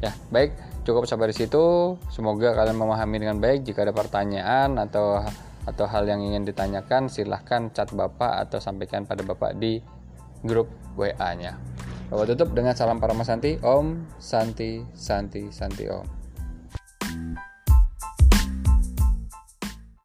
Ya 0.02 0.10
baik. 0.34 0.58
Cukup 0.82 1.06
sampai 1.06 1.30
di 1.30 1.38
situ. 1.38 1.94
Semoga 2.10 2.58
kalian 2.58 2.74
memahami 2.74 3.22
dengan 3.22 3.38
baik. 3.38 3.62
Jika 3.62 3.86
ada 3.86 3.94
pertanyaan 3.94 4.74
atau 4.82 5.22
atau 5.62 5.86
hal 5.86 6.10
yang 6.10 6.18
ingin 6.18 6.42
ditanyakan 6.42 7.06
silahkan 7.06 7.70
chat 7.70 7.94
bapak 7.94 8.50
atau 8.50 8.58
sampaikan 8.58 9.06
pada 9.06 9.22
bapak 9.22 9.54
di 9.54 9.78
grup 10.42 10.66
WA 10.98 11.30
nya 11.38 11.54
Bapak 12.12 12.28
tutup 12.28 12.52
dengan 12.52 12.76
salam 12.76 13.00
para 13.00 13.16
Santi. 13.24 13.56
Om 13.64 14.04
Santi 14.20 14.84
Santi 14.92 15.48
Santi 15.48 15.88
Om. 15.88 16.21